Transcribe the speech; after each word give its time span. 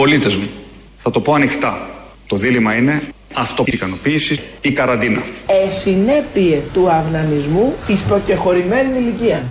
Συμπολίτες 0.00 0.36
μου, 0.36 0.48
θα 0.96 1.10
το 1.10 1.20
πω 1.20 1.32
ανοιχτά. 1.32 1.88
Το 2.26 2.36
δίλημα 2.36 2.74
είναι 2.74 3.02
αυτοικανοποίηση 3.32 4.40
ή 4.60 4.70
καραντίνα. 4.70 5.22
Εσυνέπειε 5.66 6.60
του 6.72 6.90
αυνανισμού 6.90 7.74
εις 7.86 8.02
προκεχωρημένης 8.02 8.96
ηλικίας. 8.96 9.42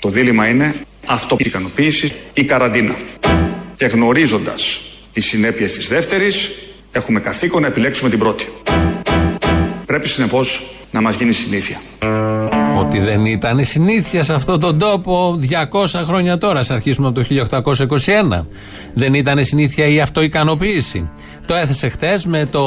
Το 0.00 0.08
δίλημα 0.08 0.48
είναι 0.48 0.74
αυτοικανοποίηση 1.06 2.12
ή 2.34 2.44
καραντίνα. 2.44 2.94
Και 3.76 3.86
γνωρίζοντας 3.86 4.80
τις 5.12 5.24
συνέπειες 5.24 5.72
της 5.72 5.88
δεύτερης, 5.88 6.50
έχουμε 6.96 7.20
καθήκον 7.20 7.60
να 7.60 7.66
επιλέξουμε 7.66 8.10
την 8.10 8.18
πρώτη. 8.18 8.48
Πρέπει 9.86 10.08
συνεπώς 10.08 10.62
να 10.90 11.00
μας 11.00 11.16
γίνει 11.16 11.32
συνήθεια. 11.32 11.80
Ότι 12.78 12.98
δεν 12.98 13.24
ήταν 13.24 13.64
συνήθεια 13.64 14.22
σε 14.22 14.34
αυτόν 14.34 14.60
τον 14.60 14.78
τόπο 14.78 15.38
200 15.72 16.02
χρόνια 16.04 16.38
τώρα, 16.38 16.60
ας 16.60 16.70
αρχίσουμε 16.70 17.08
από 17.08 17.20
το 17.20 17.24
1821. 17.24 18.46
Δεν 18.94 19.14
ήταν 19.14 19.44
συνήθεια 19.44 19.86
η 19.86 20.00
αυτοικανοποίηση. 20.00 21.10
Το 21.46 21.54
έθεσε 21.54 21.88
χθε 21.88 22.20
με 22.26 22.46
το 22.50 22.62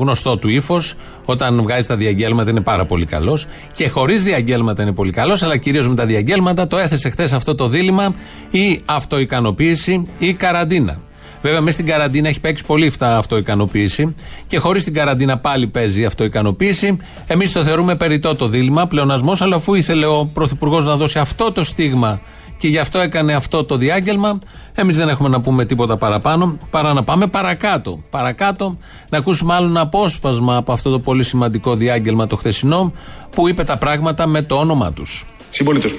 γνωστό 0.00 0.36
του 0.36 0.48
ύφος. 0.48 0.94
Όταν 1.24 1.62
βγάζει 1.62 1.86
τα 1.86 1.96
διαγγέλματα 1.96 2.50
είναι 2.50 2.60
πάρα 2.60 2.84
πολύ 2.84 3.04
καλός. 3.04 3.46
Και 3.72 3.88
χωρίς 3.88 4.22
διαγγέλματα 4.22 4.82
είναι 4.82 4.92
πολύ 4.92 5.10
καλός, 5.10 5.42
αλλά 5.42 5.56
κυρίως 5.56 5.88
με 5.88 5.94
τα 5.94 6.06
διαγγέλματα 6.06 6.66
το 6.66 6.78
έθεσε 6.78 7.10
χθε 7.10 7.28
αυτό 7.32 7.54
το 7.54 7.68
δίλημα 7.68 8.14
ή 8.50 8.80
αυτοικανοποίηση 8.84 10.06
ή 10.18 10.32
καραντίνα. 10.32 11.00
Βέβαια, 11.44 11.60
μέσα 11.60 11.72
στην 11.72 11.86
καραντίνα 11.86 12.28
έχει 12.28 12.40
παίξει 12.40 12.64
πολύ 12.64 12.90
φτά 12.90 13.16
αυτοικανοποίηση 13.16 14.14
και 14.46 14.58
χωρίς 14.58 14.84
την 14.84 14.94
καραντίνα 14.94 15.38
πάλι 15.38 15.66
παίζει 15.66 16.04
αυτοικανοποίηση. 16.04 16.96
Εμείς 17.26 17.52
το 17.52 17.64
θεωρούμε 17.64 17.96
περιττό 17.96 18.34
το 18.34 18.48
δίλημα, 18.48 18.86
πλεονασμός, 18.86 19.40
αλλά 19.40 19.56
αφού 19.56 19.74
ήθελε 19.74 20.06
ο 20.06 20.30
Πρωθυπουργός 20.32 20.84
να 20.84 20.96
δώσει 20.96 21.18
αυτό 21.18 21.52
το 21.52 21.64
στίγμα 21.64 22.20
και 22.58 22.68
γι' 22.68 22.78
αυτό 22.78 22.98
έκανε 22.98 23.34
αυτό 23.34 23.64
το 23.64 23.76
διάγγελμα. 23.76 24.38
Εμείς 24.74 24.96
δεν 24.96 25.08
έχουμε 25.08 25.28
να 25.28 25.40
πούμε 25.40 25.64
τίποτα 25.64 25.96
παραπάνω 25.96 26.58
παρά 26.70 26.92
να 26.92 27.04
πάμε 27.04 27.26
παρακάτω. 27.26 28.02
Παρακάτω 28.10 28.78
να 29.08 29.18
ακούσουμε 29.18 29.54
άλλο 29.54 29.66
ένα 29.66 29.80
απόσπασμα 29.80 30.56
από 30.56 30.72
αυτό 30.72 30.90
το 30.90 30.98
πολύ 30.98 31.24
σημαντικό 31.24 31.74
διάγγελμα 31.74 32.26
το 32.26 32.36
χθεσινό 32.36 32.92
που 33.30 33.48
είπε 33.48 33.64
τα 33.64 33.78
πράγματα 33.78 34.26
με 34.26 34.42
το 34.42 34.54
όνομά 34.54 34.92
τους. 34.92 35.26
Συμπολίτες 35.48 35.92
μου, 35.92 35.98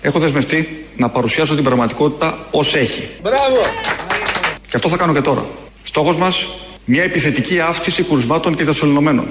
έχω 0.00 0.18
δεσμευτεί 0.18 0.86
να 0.96 1.08
παρουσιάσω 1.08 1.54
την 1.54 1.64
πραγματικότητα 1.64 2.38
ως 2.50 2.74
έχει. 2.74 3.08
Μπράβο! 3.22 3.95
Και 4.68 4.76
αυτό 4.76 4.88
θα 4.88 4.96
κάνω 4.96 5.12
και 5.12 5.20
τώρα. 5.20 5.46
Στόχος 5.82 6.16
μας, 6.16 6.48
μια 6.84 7.02
επιθετική 7.02 7.60
αύξηση 7.60 8.02
κρουσμάτων 8.02 8.56
και 8.56 8.64
δεσολυνωμένων. 8.64 9.26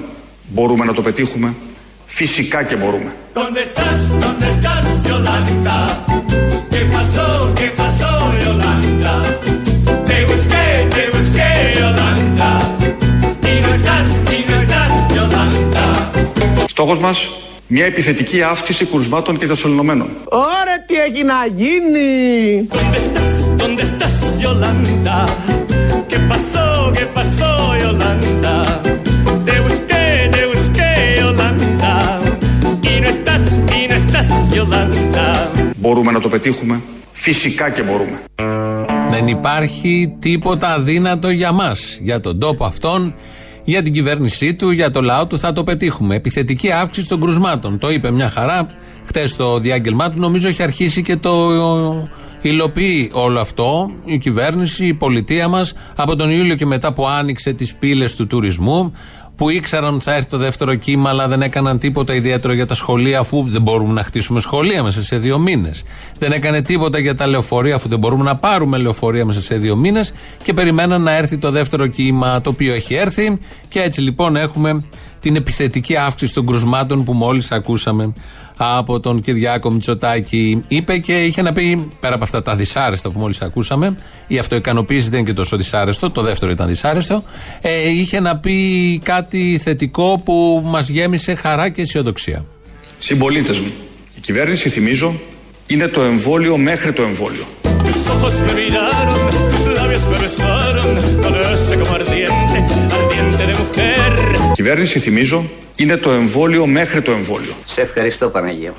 Μπορούμε 0.48 0.84
να 0.84 0.92
το 0.92 1.02
πετύχουμε. 1.02 1.54
Φυσικά 2.06 2.62
και 2.62 2.76
μπορούμε. 2.76 3.16
Στόχος 16.66 16.98
μας, 16.98 17.30
μια 17.66 17.84
επιθετική 17.84 18.42
αύξηση 18.42 18.84
κρουσμάτων 18.84 19.38
και 19.38 19.46
δεσολυνωμένων. 19.46 20.08
Ωραία 20.24 20.84
τι 20.86 20.94
έχει 20.94 21.24
να 21.24 21.46
γίνει! 21.54 22.68
Μπορούμε 35.76 36.12
να 36.12 36.20
το 36.20 36.28
πετύχουμε; 36.28 36.80
Φυσικά 37.12 37.70
και 37.70 37.82
μπορούμε. 37.82 38.20
Δεν 39.10 39.28
υπάρχει 39.28 40.16
τίποτα 40.18 40.72
αδύνατο 40.72 41.30
για 41.30 41.52
μας, 41.52 41.98
για 42.00 42.20
τον 42.20 42.38
τόπο 42.38 42.64
αυτόν, 42.64 43.14
για 43.66 43.82
την 43.82 43.92
κυβέρνησή 43.92 44.54
του, 44.54 44.70
για 44.70 44.90
το 44.90 45.02
λαό 45.02 45.26
του 45.26 45.38
θα 45.38 45.52
το 45.52 45.64
πετύχουμε. 45.64 46.14
Επιθετική 46.14 46.70
αύξηση 46.70 47.08
των 47.08 47.20
κρουσμάτων. 47.20 47.78
Το 47.78 47.90
είπε 47.90 48.10
μια 48.10 48.30
χαρά 48.30 48.66
χτες 49.04 49.36
το 49.36 49.58
διάγγελμά 49.58 50.10
του. 50.10 50.20
Νομίζω 50.20 50.48
έχει 50.48 50.62
αρχίσει 50.62 51.02
και 51.02 51.16
το 51.16 51.52
υλοποιεί 52.42 53.10
όλο 53.12 53.40
αυτό 53.40 53.90
η 54.04 54.18
κυβέρνηση, 54.18 54.86
η 54.86 54.94
πολιτεία 54.94 55.48
μας 55.48 55.72
από 55.96 56.16
τον 56.16 56.30
Ιούλιο 56.30 56.54
και 56.54 56.66
μετά 56.66 56.92
που 56.92 57.06
άνοιξε 57.08 57.52
τις 57.52 57.74
πύλες 57.74 58.14
του 58.14 58.26
τουρισμού 58.26 58.92
που 59.36 59.50
ήξεραν 59.50 59.94
ότι 59.94 60.04
θα 60.04 60.14
έρθει 60.14 60.28
το 60.28 60.36
δεύτερο 60.36 60.74
κύμα, 60.74 61.08
αλλά 61.08 61.28
δεν 61.28 61.42
έκαναν 61.42 61.78
τίποτα 61.78 62.14
ιδιαίτερο 62.14 62.52
για 62.52 62.66
τα 62.66 62.74
σχολεία, 62.74 63.18
αφού 63.18 63.44
δεν 63.48 63.62
μπορούμε 63.62 63.92
να 63.92 64.02
χτίσουμε 64.02 64.40
σχολεία 64.40 64.82
μέσα 64.82 65.02
σε 65.02 65.18
δύο 65.18 65.38
μήνες. 65.38 65.84
Δεν 66.18 66.32
έκανε 66.32 66.62
τίποτα 66.62 66.98
για 66.98 67.14
τα 67.14 67.26
λεωφορεία, 67.26 67.74
αφού 67.74 67.88
δεν 67.88 67.98
μπορούμε 67.98 68.24
να 68.24 68.36
πάρουμε 68.36 68.78
λεωφορεία 68.78 69.24
μέσα 69.24 69.40
σε 69.40 69.56
δύο 69.56 69.76
μήνες. 69.76 70.12
Και 70.42 70.52
περιμέναν 70.52 71.02
να 71.02 71.12
έρθει 71.12 71.38
το 71.38 71.50
δεύτερο 71.50 71.86
κύμα, 71.86 72.40
το 72.40 72.50
οποίο 72.50 72.74
έχει 72.74 72.94
έρθει. 72.94 73.40
Και 73.68 73.80
έτσι 73.80 74.00
λοιπόν 74.00 74.36
έχουμε 74.36 74.84
την 75.26 75.36
επιθετική 75.36 75.96
αύξηση 75.96 76.34
των 76.34 76.46
κρουσμάτων 76.46 77.04
που 77.04 77.12
μόλις 77.12 77.52
ακούσαμε 77.52 78.12
από 78.56 79.00
τον 79.00 79.20
Κυριάκο 79.20 79.70
Μητσοτάκη. 79.70 80.62
Είπε 80.68 80.98
και 80.98 81.24
είχε 81.24 81.42
να 81.42 81.52
πει, 81.52 81.92
πέρα 82.00 82.14
από 82.14 82.24
αυτά 82.24 82.42
τα 82.42 82.56
δυσάρεστα 82.56 83.10
που 83.10 83.18
μόλις 83.18 83.40
ακούσαμε, 83.40 83.96
η 84.26 84.38
αυτοικανοποίηση 84.38 85.08
δεν 85.08 85.18
είναι 85.18 85.28
και 85.28 85.34
τόσο 85.34 85.56
δυσάρεστο, 85.56 86.10
το 86.10 86.22
δεύτερο 86.22 86.50
ήταν 86.50 86.66
δυσάρεστο. 86.66 87.22
Ε, 87.60 87.88
είχε 87.88 88.20
να 88.20 88.36
πει 88.36 89.00
κάτι 89.02 89.60
θετικό 89.62 90.22
που 90.24 90.62
μας 90.64 90.88
γέμισε 90.88 91.34
χαρά 91.34 91.68
και 91.68 91.82
αισιοδοξία. 91.82 92.44
Συμπολίτες 92.98 93.60
μου, 93.60 93.72
η 94.16 94.20
κυβέρνηση, 94.20 94.68
θυμίζω, 94.68 95.20
είναι 95.66 95.88
το 95.88 96.02
εμβόλιο 96.02 96.56
μέχρι 96.56 96.92
το 96.92 97.02
εμβόλιο. 97.02 97.44
Κυβέρνηση, 104.66 104.98
θυμίζω, 104.98 105.50
είναι 105.76 105.96
το 105.96 106.10
εμβόλιο 106.10 106.66
μέχρι 106.66 107.02
το 107.02 107.10
εμβόλιο. 107.10 107.52
Σε 107.64 107.80
ευχαριστώ 107.80 108.28
Παναγία. 108.28 108.74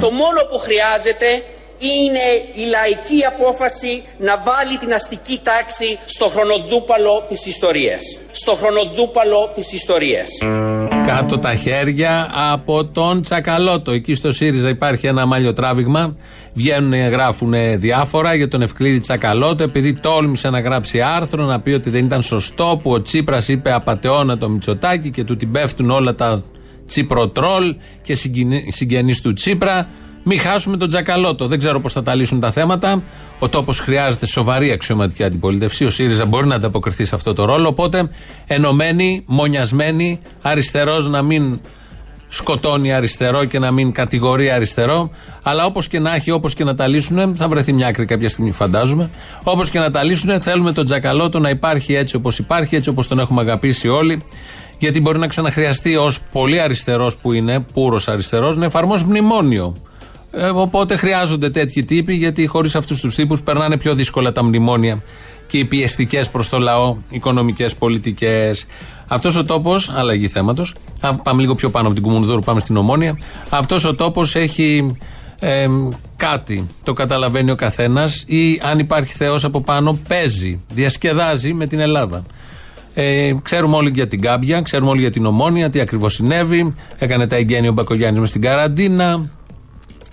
Το 0.00 0.10
μόνο 0.10 0.40
που 0.50 0.58
χρειάζεται 0.58 1.26
είναι 1.78 2.26
η 2.54 2.64
λαϊκή 2.70 3.24
απόφαση 3.26 4.02
να 4.18 4.42
βάλει 4.44 4.78
την 4.78 4.92
αστική 4.92 5.40
τάξη 5.42 5.98
στο 6.04 6.26
χρονοτούπαλο 6.26 7.24
της 7.28 7.46
ιστορίας. 7.46 8.02
Στο 8.30 8.52
χρονοτούπαλο 8.54 9.52
της 9.54 9.72
ιστορίας. 9.72 10.28
Κάτω 11.06 11.38
τα 11.38 11.54
χέρια 11.54 12.30
από 12.52 12.84
τον 12.84 13.22
Τσακαλώτο. 13.22 13.90
Εκεί 13.90 14.14
στο 14.14 14.32
ΣΥΡΙΖΑ 14.32 14.68
υπάρχει 14.68 15.06
ένα 15.06 15.26
μαλλιο 15.26 15.52
τράβηγμα. 15.52 16.16
Βγαίνουν, 16.54 17.08
γράφουν 17.08 17.54
διάφορα 17.76 18.34
για 18.34 18.48
τον 18.48 18.62
Ευκλήδη 18.62 19.00
Τσακαλώτο, 19.00 19.62
επειδή 19.62 19.92
τόλμησε 19.92 20.50
να 20.50 20.60
γράψει 20.60 21.00
άρθρο 21.00 21.44
να 21.44 21.60
πει 21.60 21.70
ότι 21.70 21.90
δεν 21.90 22.04
ήταν 22.04 22.22
σωστό 22.22 22.80
που 22.82 22.90
ο 22.90 23.02
Τσίπρας 23.02 23.48
είπε 23.48 23.72
απαταιώνα 23.72 24.38
το 24.38 24.48
Μητσοτάκι 24.48 25.10
και 25.10 25.24
του 25.24 25.36
την 25.36 25.50
πέφτουν 25.50 25.90
όλα 25.90 26.14
τα 26.14 26.42
τσίπροτρόλ 26.86 27.74
και 28.02 28.14
συγγενείς 28.68 29.20
του 29.20 29.32
Τσίπρα. 29.32 29.88
Μην 30.24 30.40
χάσουμε 30.40 30.76
τον 30.76 30.88
Τζακαλώτο. 30.88 31.46
Δεν 31.46 31.58
ξέρω 31.58 31.80
πώς 31.80 31.92
θα 31.92 32.02
τα 32.02 32.14
λύσουν 32.14 32.40
τα 32.40 32.50
θέματα. 32.50 33.02
Ο 33.38 33.48
τόπος 33.48 33.78
χρειάζεται 33.78 34.26
σοβαρή 34.26 34.70
αξιωματική 34.70 35.24
αντιπολίτευση. 35.24 35.84
Ο 35.84 35.90
ΣΥΡΙΖΑ 35.90 36.24
μπορεί 36.24 36.46
να 36.46 36.54
ανταποκριθεί 36.54 37.04
σε 37.04 37.14
αυτό 37.14 37.32
το 37.34 37.44
ρόλο. 37.44 37.68
Οπότε 37.68 38.10
ενωμένοι, 38.46 39.22
μονιασμένοι, 39.26 40.20
αριστερός 40.42 41.08
να 41.08 41.22
μην 41.22 41.60
σκοτώνει 42.34 42.92
αριστερό 42.92 43.44
και 43.44 43.58
να 43.58 43.70
μην 43.70 43.92
κατηγορεί 43.92 44.50
αριστερό. 44.50 45.10
Αλλά 45.44 45.64
όπως 45.64 45.88
και 45.88 45.98
να 45.98 46.14
έχει, 46.14 46.30
όπως 46.30 46.54
και 46.54 46.64
να 46.64 46.74
τα 46.74 46.86
λύσουν, 46.86 47.36
θα 47.36 47.48
βρεθεί 47.48 47.72
μια 47.72 47.86
άκρη 47.86 48.04
κάποια 48.04 48.28
στιγμή, 48.28 48.52
φαντάζομαι. 48.52 49.10
Όπως 49.42 49.70
και 49.70 49.78
να 49.78 49.90
τα 49.90 50.02
λύσουν, 50.02 50.40
θέλουμε 50.40 50.72
τον 50.72 50.84
Τζακαλώτο 50.84 51.38
να 51.38 51.48
υπάρχει 51.48 51.94
έτσι 51.94 52.16
όπως 52.16 52.38
υπάρχει, 52.38 52.76
έτσι 52.76 52.88
όπως 52.88 53.08
τον 53.08 53.18
έχουμε 53.18 53.40
αγαπήσει 53.40 53.88
όλοι. 53.88 54.24
Γιατί 54.78 55.00
μπορεί 55.00 55.18
να 55.18 55.26
ξαναχρειαστεί 55.26 55.96
ως 55.96 56.20
πολύ 56.32 56.60
αριστερός 56.60 57.16
που 57.16 57.32
είναι, 57.32 57.60
πούρο 57.72 58.00
αριστερός, 58.06 58.56
να 58.56 58.64
εφαρμόσει 58.64 59.04
μνημόνιο. 59.04 59.76
Ε, 60.30 60.46
οπότε 60.46 60.96
χρειάζονται 60.96 61.50
τέτοιοι 61.50 61.84
τύποι, 61.84 62.14
γιατί 62.14 62.46
χωρίς 62.46 62.74
αυτούς 62.74 63.00
τους 63.00 63.14
τύπους 63.14 63.42
περνάνε 63.42 63.76
πιο 63.76 63.94
δύσκολα 63.94 64.32
τα 64.32 64.44
μνημόνια 64.44 65.02
και 65.52 65.58
οι 65.58 65.64
πιεστικές 65.64 66.28
προς 66.28 66.48
το 66.48 66.58
λαό 66.58 66.96
οικονομικές 67.10 67.74
πολιτικές. 67.74 68.66
Αυτός 69.08 69.36
ο 69.36 69.44
τόπος, 69.44 69.90
αλλαγή 69.94 70.28
θέματος, 70.28 70.74
πάμε 71.22 71.40
λίγο 71.40 71.54
πιο 71.54 71.70
πάνω 71.70 71.86
από 71.86 71.94
την 71.94 72.04
Κουμουνδούρου, 72.04 72.40
πάμε 72.40 72.60
στην 72.60 72.76
Ομόνια. 72.76 73.18
Αυτός 73.48 73.84
ο 73.84 73.94
τόπος 73.94 74.34
έχει 74.34 74.96
ε, 75.40 75.66
κάτι, 76.16 76.68
το 76.82 76.92
καταλαβαίνει 76.92 77.50
ο 77.50 77.54
καθένας, 77.54 78.24
ή 78.26 78.60
αν 78.70 78.78
υπάρχει 78.78 79.12
Θεός 79.12 79.44
από 79.44 79.60
πάνω, 79.60 79.98
παίζει, 80.08 80.60
διασκεδάζει 80.68 81.52
με 81.52 81.66
την 81.66 81.78
Ελλάδα. 81.78 82.24
Ε, 82.94 83.32
ξέρουμε 83.42 83.76
όλοι 83.76 83.90
για 83.94 84.06
την 84.06 84.20
Κάμπια, 84.20 84.60
ξέρουμε 84.62 84.90
όλοι 84.90 85.00
για 85.00 85.10
την 85.10 85.26
Ομόνια, 85.26 85.70
τι 85.70 85.80
ακριβώς 85.80 86.14
συνέβη. 86.14 86.74
Έκανε 86.98 87.26
τα 87.26 87.36
εγγένεια 87.36 87.70
ο 87.70 87.72
Μπακογιάννης 87.72 88.20
μες 88.20 88.28
στην 88.28 88.42
καραντίνα. 88.42 89.30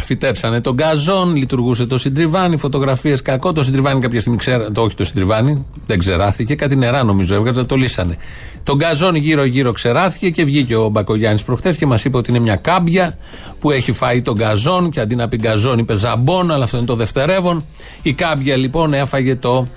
Φυτέψανε 0.04 0.62
τον 0.62 0.74
γκαζόν, 0.74 1.36
λειτουργούσε 1.36 1.86
το 1.86 1.98
συντριβάνι, 1.98 2.58
φωτογραφίες 2.58 3.22
κακό. 3.22 3.52
Το 3.52 3.64
συντριβάνι 3.64 4.00
κάποια 4.00 4.20
στιγμή 4.20 4.38
ξέρα, 4.38 4.72
το 4.72 4.82
όχι 4.82 4.96
το 4.96 5.06
συντριβάνι, 5.06 5.66
δεν 5.86 6.00
ξεράθηκε. 6.00 6.56
Κάτι 6.56 6.76
νερά 6.76 7.04
νομίζω 7.04 7.36
έβγαζε, 7.36 7.64
το 7.64 7.76
λύσανε. 7.76 8.18
Το 8.64 8.76
γκαζόν 8.76 9.16
γύρω-γύρω 9.16 9.72
ξεράθηκε 9.72 10.30
και 10.30 10.44
βγήκε 10.44 10.76
ο 10.76 10.90
Μπακογιάννης 10.90 11.44
προχθέ 11.44 11.74
και 11.74 11.86
μας 11.86 12.06
είπε 12.06 12.18
ότι 12.18 12.30
είναι 12.30 12.40
μια 12.40 12.56
κάμπια 12.56 13.18
που 13.60 13.72
έχει 13.72 13.92
φάει 13.92 14.22
τον 14.22 14.36
γκαζόν 14.36 14.90
και 14.90 15.00
αντί 15.00 15.16
να 15.16 15.28
πει 15.28 15.38
γκαζόν 15.38 15.80
είπε 15.80 15.96
ζαμπόν, 15.96 16.52
αλλά 16.52 16.64
αυτό 16.64 16.78
είναι 16.78 16.86
το 16.86 16.96
δευτερεύον. 16.96 17.66
Η 18.02 18.14
κάμπια 18.14 18.56
λοιπόν 18.56 18.94
έφαγε 18.94 19.36
το 19.36 19.68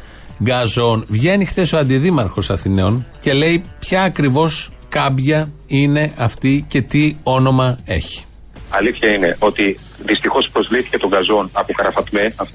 γκαζόν. 0.43 1.05
Βγαίνει 1.09 1.45
χθες 1.45 1.73
ο 1.73 1.79
αντιδήμαρχος 1.79 2.51
Αθηναίων 2.51 3.07
και 3.21 3.33
λέει 3.33 3.63
ποια 3.79 4.03
ακριβώς 4.03 4.71
κάμπια 4.89 5.51
είναι 5.67 6.13
αυτή 6.17 6.65
και 6.69 6.83
τι 6.83 7.17
όνομα 7.23 7.79
έχει. 7.85 8.25
Αλήθεια 8.79 9.09
είναι 9.15 9.37
ότι 9.39 9.79
δυστυχώς 10.05 10.49
προσβλήθηκε 10.53 10.99
τον 10.99 11.11
καζόν 11.11 11.51
από 11.53 11.73
Καραφατμέ, 11.73 12.33
από 12.37 12.51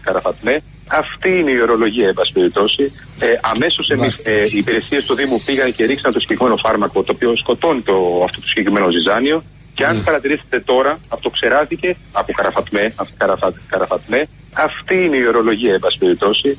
Καραφατμέ. 0.00 0.60
Αυτή 0.88 1.38
είναι 1.38 1.50
η 1.50 1.60
ορολογία, 1.60 2.08
εν 2.08 2.14
πάση 2.14 2.32
περιπτώσει. 2.32 2.92
Ε, 3.20 3.26
Αμέσως 3.40 3.88
ε, 4.24 4.42
οι 4.52 4.58
υπηρεσίες 4.58 5.04
του 5.04 5.14
Δήμου 5.14 5.42
πήγαν 5.46 5.74
και 5.74 5.84
ρίξαν 5.84 6.12
το 6.12 6.20
συγκεκριμένο 6.20 6.56
φάρμακο, 6.56 7.00
το 7.00 7.12
οποίο 7.14 7.36
σκοτώνει 7.36 7.82
το, 7.82 7.94
αυτό 8.24 8.40
το 8.40 8.46
συγκεκριμένο 8.46 8.90
ζυζάνιο. 8.90 9.42
Και 9.74 9.84
αν 9.84 10.00
mm. 10.00 10.04
παρατηρήσετε 10.04 10.60
τώρα, 10.60 10.98
αυτό 11.08 11.30
ξεράθηκε 11.30 11.96
από 12.12 12.32
Καραφατμέ, 12.32 12.92
από 12.96 13.10
Καραφατμέ. 13.68 14.26
Αυτή 14.52 14.94
είναι 15.04 15.16
η 15.16 15.26
ορολογία, 15.26 15.72
εν 15.72 15.80
πάση 15.80 15.98
περιπτώσει. 15.98 16.58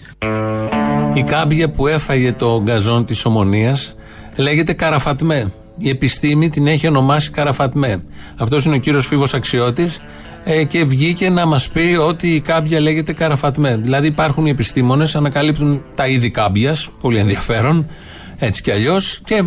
Η 1.13 1.24
κάμπια 1.24 1.71
που 1.71 1.88
έφαγε 1.88 2.33
το 2.33 2.62
γκαζόν 2.63 3.06
της 3.06 3.25
Ομονίας 3.25 3.95
λέγεται 4.38 4.74
Καραφατμέ. 4.74 5.51
Η 5.77 5.89
επιστήμη 5.89 6.50
την 6.50 6.68
έχει 6.68 6.88
ονομάσει 6.88 7.29
Καραφατμέ. 7.29 8.03
Αυτός 8.35 8.65
είναι 8.65 8.75
ο 8.75 8.79
κύριος 8.79 9.07
Φίβος 9.07 9.33
Αξιώτης 9.33 10.00
ε, 10.44 10.63
και 10.63 10.83
βγήκε 10.83 11.29
να 11.29 11.45
μας 11.45 11.69
πει 11.69 11.97
ότι 12.00 12.27
η 12.27 12.39
κάμπια 12.39 12.79
λέγεται 12.79 13.13
Καραφατμέ. 13.13 13.75
Δηλαδή 13.75 14.07
υπάρχουν 14.07 14.45
οι 14.45 14.50
επιστήμονες, 14.50 15.15
ανακαλύπτουν 15.15 15.83
τα 15.95 16.07
είδη 16.07 16.29
κάμπιας, 16.29 16.89
πολύ 17.01 17.18
ενδιαφέρον, 17.18 17.88
έτσι 18.38 18.62
κι 18.62 18.71
αλλιώς, 18.71 19.21
και 19.24 19.35
ε, 19.35 19.44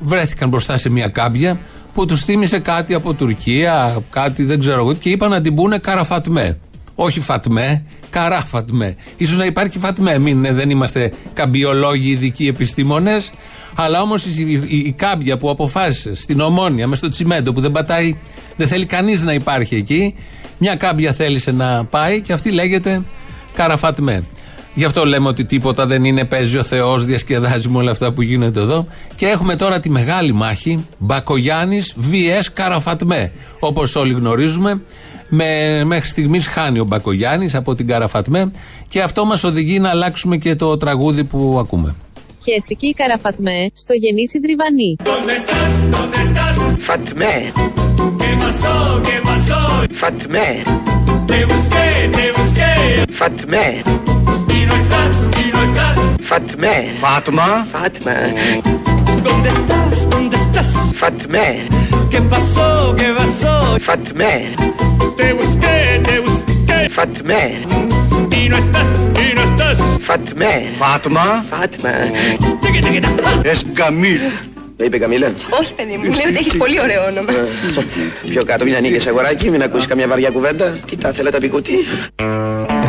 βρέθηκαν 0.00 0.48
μπροστά 0.48 0.76
σε 0.76 0.90
μια 0.90 1.08
κάμπια 1.08 1.58
που 1.92 2.06
τους 2.06 2.24
θύμισε 2.24 2.58
κάτι 2.58 2.94
από 2.94 3.14
Τουρκία, 3.14 4.02
κάτι 4.10 4.44
δεν 4.44 4.58
ξέρω 4.58 4.80
εγώ, 4.80 4.92
και 4.92 5.10
είπαν 5.10 5.30
να 5.30 5.40
την 5.40 5.54
πούνε 5.54 5.78
Καραφατμέ. 5.78 6.58
Όχι 7.02 7.20
Φατμέ, 7.20 7.84
Καράφατμέ. 8.10 8.94
σω 9.26 9.36
να 9.36 9.44
υπάρχει 9.44 9.78
Φατμέ. 9.78 10.18
Μην, 10.18 10.44
ε, 10.44 10.52
δεν 10.52 10.70
είμαστε 10.70 11.12
καμπιολόγοι, 11.32 12.10
ειδικοί 12.10 12.46
επιστήμονες. 12.46 13.32
Αλλά 13.74 14.00
όμως 14.00 14.26
η, 14.26 14.62
η, 14.68 14.76
η, 14.76 14.92
κάμπια 14.92 15.38
που 15.38 15.50
αποφάσισε 15.50 16.14
στην 16.14 16.40
ομόνια, 16.40 16.86
μες 16.86 16.98
στο 16.98 17.08
τσιμέντο 17.08 17.52
που 17.52 17.60
δεν 17.60 17.72
πατάει, 17.72 18.16
δεν 18.56 18.68
θέλει 18.68 18.84
κανείς 18.84 19.24
να 19.24 19.32
υπάρχει 19.32 19.74
εκεί. 19.74 20.14
Μια 20.58 20.74
κάμπια 20.74 21.12
θέλησε 21.12 21.52
να 21.52 21.84
πάει 21.84 22.20
και 22.20 22.32
αυτή 22.32 22.50
λέγεται 22.50 23.02
Καραφάτμε. 23.54 24.24
Γι' 24.74 24.84
αυτό 24.84 25.06
λέμε 25.06 25.28
ότι 25.28 25.44
τίποτα 25.44 25.86
δεν 25.86 26.04
είναι, 26.04 26.24
παίζει 26.24 26.56
ο 26.58 26.62
Θεός, 26.62 27.04
διασκεδάζει 27.04 27.68
με 27.68 27.78
όλα 27.78 27.90
αυτά 27.90 28.12
που 28.12 28.22
γίνονται 28.22 28.60
εδώ. 28.60 28.86
Και 29.16 29.26
έχουμε 29.26 29.56
τώρα 29.56 29.80
τη 29.80 29.90
μεγάλη 29.90 30.32
μάχη 30.32 30.86
Μπακογιάννης 30.98 31.94
VS 32.10 32.46
Καραφατμέ. 32.52 33.32
Όπως 33.58 33.96
όλοι 33.96 34.12
γνωρίζουμε, 34.12 34.80
με, 35.30 35.82
μέχρι 35.84 36.08
στιγμής 36.08 36.46
χάνει 36.46 36.78
ο 36.78 36.84
Μπακογιάννης 36.84 37.54
από 37.54 37.74
την 37.74 37.86
Καραφατμέ 37.86 38.52
και 38.88 39.02
αυτό 39.02 39.24
μας 39.24 39.44
οδηγεί 39.44 39.78
να 39.78 39.88
αλλάξουμε 39.88 40.36
και 40.36 40.54
το 40.54 40.76
τραγούδι 40.76 41.24
που 41.24 41.56
ακούμε. 41.60 41.94
Χαίστηκε 42.44 42.92
Καραφατμέ 42.96 43.70
στο 43.74 43.94
γεννήσι 43.94 44.40
Τριβανή. 44.40 44.96
Φατμέ. 46.80 47.52
Φατμέ. 49.92 50.62
Φατμέ. 53.10 53.82
Φατμέ. 56.20 56.84
Φάτμα. 57.00 57.66
Φάτμα. 57.72 58.12
¿Dónde 59.26 59.48
estás? 59.48 60.08
¿Dónde 60.08 60.36
estás? 60.36 60.70
Φατμέ. 60.94 61.66
¿Qué 62.12 62.20
pasó? 62.32 62.94
¿Qué 63.00 63.08
pasó? 63.18 63.54
Φατμέ. 63.88 64.34
Te 65.18 65.26
busqué, 65.38 65.76
te 66.06 66.16
busqué. 66.24 66.78
Φατμέ. 66.96 67.42
Y 68.40 68.48
no 68.52 68.56
estás, 68.64 68.88
y 69.24 69.26
no 69.36 69.42
estás. 69.48 69.78
Φατμέ. 70.08 70.54
Φάτμα. 70.78 71.44
Φάτμα. 71.50 71.92
Τίκι, 72.60 72.80
τίκι, 72.84 73.00
τα. 73.00 73.40
Εσκαμίλ. 73.42 74.20
Το 74.76 74.86
είπε 74.86 74.98
Καμίλα. 74.98 75.32
Όχι, 75.60 75.72
παιδί 75.72 75.96
μου, 75.96 76.02
λέει 76.02 76.26
ότι 76.28 76.36
έχει 76.36 76.56
πολύ 76.56 76.80
ωραίο 76.80 77.04
όνομα. 77.04 77.32
Πιο 78.28 78.44
κάτω, 78.44 78.64
μην 78.64 78.74
ανοίγει 78.74 79.08
αγοράκι, 79.08 79.50
μην 79.50 79.62
ακούσει 79.62 79.86
καμιά 79.86 80.08
βαριά 80.08 80.30
κουβέντα. 80.30 80.78
Κοίτα, 80.84 81.12
θέλετε 81.12 81.38
πικουτί. 81.38 81.72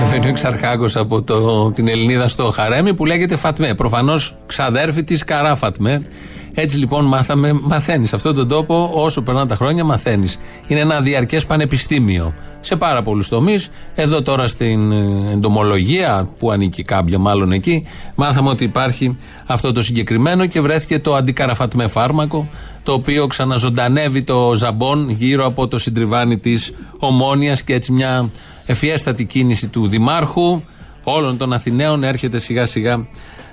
Εδώ 0.05 0.15
είναι 0.15 0.25
ο 0.25 0.29
εξαρχάγο 0.29 0.87
από 0.93 1.21
το, 1.21 1.71
την 1.71 1.87
Ελληνίδα 1.87 2.27
στο 2.27 2.43
Χαρέμι 2.43 2.93
που 2.93 3.05
λέγεται 3.05 3.35
Φατμέ. 3.35 3.75
Προφανώς 3.75 4.37
ξαδέρφη 4.45 5.03
της 5.03 5.23
Καρά 5.23 5.55
Φατμέ. 5.55 6.05
Έτσι 6.53 6.77
λοιπόν 6.77 7.05
μάθαμε, 7.05 7.53
μαθαίνεις. 7.53 8.09
Σε 8.09 8.15
αυτόν 8.15 8.35
τον 8.35 8.47
τόπο, 8.47 8.91
όσο 8.93 9.21
περνάνε 9.21 9.47
τα 9.47 9.55
χρόνια, 9.55 9.83
μαθαίνεις. 9.83 10.39
Είναι 10.67 10.79
ένα 10.79 11.01
διαρκές 11.01 11.45
πανεπιστήμιο 11.45 12.33
σε 12.61 12.75
πάρα 12.75 13.01
πολλούς 13.01 13.29
τομείς. 13.29 13.71
Εδώ 13.95 14.21
τώρα 14.21 14.47
στην 14.47 14.91
ε, 14.91 15.31
εντομολογία, 15.31 16.29
που 16.39 16.51
ανήκει 16.51 16.83
κάποια 16.83 17.17
μάλλον 17.19 17.51
εκεί, 17.51 17.85
μάθαμε 18.15 18.49
ότι 18.49 18.63
υπάρχει 18.63 19.17
αυτό 19.47 19.71
το 19.71 19.81
συγκεκριμένο 19.81 20.45
και 20.45 20.61
βρέθηκε 20.61 20.99
το 20.99 21.15
αντικαραφατμέ 21.15 21.87
φάρμακο, 21.87 22.47
το 22.83 22.93
οποίο 22.93 23.27
ξαναζωντανεύει 23.27 24.21
το 24.21 24.53
ζαμπόν 24.55 25.09
γύρω 25.09 25.45
από 25.45 25.67
το 25.67 25.77
συντριβάνι 25.77 26.37
της 26.37 26.73
Ομόνιας 26.99 27.63
και 27.63 27.73
έτσι 27.73 27.91
μια 27.91 28.29
ευφιέστατη 28.65 29.25
κίνηση 29.25 29.67
του 29.67 29.87
Δημάρχου 29.87 30.61
όλων 31.03 31.37
των 31.37 31.53
Αθηναίων 31.53 32.03
έρχεται 32.03 32.39
σιγά 32.39 32.65
σιγά 32.65 33.07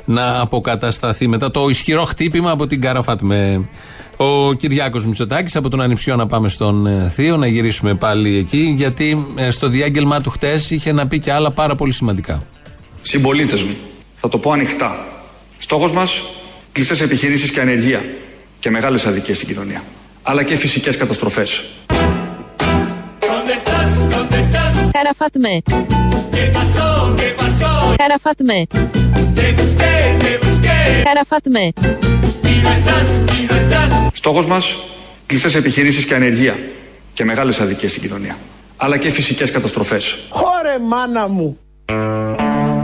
να 0.09 0.41
αποκατασταθεί 0.41 1.29
μετά 1.29 1.51
το 1.51 1.69
ισχυρό 1.69 2.05
χτύπημα 2.05 2.51
από 2.51 2.67
την 2.67 2.81
Καραφάτμε. 2.81 3.69
Ο 4.17 4.53
Κυριάκος 4.53 5.07
Μητσοτάκης 5.07 5.57
από 5.57 5.69
τον 5.69 5.81
Ανιψιό 5.81 6.17
να 6.17 6.27
πάμε 6.27 6.49
στον 6.49 6.87
ε, 6.87 7.13
Θείο 7.15 7.37
να 7.37 7.47
γυρίσουμε 7.47 7.95
πάλι 7.95 8.37
εκεί 8.37 8.75
γιατί 8.77 9.27
ε, 9.37 9.51
στο 9.51 9.69
διάγγελμά 9.69 10.21
του 10.21 10.31
χτες 10.31 10.71
είχε 10.71 10.93
να 10.93 11.07
πει 11.07 11.19
και 11.19 11.33
άλλα 11.33 11.51
πάρα 11.51 11.75
πολύ 11.75 11.93
σημαντικά. 11.93 12.47
Συμπολίτες 13.01 13.63
μου, 13.63 13.77
θα 14.15 14.29
το 14.29 14.39
πω 14.39 14.53
ανοιχτά. 14.53 15.07
Στόχος 15.59 15.93
μας, 15.93 16.23
κλειστές 16.73 17.01
επιχειρήσεις 17.01 17.51
και 17.51 17.61
ανεργία 17.61 18.05
και 18.59 18.71
μεγάλες 18.71 19.07
αδικίες 19.07 19.37
στην 19.37 19.49
κοινωνία. 19.49 19.83
Αλλά 20.23 20.43
και 20.43 20.57
φυσικές 20.57 20.97
καταστροφές. 20.97 21.65
¿Dónde 23.21 23.53
estás? 23.61 23.91
¿Dónde 24.15 24.37
estás? 24.45 24.69
Καραφατμέ. 31.05 31.73
¿Qué 31.75 31.91
pasó? 31.91 32.15
¿Qué 32.39 32.49
pasó? 32.49 32.49
Καραφατμέ. 32.49 32.53
Te 32.53 32.53
busqué, 32.53 32.53
te 32.53 32.53
busqué. 32.53 32.53
Καραφατμέ. 32.53 32.53
Y 32.53 32.57
no 32.65 32.71
estás, 32.79 33.07
y 33.39 33.47
no 33.49 33.57
estás. 33.63 34.11
Στόχος 34.13 34.47
μας, 34.47 34.77
κλειστές 35.27 35.55
επιχειρήσεις 35.55 36.05
και 36.05 36.15
ανεργία 36.15 36.59
και 37.15 37.25
μεγάλες 37.25 37.61
αδικίες 37.61 37.91
στην 37.91 38.03
κοινωνία. 38.03 38.37
Αλλά 38.77 38.97
και 38.97 39.11
φυσικές 39.11 39.51
καταστροφές. 39.51 40.17
Χωρε 40.29 40.79
μάνα 40.89 41.29
μου. 41.29 41.59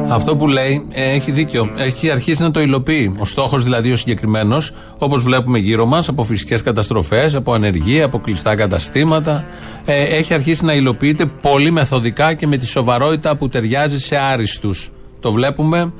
Αυτό 0.08 0.36
που 0.36 0.48
λέει 0.48 0.88
ε, 0.92 1.10
έχει 1.14 1.30
δίκιο. 1.30 1.70
Έχει 1.76 2.10
αρχίσει 2.10 2.42
να 2.42 2.50
το 2.50 2.60
υλοποιεί. 2.60 3.14
Ο 3.18 3.24
στόχος 3.24 3.64
δηλαδή 3.64 3.92
ο 3.92 3.96
συγκεκριμένος, 3.96 4.72
όπως 4.98 5.22
βλέπουμε 5.22 5.58
γύρω 5.58 5.86
μας, 5.86 6.08
από 6.08 6.24
φυσικές 6.24 6.62
καταστροφές, 6.62 7.34
από 7.34 7.52
ανεργία, 7.52 8.04
από 8.04 8.18
κλειστά 8.18 8.54
καταστήματα, 8.54 9.44
ε, 9.86 10.02
έχει 10.02 10.34
αρχίσει 10.34 10.64
να 10.64 10.74
υλοποιείται 10.74 11.26
πολύ 11.26 11.70
μεθοδικά 11.70 12.34
και 12.34 12.46
με 12.46 12.56
τη 12.56 12.66
σοβαρότητα 12.66 13.36
που 13.36 13.48
ταιριάζει 13.48 14.00
σε 14.00 14.16
άριστους. 14.16 14.90
Το 15.20 15.32
βλέπουμε 15.32 15.92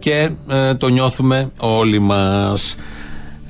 και 0.00 0.30
ε, 0.48 0.74
το 0.74 0.88
νιώθουμε 0.88 1.50
όλοι 1.58 1.98
μας. 1.98 2.76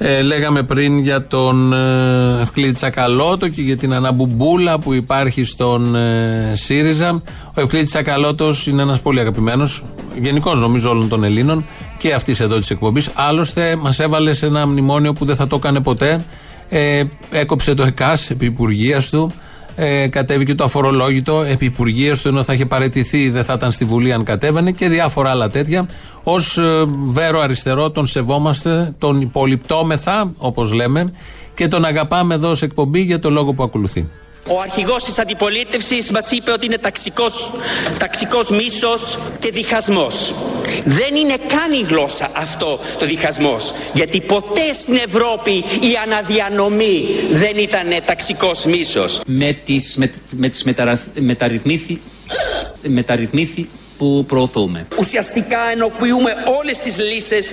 Ε, 0.03 0.23
λέγαμε 0.23 0.63
πριν 0.63 0.99
για 0.99 1.27
τον 1.27 1.73
ε, 1.73 2.41
Ευκλήδη 2.41 2.73
Τσακαλώτο 2.73 3.49
και 3.49 3.63
για 3.63 3.77
την 3.77 3.93
αναμπουμπούλα 3.93 4.79
που 4.79 4.93
υπάρχει 4.93 5.45
στον 5.45 5.95
ε, 5.95 6.53
ΣΥΡΙΖΑ. 6.55 7.23
Ο 7.55 7.61
Ευκλήδη 7.61 7.87
Τσακαλώτος 7.87 8.67
είναι 8.67 8.83
ένας 8.83 9.01
πολύ 9.01 9.21
αγαπημένος, 9.21 9.85
γενικώ 10.21 10.55
νομίζω 10.55 10.91
όλων 10.91 11.09
των 11.09 11.25
Ελλήνων 11.25 11.65
και 11.99 12.13
αυτής 12.15 12.41
εδώ 12.41 12.59
της 12.59 12.71
εκπομπής. 12.71 13.11
Άλλωστε, 13.15 13.77
μας 13.77 13.99
έβαλε 13.99 14.33
σε 14.33 14.47
ένα 14.47 14.67
μνημόνιο 14.67 15.13
που 15.13 15.25
δεν 15.25 15.37
θα 15.37 15.47
το 15.47 15.57
έκανε 15.57 15.81
ποτέ. 15.81 16.25
Ε, 16.69 17.03
έκοψε 17.31 17.75
το 17.75 17.83
ΕΚΑΣ 17.83 18.31
επί 18.31 18.45
υπουργείας 18.45 19.11
του. 19.11 19.33
Ε, 19.77 20.09
κατέβηκε 20.09 20.55
το 20.55 20.65
αφορολόγητο 20.65 21.43
επί 21.43 21.65
υπουργείας 21.65 22.21
του 22.21 22.29
ενώ 22.29 22.43
θα 22.43 22.53
είχε 22.53 22.67
παρετηθεί 22.67 23.31
δεν 23.31 23.45
θα 23.45 23.53
ήταν 23.53 23.73
στη 23.73 23.85
Βουλή 23.85 24.13
αν 24.13 24.25
κατέβαινε 24.25 24.71
και 24.71 24.89
διάφορα 24.89 25.31
άλλα 25.31 25.51
τέτοια. 25.51 25.89
Ω 26.25 26.61
ε, 26.63 26.85
βέρο 27.09 27.41
αριστερό 27.41 27.91
τον 27.91 28.07
σεβόμαστε, 28.07 28.95
τον 28.99 29.21
υπολοιπτόμεθα 29.21 30.33
όπως 30.37 30.73
λέμε 30.73 31.13
και 31.55 31.69
τον 31.69 31.85
αγαπάμε 31.85 32.35
εδώ 32.35 32.55
σε 32.55 32.65
εκπομπή 32.65 33.01
για 33.01 33.19
το 33.19 33.31
λόγο 33.31 33.53
που 33.53 33.63
ακολουθεί. 33.63 34.09
Ο 34.49 34.61
αρχηγός 34.61 35.05
της 35.05 35.19
αντιπολίτευσης 35.19 36.11
μας 36.11 36.31
είπε 36.31 36.51
ότι 36.51 36.67
είναι 36.67 36.79
ταξικός, 36.79 37.51
ταξικός 37.99 38.51
μίσος 38.51 39.19
και 39.39 39.51
διχασμός. 39.51 40.35
Δεν 40.85 41.15
είναι 41.15 41.37
καν 41.47 41.73
η 41.73 41.87
γλώσσα 41.89 42.31
αυτό 42.37 42.81
το 42.99 43.07
διχασμός. 43.07 43.73
Γιατί 43.95 44.21
ποτέ 44.21 44.73
στην 44.73 44.95
Ευρώπη 45.07 45.53
η 45.81 45.97
αναδιανομή 46.05 47.05
δεν 47.31 47.57
ήταν 47.57 47.89
ταξικός 48.05 48.65
μίσος. 48.65 49.21
με 49.27 49.53
τις, 49.65 49.97
με, 49.97 50.11
με 50.31 50.49
τις 50.49 50.65
μεταρα- 50.65 51.03
μεταρρυθμίθη, 51.15 52.01
μεταρρυθμίθη 52.83 53.69
που 53.99 54.25
προωθούμε. 54.29 54.87
Ουσιαστικά 54.99 55.59
ενοποιούμε 55.73 56.35
όλες 56.59 56.79
τις 56.79 56.99
λύσεις 56.99 57.53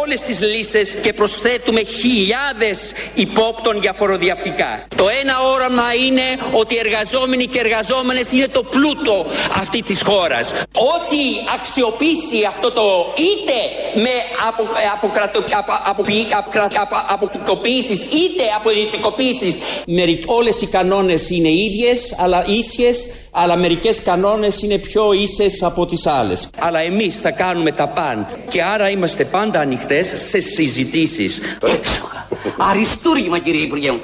όλες 0.00 0.20
τις 0.20 0.40
λύσεις 0.40 0.98
και 1.02 1.12
προσθέτουμε 1.12 1.82
χιλιάδες 1.82 2.92
υπόπτων 3.14 3.80
για 3.80 3.92
φοροδιαφυγά. 3.92 4.86
Το 4.96 5.06
ένα 5.22 5.40
όραμα 5.40 5.94
είναι 6.06 6.22
ότι 6.52 6.74
οι 6.74 6.78
εργαζόμενοι 6.78 7.46
και 7.46 7.58
εργαζόμενες 7.58 8.32
είναι 8.32 8.48
το 8.48 8.62
πλούτο 8.62 9.26
αυτή 9.60 9.82
της 9.82 10.02
χώρας. 10.02 10.50
Ό,τι 10.72 11.18
αξιοποιήσει 11.54 12.44
αυτό 12.48 12.70
το 12.70 13.14
είτε 13.16 13.58
με 14.02 14.10
απο, 14.48 14.62
αποκρατο, 14.94 15.38
απο, 15.58 15.72
αποποιη- 15.84 16.34
αποκρα- 16.36 16.70
απο- 16.80 17.04
αποκριτικοποίησεις 17.08 18.00
είτε 18.02 18.42
αποδυτικοποίησεις. 18.56 19.58
Μερικ- 19.86 20.30
Όλες 20.30 20.60
οι 20.62 20.66
κανόνες 20.66 21.30
είναι 21.30 21.48
ίδιες 21.52 22.16
αλλά 22.18 22.44
ίσιες 22.46 23.14
αλλά 23.30 23.56
μερικές 23.56 24.02
κανόνες 24.02 24.62
είναι 24.62 24.78
πιο 24.78 25.12
ίσες 25.12 25.62
από 25.62 25.86
τις 25.86 26.06
άλλες. 26.06 26.50
Αλλά 26.58 26.78
εμείς 26.78 27.20
θα 27.20 27.30
κάνουμε 27.30 27.72
τα 27.72 27.88
παν 27.88 28.26
και 28.48 28.62
άρα 28.62 28.90
είμαστε 28.90 29.24
πάντα 29.24 29.60
ανοιχτές 29.60 30.06
σε 30.06 30.40
συζητήσεις. 30.40 31.40
Έξοχα. 31.62 32.28
Αριστούργημα 32.70 33.38
κύριε 33.38 33.60
Υπουργέ 33.60 33.90
μου. 33.90 34.00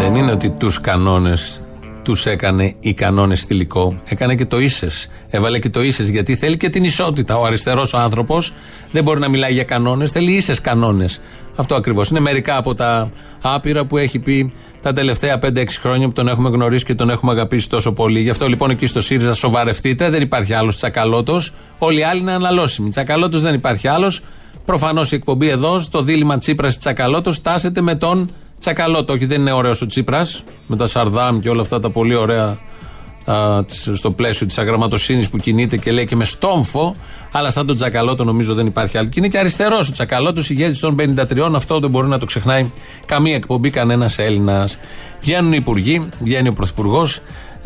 Δεν 0.00 0.14
είναι 0.14 0.32
ότι 0.32 0.50
τους 0.50 0.80
κανόνες 0.80 1.60
τους 2.02 2.26
έκανε 2.26 2.74
οι 2.80 2.94
κανόνες 2.94 3.44
θηλυκό. 3.44 4.00
Έκανε 4.04 4.34
και 4.34 4.46
το 4.46 4.60
ίσες. 4.60 5.08
Έβαλε 5.30 5.58
και 5.58 5.68
το 5.68 5.82
ίσες 5.82 6.08
γιατί 6.08 6.36
θέλει 6.36 6.56
και 6.56 6.68
την 6.68 6.84
ισότητα. 6.84 7.38
Ο 7.38 7.44
αριστερός 7.44 7.94
άνθρωπος 7.94 8.52
δεν 8.92 9.02
μπορεί 9.02 9.20
να 9.20 9.28
μιλάει 9.28 9.52
για 9.52 9.64
κανόνες, 9.64 10.10
θέλει 10.10 10.32
ίσες 10.32 10.60
κανόνες. 10.60 11.20
Αυτό 11.56 11.74
ακριβώς. 11.74 12.08
Είναι 12.08 12.20
μερικά 12.20 12.56
από 12.56 12.74
τα 12.74 13.10
άπειρα 13.42 13.84
που 13.84 13.96
έχει 13.96 14.18
πει 14.18 14.52
τα 14.82 14.92
τελευταία 14.92 15.38
5-6 15.38 15.64
χρόνια 15.80 16.06
που 16.06 16.12
τον 16.12 16.28
έχουμε 16.28 16.48
γνωρίσει 16.48 16.84
και 16.84 16.94
τον 16.94 17.10
έχουμε 17.10 17.32
αγαπήσει 17.32 17.68
τόσο 17.68 17.92
πολύ. 17.92 18.20
Γι' 18.20 18.30
αυτό 18.30 18.48
λοιπόν 18.48 18.70
εκεί 18.70 18.86
στο 18.86 19.00
ΣΥΡΙΖΑ 19.00 19.32
σοβαρευτείτε. 19.32 20.10
Δεν 20.10 20.22
υπάρχει 20.22 20.52
άλλος 20.52 20.76
τσακαλώτος. 20.76 21.52
Όλοι 21.78 21.98
οι 21.98 22.02
άλλοι 22.02 22.20
είναι 22.20 22.32
αναλώσιμοι. 22.32 22.88
Τσακαλώτος 22.88 23.40
δεν 23.40 23.54
υπάρχει 23.54 23.88
άλλος. 23.88 24.20
Προφανώς 24.64 25.12
η 25.12 25.14
εκπομπή 25.14 25.48
εδώ, 25.48 25.78
στο 25.78 26.02
δίλημα 26.02 26.38
Τσίπρας 26.38 26.78
Τσακαλώτος, 26.78 27.36
στάσεται 27.36 27.80
με 27.80 27.94
τον 27.94 28.30
Τσακαλώτο. 28.60 29.12
Όχι, 29.12 29.26
δεν 29.26 29.40
είναι 29.40 29.52
ωραίος 29.52 29.82
ο 29.82 29.86
Τσίπρας, 29.86 30.44
με 30.66 30.76
τα 30.76 30.86
Σαρδάμ 30.86 31.38
και 31.40 31.48
όλα 31.48 31.60
αυτά 31.62 31.80
τα 31.80 31.90
πολύ 31.90 32.14
ωραία 32.14 32.58
α, 33.24 33.64
της- 33.64 33.90
στο 33.94 34.10
πλαίσιο 34.10 34.46
της 34.46 34.58
αγραμματοσύνης 34.58 35.28
που 35.28 35.36
κινείται 35.36 35.76
και 35.76 35.90
λέει 35.92 36.04
και 36.06 36.16
με 36.16 36.24
στόμφο. 36.24 36.96
Αλλά 37.32 37.50
σαν 37.50 37.66
τον 37.66 37.76
Τσακαλώτο 37.76 38.24
νομίζω 38.24 38.54
δεν 38.54 38.66
υπάρχει 38.66 38.98
άλλο. 38.98 39.08
Και 39.08 39.14
είναι 39.18 39.28
και 39.28 39.38
αριστερός 39.38 39.88
ο 39.88 39.92
Τσακαλώτος, 39.92 40.50
ηγέτης 40.50 40.78
των 40.78 40.94
53. 40.94 41.54
Αυτό 41.54 41.78
δεν 41.80 41.90
μπορεί 41.90 42.08
να 42.08 42.18
το 42.18 42.24
ξεχνάει 42.26 42.70
καμία 43.06 43.34
εκπομπή, 43.34 43.70
κανένας 43.70 44.18
Έλληνας. 44.18 44.78
Βγαίνουν 45.20 45.52
οι 45.52 45.56
υπουργοί, 45.60 46.08
βγαίνει 46.20 46.48
ο 46.48 46.52
πρωθυπουργός. 46.52 47.20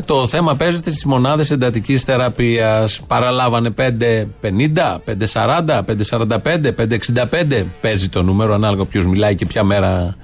Το 0.05 0.27
θέμα 0.27 0.55
παίζεται 0.57 0.91
στις 0.91 1.05
μονάδες 1.05 1.51
εντατικής 1.51 2.03
θεραπείας. 2.03 3.01
Παραλάβανε 3.07 3.71
5,50, 3.71 4.99
5,40, 5.05 5.83
5,45, 5.85 6.73
5,65. 6.73 7.67
Παίζει 7.81 8.09
το 8.09 8.23
νούμερο 8.23 8.55
ανάλογα 8.55 8.85
ποιος 8.85 9.07
μιλάει 9.07 9.35
και 9.35 9.47
ποια 9.47 9.65
μέρα 9.65 10.17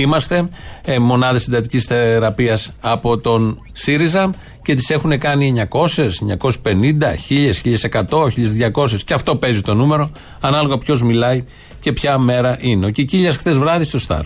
είμαστε. 0.00 0.48
Ε, 0.84 0.98
μονάδες 0.98 1.46
εντατική 1.46 1.80
θεραπείας 1.80 2.72
από 2.80 3.18
τον 3.18 3.62
ΣΥΡΙΖΑ 3.72 4.34
και 4.62 4.74
τις 4.74 4.90
έχουν 4.90 5.18
κάνει 5.18 5.66
900, 5.70 6.10
950, 6.20 7.16
1000, 7.28 7.62
1100, 7.62 8.30
1200. 8.30 9.02
Και 9.04 9.14
αυτό 9.14 9.36
παίζει 9.36 9.60
το 9.60 9.74
νούμερο 9.74 10.10
ανάλογα 10.40 10.78
ποιος 10.78 11.02
μιλάει 11.02 11.44
και 11.80 11.92
ποια 11.92 12.18
μέρα 12.18 12.58
είναι. 12.60 12.86
Ο 12.86 12.90
Κικίλιας 12.90 13.36
χθες 13.36 13.58
βράδυ 13.58 13.84
στο 13.84 13.98
Σταρ. 13.98 14.22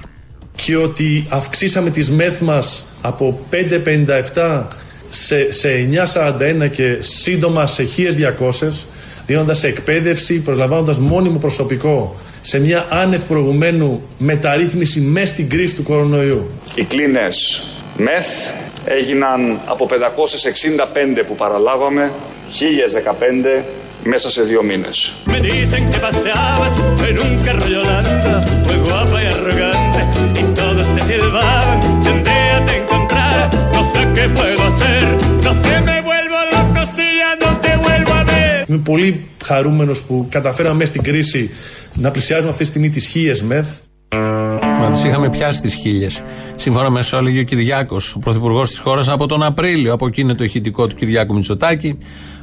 και 0.55 0.77
ότι 0.77 1.27
αυξήσαμε 1.29 1.91
τις 1.91 2.11
μεθ 2.11 2.41
μας 2.41 2.85
από 3.01 3.41
5,57 3.51 4.67
σε, 5.11 5.53
σε 5.53 5.89
9,41 6.65 6.71
και 6.71 6.97
σύντομα 7.01 7.67
σε 7.67 7.89
1.200 7.97 8.69
δίνοντας 9.27 9.65
εκπαίδευση, 9.65 10.41
προσλαμβάνοντας 10.41 10.99
μόνιμο 10.99 11.39
προσωπικό 11.39 12.17
σε 12.43 12.61
μια 12.61 12.87
άνευ 12.91 13.23
προηγουμένου 13.23 14.03
μεταρρύθμιση 14.19 15.01
μέσα 15.01 15.27
στην 15.27 15.49
κρίση 15.49 15.75
του 15.75 15.83
κορονοϊού, 15.83 16.51
οι 16.75 16.85
κλίνες 16.85 17.63
μεθ 17.97 18.51
έγιναν 18.85 19.61
από 19.67 19.87
565 19.87 21.25
που 21.27 21.37
παραλάβαμε, 21.37 22.11
1015 23.61 23.65
μέσα 24.05 24.31
σε 24.31 24.43
δύο 24.43 24.63
μήνες. 24.63 25.13
Με 25.25 25.39
Είμαι 38.71 38.79
πολύ 38.79 39.25
χαρούμενος 39.45 40.03
που 40.03 40.27
καταφέραμε 40.31 40.77
μέσα 40.77 40.91
στην 40.91 41.03
κρίση 41.03 41.51
να 41.95 42.11
πλησιάζουμε 42.11 42.51
αυτή 42.51 42.63
τη 42.63 42.69
στιγμή 42.69 42.89
τις 42.89 43.07
χίλιες 43.07 43.43
μεθ. 43.43 43.69
Μα 44.81 44.91
τις 44.91 45.05
είχαμε 45.05 45.31
πιάσει 45.31 45.61
τις 45.61 45.75
χίλιες. 45.75 46.23
Σύμφωνα 46.57 46.91
με 46.91 46.99
όσα 46.99 47.17
έλεγε 47.17 47.41
ο 47.41 47.43
Κυριάκος, 47.43 48.15
ο 48.15 48.19
πρωθυπουργός 48.19 48.69
της 48.69 48.79
χώρας 48.79 49.09
από 49.09 49.27
τον 49.27 49.43
Απρίλιο. 49.43 49.93
Από 49.93 50.07
εκεί 50.07 50.21
είναι 50.21 50.35
το 50.35 50.45
ηχητικό 50.45 50.87
του 50.87 50.95
Κυριάκου 50.97 51.35
Μητσοτάκη. 51.35 51.99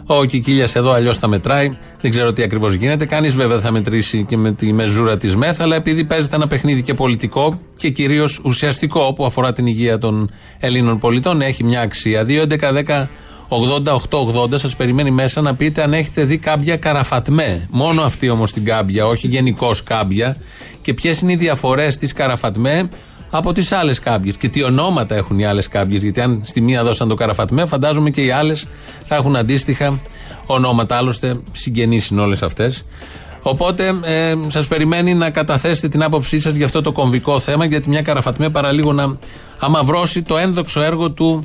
Ο 0.07 0.25
Κικίλιας 0.25 0.75
εδώ 0.75 0.91
αλλιώς 0.91 1.17
θα 1.17 1.27
μετράει. 1.27 1.77
Δεν 2.01 2.11
ξέρω 2.11 2.33
τι 2.33 2.43
ακριβώς 2.43 2.73
γίνεται. 2.73 3.05
Κανείς 3.05 3.33
βέβαια 3.33 3.55
δεν 3.55 3.65
θα 3.65 3.71
μετρήσει 3.71 4.25
και 4.29 4.37
με 4.37 4.51
τη 4.51 4.73
μεζούρα 4.73 5.17
της 5.17 5.35
ΜΕΘ. 5.35 5.61
Αλλά 5.61 5.75
επειδή 5.75 6.05
παίζεται 6.05 6.35
ένα 6.35 6.47
παιχνίδι 6.47 6.81
και 6.81 6.93
πολιτικό 6.93 7.59
και 7.77 7.89
κυρίως 7.89 8.41
ουσιαστικό 8.43 9.13
που 9.13 9.25
αφορά 9.25 9.53
την 9.53 9.65
υγεία 9.65 9.97
των 9.97 10.31
Ελλήνων 10.59 10.99
πολιτών, 10.99 11.41
έχει 11.41 11.63
μια 11.63 11.81
αξία. 11.81 12.25
2, 12.25 12.41
11, 12.41 12.71
10, 12.71 13.07
88-80 13.49 14.57
σας 14.57 14.75
περιμένει 14.75 15.11
μέσα 15.11 15.41
να 15.41 15.55
πείτε 15.55 15.83
αν 15.83 15.93
έχετε 15.93 16.23
δει 16.23 16.37
κάμπια 16.37 16.77
καραφατμέ. 16.77 17.67
Μόνο 17.71 18.01
αυτή 18.01 18.29
όμως 18.29 18.53
την 18.53 18.65
κάμπια, 18.65 19.05
όχι 19.05 19.27
γενικώς 19.27 19.83
κάμπια. 19.83 20.37
Και 20.81 20.93
ποιες 20.93 21.21
είναι 21.21 21.31
οι 21.31 21.35
διαφορές 21.35 21.97
της 21.97 22.13
καραφατμέ 22.13 22.89
από 23.29 23.53
τις 23.53 23.71
άλλες 23.71 23.99
κάμπιες. 23.99 24.37
Και 24.37 24.49
τι 24.49 24.63
ονόματα 24.63 25.15
έχουν 25.15 25.39
οι 25.39 25.45
άλλες 25.45 25.67
κάμπιες. 25.67 26.03
Γιατί 26.03 26.21
αν 26.21 26.41
στη 26.45 26.61
μία 26.61 26.83
δώσαν 26.83 27.07
το 27.07 27.15
καραφατμέ, 27.15 27.65
φαντάζομαι 27.65 28.09
και 28.09 28.21
οι 28.21 28.31
άλλες 28.31 28.67
θα 29.03 29.15
έχουν 29.15 29.35
αντίστοιχα 29.35 29.99
ονόματα. 30.45 30.95
Άλλωστε, 30.95 31.39
συγγενείς 31.51 32.07
είναι 32.07 32.21
όλες 32.21 32.41
αυτές. 32.41 32.83
Οπότε 33.41 33.99
ε, 34.03 34.35
σας 34.47 34.67
περιμένει 34.67 35.13
να 35.13 35.29
καταθέσετε 35.29 35.87
την 35.87 36.03
άποψή 36.03 36.39
σας 36.39 36.55
για 36.55 36.65
αυτό 36.65 36.81
το 36.81 36.91
κομβικό 36.91 37.39
θέμα, 37.39 37.65
γιατί 37.65 37.89
μια 37.89 38.01
καραφατμέ 38.01 38.49
παραλίγο 38.49 38.93
να 38.93 39.17
αμαυρώσει 39.59 40.21
το 40.21 40.37
ένδοξο 40.37 40.81
έργο 40.81 41.11
του 41.11 41.43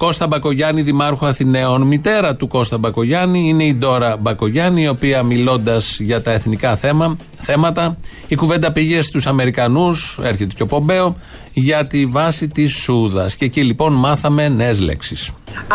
Κώστα 0.00 0.26
Μπακογιάννη, 0.26 0.82
Δημάρχου 0.82 1.26
Αθηναίων. 1.26 1.82
Μητέρα 1.82 2.36
του 2.36 2.48
Κώστα 2.48 2.78
Μπακογιάννη 2.78 3.48
είναι 3.48 3.64
η 3.64 3.74
Ντόρα 3.74 4.16
Μπακογιάννη, 4.16 4.82
η 4.82 4.88
οποία 4.88 5.22
μιλώντας 5.22 5.98
για 6.00 6.22
τα 6.22 6.30
εθνικά 6.32 6.76
θέμα, 6.76 7.16
θέματα, 7.36 7.96
η 8.28 8.34
κουβέντα 8.34 8.72
πήγε 8.72 9.02
στους 9.02 9.26
Αμερικανούς, 9.26 10.18
έρχεται 10.22 10.54
και 10.56 10.62
ο 10.62 10.66
Πομπέο, 10.66 11.16
για 11.52 11.86
τη 11.86 12.06
βάση 12.06 12.48
της 12.48 12.72
Σούδας. 12.74 13.36
Και 13.36 13.44
εκεί 13.44 13.62
λοιπόν 13.62 13.92
μάθαμε 13.92 14.48
νέες 14.48 14.80
λέξεις. 14.80 15.30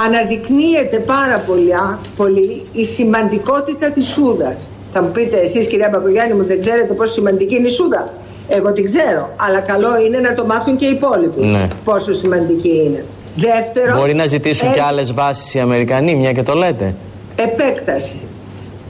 Αναδεικνύεται 0.06 0.98
πάρα 0.98 1.40
πολύ, 1.40 1.72
πολύ 2.18 2.64
η 2.74 2.86
σημαντικότητα 2.86 3.92
της 3.92 4.08
Σούδας. 4.08 4.70
Θα 4.92 5.02
μου 5.02 5.12
πείτε 5.12 5.38
εσείς 5.38 5.68
κυρία 5.68 5.90
Μπακογιάννη 5.92 6.34
μου 6.34 6.46
δεν 6.46 6.60
ξέρετε 6.60 6.94
πόσο 6.94 7.14
σημαντική 7.14 7.56
είναι 7.56 7.68
η 7.68 7.72
Σούδα; 7.72 8.14
Εγώ 8.48 8.72
την 8.74 8.86
ξέρω, 8.86 9.34
αλλά 9.36 9.60
καλό 9.60 10.00
είναι 10.06 10.18
να 10.18 10.34
το 10.34 10.46
μάθουν 10.46 10.76
και 10.78 10.86
οι 10.86 10.92
υπόλοιποι 10.92 11.46
Ναι. 11.46 11.68
πόσο 11.84 12.14
σημαντική 12.14 12.84
είναι. 12.86 13.06
Δεύτερο, 13.36 13.98
Μπορεί 13.98 14.14
να 14.14 14.26
ζητήσουν 14.26 14.72
και 14.72 14.80
ε, 14.80 14.84
άλλες 14.84 15.14
βάσεις 15.14 15.54
οι 15.54 15.60
Αμερικανοί, 15.60 16.16
μια 16.16 16.32
και 16.32 16.44
το 16.44 16.54
λέτε. 16.54 16.96
επέκταση. 17.36 18.20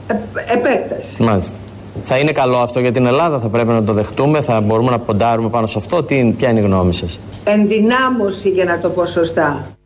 Ε, 0.06 0.14
επέκταση. 0.52 1.22
Μάλιστα. 1.22 1.56
Θα 2.02 2.18
είναι 2.18 2.32
καλό 2.32 2.56
αυτό 2.58 2.80
για 2.80 2.92
την 2.92 3.06
Ελλάδα, 3.06 3.38
θα 3.40 3.48
πρέπει 3.48 3.68
να 3.68 3.84
το 3.84 3.92
δεχτούμε, 3.92 4.40
θα 4.40 4.60
μπορούμε 4.60 4.90
να 4.90 4.98
ποντάρουμε 4.98 5.48
πάνω 5.48 5.66
σε 5.66 5.78
αυτό. 5.78 6.02
Τι, 6.02 6.34
ποια 6.38 6.50
είναι 6.50 6.60
η 6.60 6.62
γνώμη 6.62 6.94
σας; 6.94 7.20
Ενδυνάμωση 7.44 8.48
για 8.48 8.64
να 8.64 8.78
το 8.78 8.88
πω 8.88 9.06
σωστά. 9.06 9.76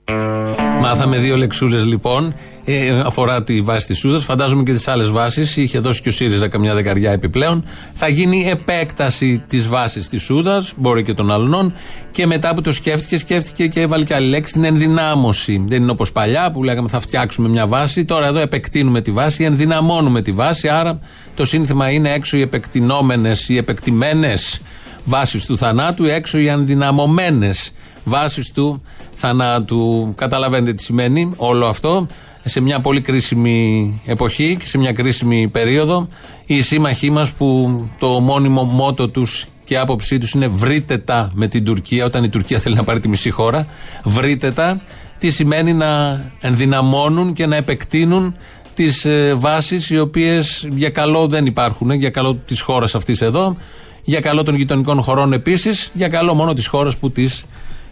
Μάθαμε 0.80 1.18
δύο 1.18 1.36
λεξούλες 1.36 1.84
λοιπόν. 1.84 2.34
Ε, 2.64 3.00
αφορά 3.00 3.42
τη 3.42 3.60
βάση 3.60 3.86
της 3.86 3.98
Σούδας. 3.98 4.24
Φαντάζομαι 4.24 4.62
και 4.62 4.72
τις 4.72 4.88
άλλες 4.88 5.10
βάσεις. 5.10 5.56
Είχε 5.56 5.78
δώσει 5.78 6.02
και 6.02 6.08
ο 6.08 6.12
ΣΥΡΙΖΑ 6.12 6.48
καμιά 6.48 6.74
δεκαριά 6.74 7.10
επιπλέον. 7.12 7.64
Θα 7.94 8.08
γίνει 8.08 8.48
επέκταση 8.48 9.44
της 9.46 9.68
βάσης 9.68 10.08
της 10.08 10.22
Σούδας, 10.22 10.72
μπορεί 10.76 11.02
και 11.02 11.14
των 11.14 11.30
αλλωνών. 11.30 11.72
Και 12.10 12.26
μετά 12.26 12.54
που 12.54 12.60
το 12.60 12.72
σκέφτηκε, 12.72 13.18
σκέφτηκε 13.18 13.66
και 13.66 13.80
έβαλε 13.80 14.04
και 14.04 14.14
άλλη 14.14 14.28
λέξη, 14.28 14.52
την 14.52 14.64
ενδυνάμωση. 14.64 15.64
Δεν 15.68 15.82
είναι 15.82 15.90
όπως 15.90 16.12
παλιά 16.12 16.50
που 16.50 16.62
λέγαμε 16.64 16.88
θα 16.88 17.00
φτιάξουμε 17.00 17.48
μια 17.48 17.66
βάση. 17.66 18.04
Τώρα 18.04 18.26
εδώ 18.26 18.38
επεκτείνουμε 18.38 19.00
τη 19.00 19.10
βάση, 19.10 19.44
ενδυναμώνουμε 19.44 20.22
τη 20.22 20.32
βάση. 20.32 20.68
Άρα 20.68 20.98
το 21.34 21.44
σύνθημα 21.44 21.90
είναι 21.90 22.12
έξω 22.12 22.36
οι 22.36 22.40
επεκτηνόμενες, 22.40 23.48
οι 23.48 23.56
επεκτημένες 23.56 24.60
βάσεις 25.04 25.46
του 25.46 25.58
θανάτου, 25.58 26.04
έξω 26.04 26.38
οι 26.38 26.46
ενδυναμωμένες 26.46 27.72
βάσεις 28.04 28.52
του 28.52 28.82
θανάτου. 29.14 30.12
Καταλαβαίνετε 30.16 30.72
τι 30.72 30.82
σημαίνει 30.82 31.32
όλο 31.36 31.66
αυτό. 31.66 32.06
Σε 32.44 32.60
μια 32.60 32.80
πολύ 32.80 33.00
κρίσιμη 33.00 34.00
εποχή 34.04 34.56
και 34.56 34.66
σε 34.66 34.78
μια 34.78 34.92
κρίσιμη 34.92 35.48
περίοδο, 35.48 36.08
οι 36.46 36.62
σύμμαχοί 36.62 37.10
μας 37.10 37.32
που 37.32 37.80
το 37.98 38.08
μόνιμο 38.08 38.62
μότο 38.62 39.08
τους 39.08 39.46
και 39.64 39.78
άποψή 39.78 40.18
τους 40.18 40.32
είναι 40.32 40.48
βρείτε 40.48 40.98
τα 40.98 41.30
με 41.34 41.48
την 41.48 41.64
Τουρκία, 41.64 42.04
όταν 42.04 42.24
η 42.24 42.28
Τουρκία 42.28 42.58
θέλει 42.58 42.74
να 42.74 42.84
πάρει 42.84 43.00
τη 43.00 43.08
μισή 43.08 43.30
χώρα, 43.30 43.66
βρείτε 44.04 44.50
τα, 44.50 44.80
τι 45.18 45.30
σημαίνει 45.30 45.72
να 45.72 46.22
ενδυναμώνουν 46.40 47.32
και 47.32 47.46
να 47.46 47.56
επεκτείνουν 47.56 48.36
τις 48.74 49.04
ε, 49.04 49.34
βάσεις 49.34 49.90
οι 49.90 49.98
οποίες 49.98 50.68
για 50.70 50.90
καλό 50.90 51.26
δεν 51.26 51.46
υπάρχουν, 51.46 51.90
για 51.90 52.10
καλό 52.10 52.34
της 52.34 52.60
χώρας 52.60 52.94
αυτής 52.94 53.20
εδώ, 53.20 53.56
για 54.02 54.20
καλό 54.20 54.42
των 54.42 54.54
γειτονικών 54.54 55.02
χωρών 55.02 55.32
επίσης, 55.32 55.90
για 55.94 56.08
καλό 56.08 56.34
μόνο 56.34 56.52
της 56.52 56.66
χώρας 56.66 56.96
που 56.96 57.10
τις 57.10 57.44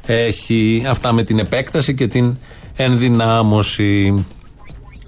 έχει. 0.07 0.85
Αυτά 0.89 1.13
με 1.13 1.23
την 1.23 1.39
επέκταση 1.39 1.95
και 1.95 2.09
την 2.09 2.37
ενδυνάμωση. 2.77 4.25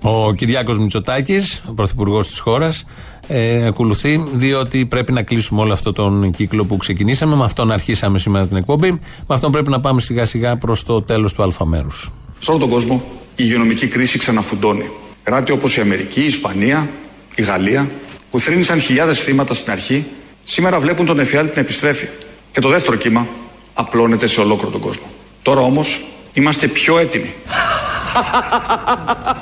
Ο 0.03 0.35
Κυριάκος 0.35 0.79
Μητσοτάκης, 0.79 1.63
ο 1.69 1.73
πρωθυπουργός 1.73 2.29
της 2.29 2.39
χώρας, 2.39 2.85
ε, 3.27 3.67
ακολουθεί, 3.67 4.25
διότι 4.33 4.87
πρέπει 4.87 5.13
να 5.13 5.23
κλείσουμε 5.23 5.61
όλο 5.61 5.73
αυτό 5.73 5.93
τον 5.93 6.31
κύκλο 6.31 6.65
που 6.65 6.77
ξεκινήσαμε. 6.77 7.37
Με 7.37 7.45
αυτόν 7.45 7.71
αρχίσαμε 7.71 8.19
σήμερα 8.19 8.47
την 8.47 8.57
εκπομπή. 8.57 8.91
Με 8.91 9.35
αυτόν 9.35 9.53
πρέπει 9.53 9.71
να 9.71 9.81
πάμε 9.81 10.01
σιγά 10.01 10.25
σιγά 10.25 10.57
προς 10.57 10.85
το 10.85 11.03
τέλος 11.03 11.33
του 11.33 11.43
αλφαμέρου. 11.43 11.91
Σε 12.39 12.51
όλο 12.51 12.59
τον 12.59 12.69
κόσμο 12.69 13.03
η 13.29 13.33
υγειονομική 13.37 13.87
κρίση 13.87 14.19
ξαναφουντώνει. 14.19 14.91
Κράτη 15.23 15.53
όπως 15.53 15.77
η 15.77 15.81
Αμερική, 15.81 16.21
η 16.21 16.27
Ισπανία, 16.27 16.89
η 17.35 17.43
Γαλλία, 17.43 17.91
που 18.31 18.39
θρύνησαν 18.39 18.81
χιλιάδες 18.81 19.19
θύματα 19.19 19.55
στην 19.55 19.73
αρχή, 19.73 20.05
σήμερα 20.45 20.81
βλέπουν 20.81 21.07
τον 21.07 21.19
εφιάλτη 21.19 21.53
να 21.55 21.61
επιστρέφει. 21.61 22.09
Και 22.53 22.61
το 22.61 22.69
δεύτερο 22.69 22.97
κύμα 22.97 23.27
απλώνεται 23.75 24.27
σε 24.27 24.41
ολόκληρο 24.41 24.71
τον 24.71 24.81
κόσμο. 24.81 25.07
Τώρα 25.43 25.61
όμως 25.61 26.05
είμαστε 26.33 26.67
πιο 26.67 26.99
έτοιμοι. 26.99 27.35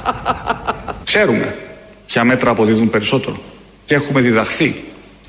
Ξέρουμε 1.18 1.56
ποια 2.06 2.24
μέτρα 2.24 2.50
αποδίδουν 2.50 2.90
περισσότερο 2.90 3.36
και 3.84 3.94
έχουμε 3.94 4.20
διδαχθεί 4.20 4.82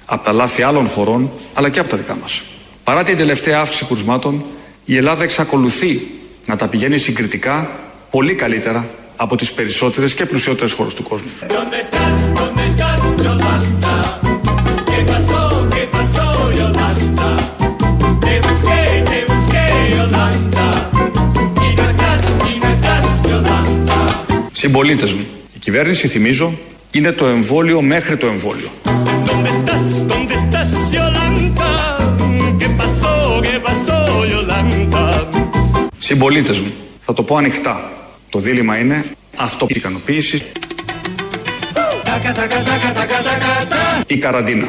από 0.05 0.23
τα 0.23 0.31
λάθη 0.31 0.61
άλλων 0.61 0.87
χωρών 0.87 1.31
αλλά 1.53 1.69
και 1.69 1.79
από 1.79 1.89
τα 1.89 1.97
δικά 1.97 2.15
μας. 2.21 2.41
Παρά 2.83 3.03
την 3.03 3.17
τελευταία 3.17 3.59
αύξηση 3.59 3.85
κρουσμάτων, 3.85 4.45
η 4.85 4.97
Ελλάδα 4.97 5.23
εξακολουθεί 5.23 6.07
να 6.45 6.55
τα 6.55 6.67
πηγαίνει 6.67 6.97
συγκριτικά 6.97 7.69
πολύ 8.09 8.35
καλύτερα 8.35 8.89
από 9.15 9.35
τις 9.35 9.51
περισσότερες 9.51 10.13
και 10.13 10.25
πλουσιότερες 10.25 10.71
χώρες 10.71 10.93
του 10.93 11.03
κόσμου. 11.03 11.29
Συμπολίτες 24.51 25.13
μου, 25.13 25.25
η 25.35 25.38
κυβέρνηση, 25.71 26.07
θυμίζω, 26.07 26.59
είναι 26.91 27.11
το 27.11 27.25
εμβόλιο 27.25 27.81
μέχρι 27.81 28.17
το 28.17 28.27
εμβόλιο. 28.27 28.69
Συμπολίτες 35.97 36.59
μου, 36.59 36.73
θα 36.99 37.13
το 37.13 37.23
πω 37.23 37.35
ανοιχτά. 37.35 37.91
Το 38.29 38.39
δίλημα 38.39 38.77
είναι 38.77 39.05
αυτοικανοποίηση 39.35 40.43
ή 44.07 44.17
καραντίνα. 44.17 44.67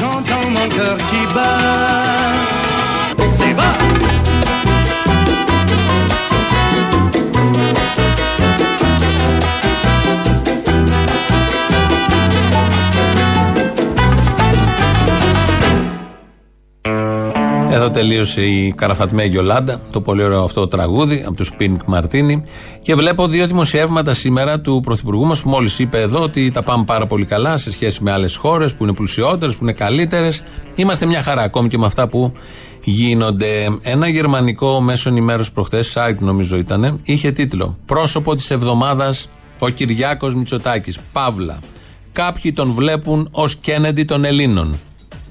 J'entends 0.00 0.48
mon 0.56 0.68
cœur 0.76 0.96
qui 1.08 1.22
bat 1.34 1.97
Εδώ 17.70 17.90
τελείωσε 17.90 18.42
η 18.42 18.72
Καραφατμέ 18.76 19.24
Γιολάντα, 19.24 19.80
το 19.90 20.00
πολύ 20.00 20.22
ωραίο 20.22 20.42
αυτό 20.42 20.68
τραγούδι 20.68 21.24
από 21.26 21.36
τους 21.36 21.52
Πίνκ 21.56 21.80
Μαρτίνι. 21.86 22.44
Και 22.82 22.94
βλέπω 22.94 23.26
δύο 23.26 23.46
δημοσιεύματα 23.46 24.14
σήμερα 24.14 24.60
του 24.60 24.80
Πρωθυπουργού 24.80 25.26
μας 25.26 25.42
που 25.42 25.48
μόλις 25.48 25.78
είπε 25.78 26.00
εδώ 26.00 26.20
ότι 26.20 26.50
τα 26.50 26.62
πάμε 26.62 26.84
πάρα 26.84 27.06
πολύ 27.06 27.24
καλά 27.24 27.56
σε 27.56 27.72
σχέση 27.72 28.02
με 28.02 28.12
άλλες 28.12 28.36
χώρες 28.36 28.74
που 28.74 28.82
είναι 28.82 28.92
πλουσιότερες, 28.92 29.54
που 29.54 29.62
είναι 29.62 29.72
καλύτερες. 29.72 30.42
Είμαστε 30.74 31.06
μια 31.06 31.22
χαρά 31.22 31.42
ακόμη 31.42 31.68
και 31.68 31.78
με 31.78 31.86
αυτά 31.86 32.08
που 32.08 32.32
γίνονται. 32.84 33.78
Ένα 33.82 34.08
γερμανικό 34.08 34.80
μέσο 34.80 35.08
ενημέρωση 35.08 35.52
προχθές, 35.52 35.96
site 35.96 36.18
νομίζω 36.18 36.56
ήταν, 36.56 37.00
είχε 37.02 37.32
τίτλο 37.32 37.78
Πρόσωπο 37.86 38.34
της 38.34 38.50
εβδομάδας 38.50 39.28
ο 39.58 39.68
Κυριάκος 39.68 40.34
Μητσοτάκης. 40.34 40.98
Παύλα. 41.12 41.58
Κάποιοι 42.12 42.52
τον 42.52 42.72
βλέπουν 42.72 43.28
ως 43.30 43.56
Κέννεντι 43.56 44.04
των 44.04 44.24
Ελλήνων. 44.24 44.78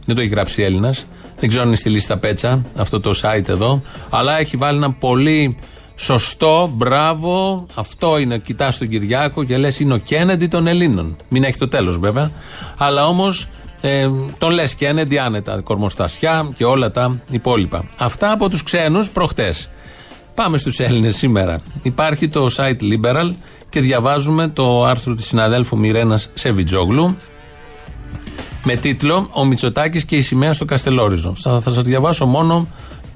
Δεν 0.05 0.15
το 0.15 0.21
έχει 0.21 0.29
γράψει 0.29 0.61
Έλληνας. 0.61 1.07
Δεν 1.39 1.49
ξέρω 1.49 1.61
αν 1.61 1.67
είναι 1.67 1.77
στη 1.77 1.89
λίστα 1.89 2.17
πέτσα 2.17 2.65
αυτό 2.77 2.99
το 2.99 3.19
site 3.21 3.49
εδώ. 3.49 3.81
Αλλά 4.09 4.39
έχει 4.39 4.57
βάλει 4.57 4.77
ένα 4.77 4.91
πολύ 4.91 5.57
σωστό, 5.95 6.71
μπράβο. 6.73 7.65
Αυτό 7.73 8.17
είναι. 8.17 8.37
Κοιτάς 8.37 8.77
τον 8.77 8.89
Κυριάκο 8.89 9.43
και 9.43 9.57
λες 9.57 9.79
είναι 9.79 9.93
ο 9.93 9.97
Κέννεντι 9.97 10.47
των 10.47 10.67
Ελλήνων. 10.67 11.17
Μην 11.29 11.43
έχει 11.43 11.57
το 11.57 11.67
τέλος 11.67 11.99
βέβαια. 11.99 12.31
Αλλά 12.77 13.07
όμως 13.07 13.47
ε, 13.81 14.09
τον 14.37 14.51
λες 14.51 14.75
Κέννεντι 14.75 15.17
άνετα. 15.17 15.61
Κορμοστασιά 15.61 16.49
και 16.55 16.65
όλα 16.65 16.91
τα 16.91 17.19
υπόλοιπα. 17.31 17.83
Αυτά 17.97 18.31
από 18.31 18.49
τους 18.49 18.63
ξένους 18.63 19.09
προχτές. 19.09 19.69
Πάμε 20.35 20.57
στους 20.57 20.79
Έλληνες 20.79 21.15
σήμερα. 21.15 21.61
Υπάρχει 21.81 22.27
το 22.29 22.47
site 22.55 22.81
Liberal 22.81 23.33
και 23.69 23.79
διαβάζουμε 23.79 24.47
το 24.47 24.85
άρθρο 24.85 25.13
της 25.13 25.25
συναδέλφου 25.25 25.77
Μιρένας 25.77 26.29
Σεβιτζόγλου 26.33 27.15
με 28.67 28.75
τίτλο 28.75 29.29
Ο 29.31 29.45
Μητσοτάκης 29.45 30.05
και 30.05 30.15
η 30.15 30.21
σημαία 30.21 30.53
στο 30.53 30.65
Καστελόριζο. 30.65 31.35
Θα, 31.37 31.61
θα 31.61 31.71
σας 31.71 31.83
διαβάσω 31.83 32.25
μόνο 32.25 32.67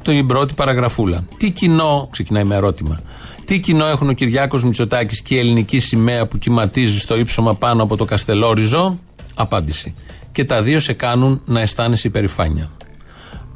την 0.01 0.27
πρώτη 0.27 0.53
παραγραφούλα. 0.53 1.25
Τι 1.37 1.51
κοινό, 1.51 2.07
ξεκινάει 2.11 2.43
με 2.43 2.55
ερώτημα. 2.55 2.99
Τι 3.45 3.59
κοινό 3.59 3.85
έχουν 3.85 4.09
ο 4.09 4.13
Κυριάκος 4.13 4.63
Μητσοτάκης 4.63 5.21
και 5.21 5.35
η 5.35 5.37
ελληνική 5.37 5.79
σημαία 5.79 6.27
που 6.27 6.37
κυματίζει 6.37 6.99
στο 6.99 7.17
ύψωμα 7.17 7.55
πάνω 7.55 7.83
από 7.83 7.97
το 7.97 8.05
Καστελόριζο; 8.05 8.99
Απάντηση. 9.33 9.93
Και 10.31 10.45
τα 10.45 10.61
δύο 10.61 10.79
σε 10.79 10.93
κάνουν 10.93 11.41
να 11.45 11.61
αισθάνεσαι 11.61 12.07
υπερηφάνεια. 12.07 12.71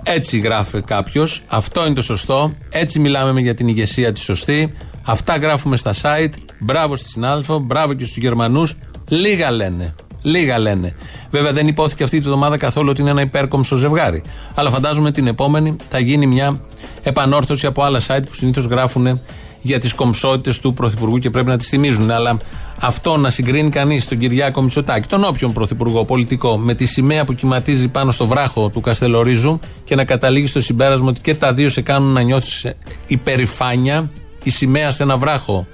Έτσι 0.03 0.37
γράφει 0.37 0.81
κάποιος. 0.81 1.41
Αυτό 1.47 1.85
είναι 1.85 1.95
το 1.95 2.01
σωστό. 2.01 2.53
Έτσι 2.69 2.99
μιλάμε 2.99 3.41
για 3.41 3.53
την 3.53 3.67
ηγεσία 3.67 4.11
τη 4.11 4.19
σωστή. 4.19 4.73
Αυτά 5.03 5.37
γράφουμε 5.37 5.77
στα 5.77 5.93
site. 6.01 6.33
Μπράβο 6.59 6.95
στη 6.95 7.09
συνάδελφο. 7.09 7.59
Μπράβο 7.59 7.93
και 7.93 8.05
στους 8.05 8.17
Γερμανούς. 8.17 8.75
Λίγα 9.07 9.51
λένε. 9.51 9.95
Λίγα 10.25 10.59
λένε. 10.59 10.95
Βέβαια 11.29 11.53
δεν 11.53 11.67
υπόθηκε 11.67 12.03
αυτή 12.03 12.19
τη 12.19 12.25
βδομάδα 12.25 12.57
καθόλου 12.57 12.89
ότι 12.89 13.01
είναι 13.01 13.09
ένα 13.09 13.21
υπέρκομψο 13.21 13.75
ζευγάρι. 13.75 14.23
Αλλά 14.53 14.69
φαντάζομαι 14.69 15.11
την 15.11 15.27
επόμενη 15.27 15.75
θα 15.89 15.99
γίνει 15.99 16.27
μια 16.27 16.59
επανόρθωση 17.03 17.65
από 17.65 17.83
άλλα 17.83 17.99
site 18.07 18.23
που 18.25 18.33
συνήθως 18.33 18.65
γράφουν 18.65 19.21
για 19.61 19.79
τις 19.79 19.93
κομψότητες 19.93 20.59
του 20.59 20.73
Πρωθυπουργού 20.73 21.17
και 21.17 21.29
πρέπει 21.29 21.47
να 21.47 21.57
τις 21.57 21.67
θυμίζουν. 21.67 22.11
Αλλά 22.11 22.37
αυτό 22.79 23.17
να 23.17 23.29
συγκρίνει 23.29 23.69
κανείς 23.69 24.07
τον 24.07 24.17
Κυριάκο 24.17 24.61
Μητσοτάκη, 24.61 25.07
τον 25.07 25.23
όποιον 25.23 25.53
Πρωθυπουργό 25.53 26.05
πολιτικό, 26.05 26.57
με 26.57 26.73
τη 26.73 26.85
σημαία 26.85 27.25
που 27.25 27.33
κυματίζει 27.33 27.87
πάνω 27.87 28.11
στο 28.11 28.27
βράχο 28.27 28.69
του 28.69 28.81
Καστελορίζου 28.81 29.59
και 29.83 29.95
να 29.95 30.05
καταλήγει 30.05 30.47
στο 30.47 30.61
συμπέρασμα 30.61 31.07
ότι 31.07 31.21
και 31.21 31.35
τα 31.35 31.53
δύο 31.53 31.69
σε 31.69 31.81
κάνουν 31.81 32.13
να 32.13 32.21
νιώθεις 32.21 32.65
υπερηφάνεια, 33.07 34.09
η 34.43 34.49
σημαία 34.49 34.91
σε 34.91 35.03
ένα 35.03 35.17
βράχο 35.17 35.67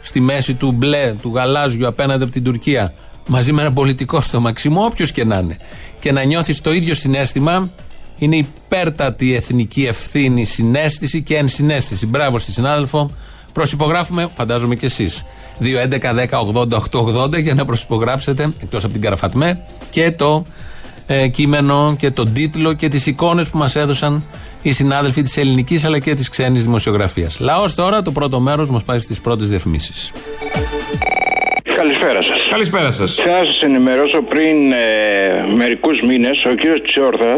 στη 0.00 0.20
μέση 0.20 0.54
του 0.54 0.72
μπλε, 0.72 1.14
του 1.22 1.32
γαλάζιου 1.34 1.86
απέναντι 1.86 2.22
από 2.22 2.32
την 2.32 2.44
Τουρκία 2.44 2.94
μαζί 3.26 3.52
με 3.52 3.60
ένα 3.60 3.72
πολιτικό 3.72 4.20
στο 4.20 4.40
μαξιμό, 4.40 4.84
όποιος 4.84 5.12
και 5.12 5.24
να 5.24 5.38
είναι. 5.38 5.56
Και 6.00 6.12
να 6.12 6.22
νιώθεις 6.22 6.60
το 6.60 6.72
ίδιο 6.72 6.94
συνέστημα 6.94 7.70
είναι 8.18 8.36
υπέρτατη 8.36 9.34
εθνική 9.34 9.84
ευθύνη, 9.84 10.44
συνέστηση 10.44 11.22
και 11.22 11.36
ενσυναίσθηση. 11.36 12.06
Μπράβο 12.06 12.38
στη 12.38 12.52
συνάδελφο. 12.52 13.10
Προσυπογράφουμε, 13.52 14.26
φαντάζομαι 14.34 14.74
και 14.74 14.86
εσείς. 14.86 15.24
2.11.10.80.880 15.60 17.42
για 17.42 17.54
να 17.54 17.64
προσυπογράψετε, 17.64 18.52
εκτός 18.62 18.84
από 18.84 18.92
την 18.92 19.02
Καραφατμέ, 19.02 19.64
και 19.90 20.10
το 20.10 20.44
ε, 21.06 21.28
κείμενο 21.28 21.94
και 21.98 22.10
τον 22.10 22.32
τίτλο 22.32 22.72
και 22.72 22.88
τις 22.88 23.06
εικόνες 23.06 23.48
που 23.48 23.58
μας 23.58 23.76
έδωσαν 23.76 24.24
οι 24.62 24.72
συνάδελφοι 24.72 25.22
της 25.22 25.36
ελληνικής 25.36 25.84
αλλά 25.84 25.98
και 25.98 26.14
της 26.14 26.28
ξένης 26.28 26.62
δημοσιογραφίας. 26.62 27.38
Λαός 27.40 27.74
τώρα, 27.74 28.02
το 28.02 28.12
πρώτο 28.12 28.40
μέρος 28.40 28.70
μας 28.70 28.82
πάει 28.82 28.98
στις 28.98 29.20
πρώτες 29.20 29.48
διαφημίσεις. 29.48 30.12
Καλησπέρα 31.82 32.22
σας. 32.28 32.40
Καλησπέρα 32.54 32.90
σας. 32.98 33.10
Θέλω 33.22 33.38
να 33.44 33.44
σας 33.52 33.60
ενημερώσω 33.68 34.18
πριν 34.32 34.56
ε, 34.72 34.78
μερικούς 35.60 35.96
μήνες 36.08 36.36
ο 36.50 36.52
κύριος 36.60 36.80
Τσιόρδα. 36.86 37.34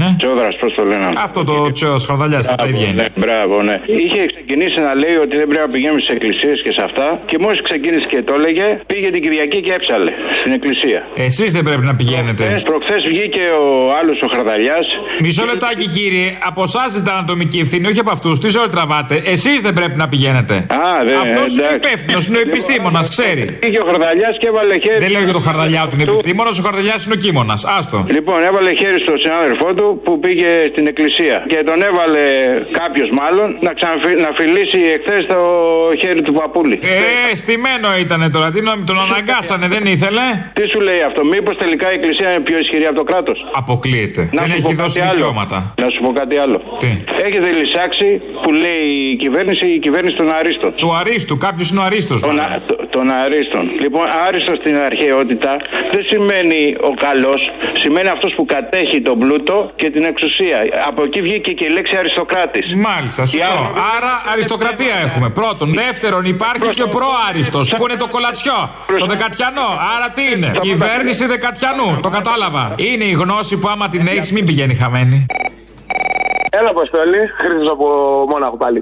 Ναι. 0.00 0.08
Τσιόδρας, 0.20 0.54
πώς 0.60 0.70
το 0.78 0.82
λένε. 0.90 1.06
Αυτό 1.26 1.40
το 1.50 1.56
τσέο 1.76 1.96
χαρδαλιά, 2.08 2.40
τα 2.42 2.54
Μπράβο, 2.58 2.70
ίδια 2.72 2.86
είναι. 2.90 3.02
ναι, 3.02 3.08
μπράβο, 3.24 3.54
ναι. 3.68 3.76
Είχε 4.02 4.20
ξεκινήσει 4.32 4.78
να 4.86 4.92
λέει 5.02 5.16
ότι 5.24 5.34
δεν 5.40 5.46
πρέπει 5.50 5.66
να 5.68 5.72
πηγαίνουμε 5.74 6.00
στις 6.04 6.12
εκκλησίες 6.16 6.56
και 6.64 6.72
σε 6.76 6.82
αυτά. 6.88 7.06
Και 7.30 7.36
μόλις 7.44 7.60
ξεκίνησε 7.68 8.06
και 8.12 8.20
το 8.28 8.32
έλεγε, 8.38 8.66
πήγε 8.90 9.08
την 9.14 9.22
Κυριακή 9.24 9.58
και 9.66 9.72
έψαλε 9.78 10.12
στην 10.40 10.52
εκκλησία. 10.58 11.00
Εσείς 11.28 11.50
δεν 11.56 11.62
πρέπει 11.68 11.84
να 11.90 11.94
πηγαίνετε. 12.00 12.44
Προχθές 12.70 13.02
βγήκε 13.12 13.44
ο 13.64 13.66
άλλος 13.98 14.16
ο 14.26 14.28
Χαρδαλιάς. 14.34 14.86
Μισό 15.24 15.44
λεπτάκι, 15.50 15.86
κύριε. 15.96 16.26
Από 16.50 16.62
εσάς 16.68 16.88
ζητάνε 16.96 17.18
ατομική 17.24 17.58
ευθύνη, 17.64 17.84
όχι 17.90 18.00
από 18.04 18.12
αυτούς. 18.16 18.34
Τι 18.42 18.48
ζωή 18.56 18.68
τραβάτε. 18.76 19.14
Εσείς 19.34 19.58
δεν 19.66 19.72
πρέπει 19.78 19.96
να 20.02 20.06
πηγαίνετε. 20.12 20.54
Α, 20.54 20.86
δεν 21.08 21.16
Αυτός 21.24 21.48
είναι 21.52 21.66
εντάξει. 21.66 21.80
υπεύθυνος, 21.82 22.22
είναι 22.26 22.38
ο 22.42 22.44
επιστήμονας, 22.48 23.06
ξέρει. 23.14 23.44
Πήγε 23.64 23.78
ο 23.82 23.86
Χαρδαλιά 23.90 24.30
και 24.40 24.46
έβαλε 24.52 24.74
χέρι. 24.84 24.98
Δεν 25.04 25.10
λέω 25.14 25.24
για 25.28 25.36
τον 25.38 25.44
Χαρδαλιά 25.48 25.80
ότι 25.86 25.92
είναι 25.96 26.04
επιστήμονας, 26.10 26.54
ο 26.60 26.62
Χαρδαλιά 26.66 26.96
είναι 27.04 27.14
ο 27.18 27.20
κείμονα. 27.24 27.54
Άστο. 27.76 27.98
Λοιπόν, 28.16 28.38
έβαλε 28.48 28.70
χέρι 28.80 28.98
στον 29.06 29.16
συνάδελφό 29.24 29.68
του 29.78 29.86
που 30.04 30.12
πήγε 30.24 30.50
στην 30.72 30.84
εκκλησία. 30.92 31.36
Και 31.52 31.58
τον 31.70 31.78
έβαλε 31.88 32.24
κάποιος 32.80 33.08
μάλλον 33.20 33.48
να, 33.66 33.70
ξαναφι... 33.78 34.12
να 34.26 34.30
φιλήσει 34.38 34.80
εχθές 34.96 35.22
το 35.32 35.40
χέρι 36.00 36.22
του 36.26 36.32
παππούλη. 36.38 36.76
Ε, 37.32 37.34
στημένο 37.42 37.88
ήταν 38.04 38.20
τώρα. 38.36 38.48
Τι 38.54 38.60
νόμι, 38.68 38.82
τον 38.90 38.98
αναγκάσανε, 39.06 39.66
δεν 39.74 39.82
ήθελε; 39.94 40.24
Τι 40.58 40.64
σου 40.72 40.80
λέει 40.88 41.00
αυτό, 41.08 41.20
Μήπως 41.24 41.56
τελικά 41.56 41.86
η 41.92 41.94
εκκλησία 41.98 42.28
είναι 42.32 42.42
πιο 42.48 42.58
ισχυρή 42.58 42.86
από 42.90 42.96
το 43.02 43.04
κράτος; 43.10 43.38
Αποκλείεται. 43.62 44.22
Να 44.32 44.40
δεν 44.42 44.50
σου 44.50 44.56
έχει 44.58 44.74
πω 44.76 44.82
δώσει 44.82 44.98
κάτι 44.98 45.08
άλλο. 45.08 45.16
δικαιώματα. 45.16 45.74
Να 45.82 45.88
σου 45.92 46.00
πω 46.04 46.10
κάτι 46.20 46.36
άλλο. 46.44 46.58
Τι; 46.82 46.90
Έχετε 47.26 47.48
λησάξει 47.60 48.08
που 48.42 48.50
λέει 48.52 48.84
η 49.12 49.16
κυβέρνηση, 49.16 49.66
η 49.66 49.78
κυβέρνηση 49.78 50.16
των 50.16 50.28
Αρίστων. 50.38 50.74
Του 50.74 50.94
Αρίστου, 51.00 51.36
κάποιος 51.38 51.70
είναι 51.70 51.80
ο 51.80 51.82
Αρίστος. 51.82 52.20
Των, 52.20 52.40
α- 52.40 52.62
το- 52.66 52.78
των 52.90 53.12
Αρίστων. 53.24 53.64
Λοιπόν, 53.80 54.06
Άριστο 54.26 54.54
στην 54.54 54.80
αρχαιότητα 54.80 55.56
δεν 55.92 56.04
σημαίνει 56.04 56.76
ο 56.80 56.94
καλός, 57.06 57.50
σημαίνει 57.82 58.08
αυτός 58.08 58.32
που 58.36 58.44
κατέχει 58.44 59.00
τον 59.00 59.18
πλούτο 59.18 59.72
και 59.76 59.90
την 59.90 60.04
εξουσία. 60.04 60.58
Από 60.86 61.04
εκεί 61.04 61.22
βγήκε 61.22 61.52
και 61.52 61.66
η 61.66 61.70
λέξη 61.70 61.94
αριστοκράτης. 61.98 62.74
Μάλιστα, 62.74 63.26
σωστό. 63.26 63.72
Άρα 63.96 64.12
αριστοκρατία 64.32 64.94
έχουμε. 65.04 65.28
Πρώτον. 65.30 65.72
Δεύτερον, 65.72 66.24
υπάρχει 66.24 66.68
και 66.70 66.82
ο 66.82 66.88
προάριστος 66.88 67.74
που 67.76 67.84
είναι 67.88 67.98
το 67.98 68.08
κολατσιό. 68.08 68.70
Το 68.98 69.06
δεκατιανό. 69.06 69.68
Άρα 69.96 70.10
τι 70.14 70.22
είναι; 70.34 70.52
Κυβέρνηση 70.60 71.26
δεκατιανού. 71.26 72.00
Το 72.02 72.08
κατάλαβα. 72.08 72.74
Είναι 72.76 73.04
η 73.04 73.12
γνώση 73.12 73.58
που 73.58 73.68
άμα 73.68 73.88
την 73.88 74.06
έχεις, 74.06 74.32
μην 74.32 74.46
πηγαίνει 74.46 74.74
χαμένη. 74.74 75.26
Έλα, 76.58 76.70
Αποστόλη. 76.76 77.20
Χρήστος 77.38 77.70
από 77.76 77.86
Μόναχο 78.32 78.56
πάλι. 78.64 78.80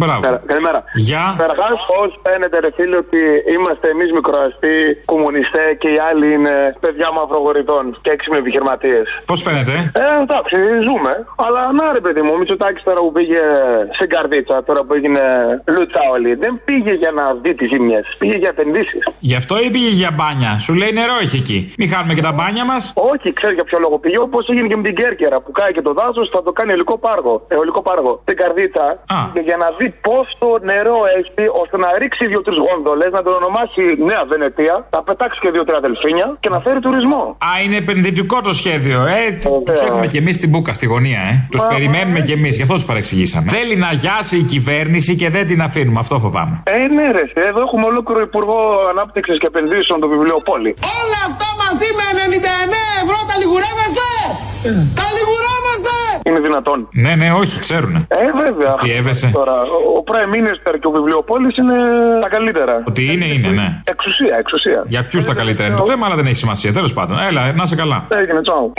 Μπράβο. 0.00 0.20
Καλη- 0.26 0.42
Καλημέρα. 0.52 0.80
Γεια. 1.08 1.24
Καταρχάς, 1.42 1.76
πώς 1.90 2.08
φαίνεται, 2.26 2.56
ρε 2.64 2.70
φίλε, 2.76 2.96
ότι 3.04 3.20
είμαστε 3.54 3.86
εμείς 3.94 4.08
μικροαστοί, 4.18 4.76
κομμουνιστέ 5.12 5.64
και 5.80 5.88
οι 5.94 5.98
άλλοι 6.08 6.26
είναι 6.36 6.54
παιδιά 6.84 7.08
μαυρογορητών 7.18 7.84
και 8.04 8.10
έξυπνοι 8.16 8.38
επιχειρηματίες. 8.42 9.06
Πώς 9.30 9.38
φαίνεται; 9.46 9.74
Ε, 10.02 10.04
εντάξει, 10.26 10.56
ζούμε. 10.88 11.12
Αλλά 11.46 11.62
να 11.78 11.84
ρε 11.98 12.02
παιδί 12.04 12.22
μου, 12.24 12.30
ο 12.34 12.38
Μητσοτάκης 12.40 12.82
τώρα 12.88 13.00
που 13.04 13.12
πήγε 13.16 13.42
στην 13.96 14.08
καρδίτσα, 14.14 14.56
τώρα 14.68 14.80
που 14.84 14.92
έγινε 14.98 15.22
λούτσα 15.74 16.00
όλη, 16.14 16.30
δεν 16.44 16.52
πήγε 16.66 16.92
για 17.02 17.10
να 17.18 17.24
δει 17.42 17.52
τις 17.58 17.68
ζημιές. 17.72 18.04
Πήγε 18.20 18.36
για 18.42 18.50
επενδύσεις. 18.54 19.02
Γι' 19.30 19.36
αυτό 19.40 19.54
ή 19.64 19.68
πήγε 19.74 19.90
για 20.02 20.10
μπάνια; 20.16 20.52
Σου 20.64 20.72
λέει 20.80 20.92
νερό 21.00 21.16
έχει 21.24 21.36
εκεί. 21.42 21.58
Μην 21.80 21.88
χάνουμε 21.92 22.14
και 22.16 22.24
τα 22.28 22.32
μπάνια 22.36 22.64
μας. 22.70 22.82
Όχι, 23.12 23.28
ξέρεις 23.38 23.54
για 23.58 23.64
ποιο 23.68 23.78
λόγο 23.84 23.96
πήγε. 24.02 24.18
Όπως 24.28 24.42
έγινε 24.50 24.66
και 24.70 24.76
με 24.80 24.82
την 24.88 24.94
Κέρκυρα 25.00 25.36
που 25.44 25.50
κάει 25.58 25.72
και 25.76 25.82
το 25.88 25.92
δάσος, 25.98 26.23
θα 26.32 26.42
το 26.46 26.52
κάνει 26.58 26.72
υλικό 26.76 26.96
πάργο. 27.06 27.34
Αιωλικό 27.52 27.80
πάργο. 27.88 28.12
Στην 28.26 28.36
καρδίτσα. 28.42 28.86
Και 29.34 29.42
για 29.48 29.56
να 29.62 29.68
δει 29.78 29.86
πόσο 30.08 30.48
νερό 30.70 30.98
έχει, 31.18 31.42
ώστε 31.62 31.76
να 31.84 31.88
ρίξει 32.00 32.24
δύο-τρει 32.32 32.54
γόνδολες, 32.66 33.10
να 33.16 33.22
τον 33.26 33.32
ονομάσει 33.40 33.82
Νέα 34.10 34.22
Βενετία, 34.30 34.74
να 34.94 35.00
πετάξει 35.08 35.38
και 35.42 35.50
δύο-τρία 35.54 35.80
δελφίνια 35.86 36.26
και 36.42 36.48
να 36.54 36.58
φέρει 36.64 36.80
τουρισμό. 36.86 37.22
Α, 37.48 37.50
είναι 37.64 37.76
επενδυτικό 37.84 38.36
το 38.48 38.52
σχέδιο. 38.60 38.98
Ε, 39.18 39.22
τους 39.66 39.80
έχουμε 39.88 40.06
κι 40.12 40.16
εμείς 40.22 40.34
στην 40.34 40.48
μπουκα 40.50 40.72
στη 40.78 40.86
γωνία, 40.92 41.20
ε. 41.30 41.32
Τους 41.50 41.62
Μα, 41.62 41.68
περιμένουμε 41.68 42.20
κι 42.20 42.32
εμείς, 42.38 42.56
γι' 42.56 42.62
αυτό 42.62 42.74
τους 42.74 42.84
παρεξηγήσαμε. 42.90 43.46
Θέλει 43.56 43.76
να 43.76 43.90
γιάσει 43.92 44.36
η 44.38 44.42
κυβέρνηση 44.42 45.16
και 45.20 45.28
δεν 45.30 45.46
την 45.46 45.60
αφήνουμε. 45.62 45.98
Αυτό 46.04 46.18
φοβάμαι. 46.18 46.62
Ε, 46.64 46.86
ναι, 46.96 47.06
ρε. 47.16 47.24
Εδώ 47.50 47.60
έχουμε 47.66 47.84
ολόκληρο 47.92 48.20
Υπουργό 48.20 48.58
Ανάπτυξης 48.92 49.38
και 49.38 49.46
Επενδύσεων 49.52 50.00
το 50.00 50.08
βιβλιοπόλη. 50.08 50.70
Όλα 51.00 51.20
αυτά 51.28 51.48
μαζί 51.64 51.88
με 51.98 52.06
99 52.24 52.82
ευρώ 53.02 53.18
τα 53.28 53.34
λιγουρεύεστε! 53.40 54.08
Τα 54.98 55.06
λιγουρεύεστε! 55.16 55.73
Είναι 56.26 56.40
δυνατόν. 56.40 56.88
Ναι, 56.92 57.14
ναι, 57.14 57.30
όχι, 57.32 57.58
ξέρουνε. 57.60 58.04
Ε, 58.08 58.16
βέβαια. 58.46 58.68
Τι 58.82 58.90
έβεσαι. 58.92 59.30
Τώρα, 59.32 59.52
ο- 59.52 59.98
ο 59.98 60.04
Prime 60.06 60.34
Minister 60.36 60.74
και 60.80 60.86
ο 60.86 60.90
βιβλιοπόλης 60.90 61.56
είναι 61.56 61.74
τα 62.20 62.28
καλύτερα. 62.28 62.82
Ότι 62.86 63.04
είναι, 63.12 63.24
είναι, 63.26 63.48
ναι. 63.48 63.80
Εξουσία, 63.90 64.36
εξουσία. 64.38 64.84
Για 64.86 65.02
ποιους 65.02 65.24
τα 65.24 65.34
καλύτερα 65.34 65.68
είναι 65.68 65.76
το 65.76 65.84
θέμα, 65.84 66.06
αλλά 66.06 66.14
δεν 66.16 66.26
έχει 66.26 66.36
σημασία. 66.36 66.72
Τέλος 66.72 66.92
πάντων. 66.92 67.18
Έλα, 67.18 67.52
να 67.52 67.62
είσαι 67.62 67.76
καλά. 67.76 68.06
Έγινε, 68.16 68.40
τσάου. 68.42 68.72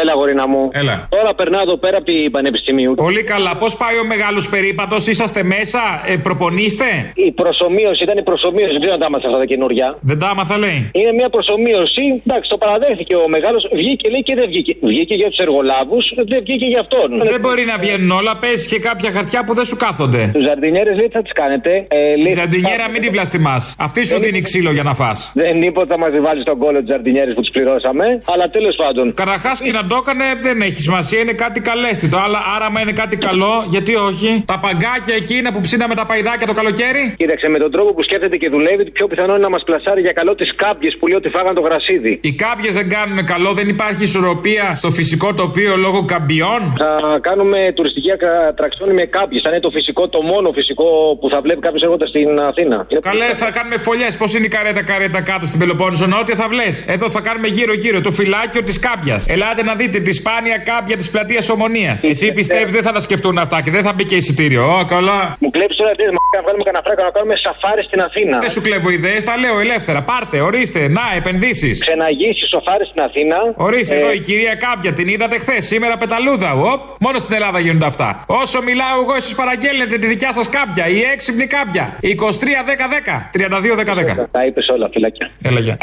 Έλα, 0.00 0.12
γορίνα 0.14 0.46
μου. 0.48 0.68
Έλα. 0.72 1.06
Τώρα 1.10 1.34
περνάω 1.34 1.62
εδώ 1.62 1.76
πέρα 1.76 1.96
από 1.96 2.06
την 2.06 2.30
Πανεπιστημίου. 2.30 2.94
Πολύ 2.94 3.22
καλά. 3.22 3.56
Πώς 3.56 3.76
πάει 3.76 3.96
ο 3.98 4.06
μεγάλος 4.06 4.48
περίπατος, 4.48 5.06
είσαστε 5.06 5.42
μέσα, 5.42 5.80
ε, 6.06 6.16
προπονείστε; 6.16 6.84
Η 7.14 7.32
προσωμείωση 7.32 8.02
ήταν 8.02 8.18
η 8.18 8.22
προσωμείωση, 8.22 8.70
δεν 8.72 8.80
ξέρω 8.80 8.94
αν 8.94 9.00
τα 9.00 9.06
άμαθα 9.06 9.26
αυτά 9.28 9.38
τα 9.38 9.44
καινούργια. 9.44 9.98
Δεν 10.00 10.18
τα 10.18 10.26
άμαθα, 10.28 10.58
λέει. 10.58 10.90
Είναι 10.92 11.12
μια 11.12 11.28
προσωμείωση. 11.28 12.04
Εντάξει, 12.26 12.50
το 12.50 12.56
παραδέχθηκε 12.64 13.14
ο 13.16 13.28
μεγάλος. 13.28 13.62
Βγήκε, 13.80 14.08
λέει 14.10 14.22
και 14.22 14.34
δεν 14.34 14.46
βγήκε. 14.48 14.72
Βγήκε 14.92 15.14
για 15.14 15.28
τους 15.28 15.38
εργολάβους, 15.38 16.04
δεν 16.30 16.40
βγήκε 16.46 16.66
για 16.66 16.80
αυτόν. 16.80 17.08
Δεν 17.32 17.40
μπορεί 17.40 17.64
να 17.64 17.76
βγαίνουν 17.78 18.10
όλα. 18.10 18.36
Παίζει 18.36 18.66
και 18.72 18.78
κάποια 18.78 19.10
χαρτιά 19.10 19.44
που 19.44 19.54
δεν 19.54 19.64
σου 19.64 19.76
κάθονται. 19.76 20.30
Τους 20.34 20.44
ζαρντινιέρε 20.46 20.90
λέει 20.98 21.06
τι 21.10 21.14
θα 21.18 21.22
τις 21.22 21.32
κάνετε. 21.32 21.70
Ε, 21.88 22.14
Τη 22.14 22.22
λέει, 22.22 22.32
ζαντινιέρα 22.32 22.88
μην 22.92 23.00
τη 23.00 23.08
βλαστημά. 23.08 23.56
Αυτή 23.78 24.06
σου 24.06 24.18
δίνει 24.20 24.40
ξύλο 24.40 24.70
για 24.72 24.82
να 24.82 24.94
φά. 24.94 25.12
Δεν 25.34 25.62
είπε 25.62 25.78
ότι 25.80 25.88
θα 25.88 25.98
μας 25.98 26.10
βάλει 26.26 26.40
στον 26.40 26.58
κόλλο 26.58 26.78
τους 26.78 26.88
ζαρντινιέρε 26.90 27.32
που 27.32 27.40
τους 27.40 27.50
πληρώσαμε. 27.50 28.04
Αλλά 28.32 28.48
τέλος 28.50 28.74
πάντων. 28.76 29.14
Καταρχάς 29.14 29.60
και 29.60 29.70
να 29.80 29.86
το 29.88 29.96
έκανε 30.02 30.24
δεν 30.46 30.60
έχει 30.68 30.80
σημασία, 30.86 31.18
είναι 31.24 31.36
κάτι 31.44 31.60
καλέστητο. 31.60 32.16
Αλλά 32.26 32.40
άρα, 32.54 32.66
άμα 32.70 32.80
είναι 32.84 32.96
κάτι 33.02 33.16
καλό, 33.28 33.54
γιατί 33.74 33.92
όχι. 33.94 34.30
Τα 34.52 34.58
παγκάκια 34.64 35.14
εκείνα 35.22 35.48
που 35.52 35.60
ψήναμε 35.66 35.94
τα 36.00 36.06
παϊδάκια 36.10 36.46
το 36.50 36.54
καλοκαίρι. 36.60 37.04
Κοίταξε 37.22 37.48
με 37.54 37.58
τον 37.58 37.70
τρόπο 37.74 37.90
που 37.94 38.02
σκέφτεται 38.02 38.36
και 38.42 38.48
δουλεύει, 38.54 38.90
πιο 38.98 39.06
πιθανό 39.10 39.32
είναι 39.34 39.46
να 39.48 39.52
μας 39.54 39.62
πλασάρει 39.68 40.00
για 40.06 40.14
καλό 40.20 40.34
τις 40.34 40.50
κάποιε 40.64 40.90
που 40.98 41.04
λέει 41.10 41.18
ότι 41.22 41.28
φάγαν 41.36 41.54
το 41.58 41.62
γρασίδι. 41.68 42.12
Οι 42.28 42.32
κάποιε 42.46 42.70
δεν 42.78 42.86
κάνουν 42.94 43.18
καλό, 43.32 43.50
δεν 43.52 43.68
υπάρχει 43.74 44.02
ισορροπία 44.02 44.66
στο 44.80 44.90
φυσικό 44.98 45.28
τοπίο 45.34 45.76
λόγω 45.76 46.04
καμπιών. 46.12 46.60
Θα 46.82 46.92
κάνουμε 47.28 47.58
τουριστική 47.76 48.10
ατραξιόνη 48.52 48.94
με 49.00 49.04
κάποιε. 49.18 49.38
Θα 49.44 49.50
είναι 49.50 49.60
το 49.60 49.70
φυσικό, 49.76 50.02
το 50.08 50.20
μόνο 50.32 50.46
φυσικό 50.58 50.86
που 51.20 51.26
θα 51.32 51.38
βλέπει 51.44 51.60
κάποιος 51.66 51.82
έρχοντας 51.82 52.08
στην 52.08 52.28
Αθήνα. 52.50 52.86
Καλέ, 53.00 53.28
θα 53.42 53.50
κάνουμε 53.56 53.76
φωλιές. 53.86 54.16
Πώς 54.16 54.34
είναι 54.34 54.46
η 54.50 54.52
καρέτα 54.56 54.82
καρέτα 54.90 55.20
κάτω 55.30 55.44
στην 55.46 55.58
Πελοπόννησο, 55.58 56.06
νότια 56.06 56.36
θα 56.42 56.48
βλέ. 56.48 56.68
Εδώ 56.94 57.10
θα 57.10 57.20
κάνουμε 57.20 57.48
γύρω-γύρω 57.48 58.00
το 58.00 58.10
φυλάκιο 58.10 58.62
της 58.62 58.78
κάμπιας. 58.78 59.26
Ελάτε 59.28 59.62
να 59.70 59.74
δείτε 59.76 59.98
τη 60.00 60.12
σπάνια 60.12 60.58
κάμπια 60.58 60.96
της 60.96 61.10
πλατείας 61.10 61.48
Ομονίας. 61.48 62.04
Εσύ 62.04 62.32
πιστεύεις 62.32 62.72
δεν 62.72 62.82
θα 62.82 62.92
τα 62.92 63.00
σκεφτούν 63.00 63.38
αυτά 63.38 63.56
και 63.64 63.70
δεν 63.70 63.82
θα 63.86 63.92
μπει 63.92 64.04
και 64.04 64.16
εισιτήριο. 64.16 64.62
Ω, 64.78 64.84
καλά. 64.84 65.36
Μου 65.42 65.50
κλέψεις 65.50 65.76
τώρα 65.80 65.90
τις 65.98 66.06
να 66.36 66.40
βγάλουμε 66.44 66.64
κανένα 66.68 66.82
φράγκο 66.86 67.02
να 67.08 67.12
κάνουμε 67.16 67.36
σαφάρι 67.46 67.82
στην 67.88 68.00
Αθήνα. 68.06 68.38
Δεν 68.44 68.50
σου 68.56 68.62
κλέβω 68.66 68.88
ιδέες, 68.98 69.24
τα 69.24 69.34
λέω 69.42 69.56
ελεύθερα. 69.64 70.00
Πάρτε, 70.02 70.40
ορίστε, 70.40 70.88
να, 70.88 71.04
επενδύσεις. 71.20 71.76
Ξεναγήσεις 71.86 72.48
σοφάρι 72.54 72.84
στην 72.90 73.00
Αθήνα. 73.08 73.36
Ορίστε 73.66 73.94
Ε, 73.94 73.98
εδώ 73.98 74.12
η 74.12 74.18
κυρία 74.18 74.54
Κάμπια, 74.64 74.92
την 74.92 75.08
είδατε 75.08 75.36
χθες, 75.38 75.62
σήμερα 75.66 75.96
πεταλούδα. 75.96 76.50
Οπ, 76.72 76.80
μόνο 77.04 77.16
στην 77.18 77.34
Ελλάδα 77.38 77.58
γίνονται 77.58 77.86
αυτά. 77.86 78.08
Όσο 78.26 78.62
μιλάω 78.62 78.94
εγώ, 79.02 79.14
εσείς 79.20 79.34
παραγγέλνετε 79.34 79.98
τη 79.98 80.06
δικιά 80.06 80.32
σας 80.32 80.48
κάμπια, 80.48 80.84
η 80.88 81.00
έξυπνη 81.12 81.46
κάμπια. 81.46 81.84
23-10-10, 82.00 83.30
32-10-10. 83.30 84.28
Τα 84.30 84.44
είπες 84.46 84.68
όλα, 84.68 84.88
φυλάκια. 84.92 85.30
Έλα, 85.48 85.60
γεια. 85.60 85.76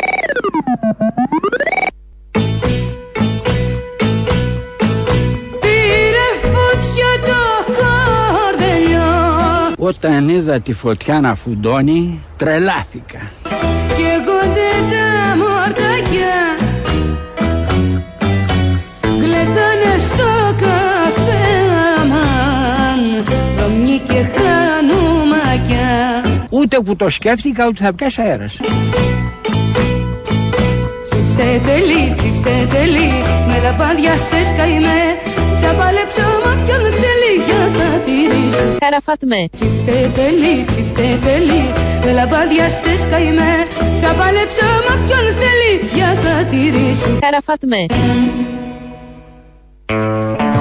Όταν 9.87 10.29
είδα 10.29 10.59
τη 10.59 10.73
φωτιά 10.73 11.19
να 11.19 11.35
φουντώνει, 11.35 12.21
τρελάθηκα. 12.35 13.19
και 13.97 14.11
κοντέ 14.25 14.71
τα 14.91 15.35
μορτακιά 15.37 16.37
γλεντάνε 19.01 19.97
στο 20.07 20.55
καφέ 20.57 21.47
αμάν 21.99 23.23
βρωμιή 23.55 23.99
και 23.99 24.25
χανουμακιά 24.35 26.21
Ούτε 26.49 26.79
που 26.79 26.95
το 26.95 27.09
σκέφτηκα 27.09 27.65
ότι 27.65 27.83
θα 27.83 27.93
πιάσει 27.93 28.21
αέρας. 28.21 28.59
Τσιφτετελή, 31.03 32.13
τσιφτετελή 32.17 33.11
με 33.47 33.59
τα 33.63 33.83
πόδια 33.83 34.17
σε 34.17 34.45
σκαϊμέ 34.53 35.01
θα 35.61 35.73
παλέψω 35.73 36.36
τηρήσω 38.57 38.77
Καραφατμέ. 38.79 39.49
Τσιφτετελή, 39.51 40.65
τσιφτετελή 40.67 41.63
με 42.05 42.11
λαμπάδια 42.11 42.69
σε 42.69 43.01
σκαϊμέ 43.03 43.55
θα 44.01 44.11
παλέψω 44.19 44.69
μα 44.87 44.95
ποιον 45.05 45.25
θέλει 45.39 45.71
για 45.93 46.09
τα 46.23 46.45
τηρήσω 46.49 47.17
Καραφατμέ. 47.19 47.85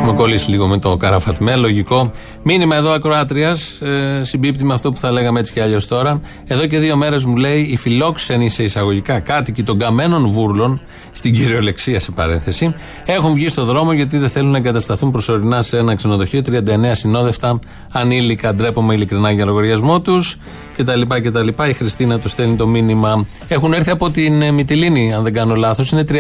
Έχουμε 0.07 0.13
κολλήσει 0.13 0.51
λίγο 0.51 0.67
με 0.67 0.79
το 0.79 0.97
καραφατμέ, 0.97 1.57
λογικό. 1.57 2.13
Μήνυμα 2.43 2.77
εδώ 2.77 2.91
ακροάτριας, 2.91 3.81
ε, 3.81 4.21
συμπίπτει 4.25 4.65
με 4.65 4.75
αυτό 4.75 4.93
που 4.93 4.99
θα 4.99 5.11
λέγαμε 5.11 5.41
έτσι 5.41 5.53
κι 5.53 5.61
αλλιώς 5.61 5.87
τώρα. 5.87 6.21
Εδώ 6.47 6.67
και 6.67 6.79
δύο 6.79 6.97
μέρες 6.97 7.25
μου 7.25 7.37
λέει 7.37 7.61
οι 7.61 7.77
φιλόξενοι 7.77 8.49
σε 8.49 8.63
εισαγωγικά 8.63 9.21
κάτοικοι 9.21 9.63
των 9.63 9.79
καμένων 9.79 10.31
βούρλων, 10.31 10.81
στην 11.13 11.35
κυριολεξία 11.35 12.01
σε 12.01 12.11
παρένθεση, 12.11 12.75
έχουν 13.07 13.33
βγει 13.33 13.49
στο 13.49 13.65
δρόμο 13.65 13.93
γιατί 13.93 14.19
δεν 14.19 14.31
θέλουν 14.31 14.51
να 14.51 14.57
εγκατασταθούν 14.57 15.11
προσωρινά 15.11 15.63
σε 15.63 15.79
ένα 15.79 15.95
ξενοδοχείο. 15.95 16.43
39 16.47 16.53
συνόδευτα 16.93 17.59
ανήλικα, 17.93 18.55
ντρέπομαι 18.55 18.95
ειλικρινά 18.95 19.31
για 19.31 19.45
λογαριασμό 19.45 20.01
τους 20.01 20.39
κτλ. 20.77 21.01
κτλ. 21.23 21.49
Η 21.69 21.73
Χριστίνα 21.73 22.19
το 22.19 22.29
στέλνει 22.29 22.57
το 22.57 22.67
μήνυμα. 22.67 23.27
Έχουν 23.49 23.73
έρθει 23.73 23.91
από 23.91 24.11
την 24.11 24.43
ε, 24.43 24.51
Μυτιλίνη, 24.51 25.15
αν 25.15 25.23
δεν 25.23 25.33
κάνω 25.33 25.55
λάθος. 25.55 25.91
Είναι 25.91 26.05
39 26.09 26.15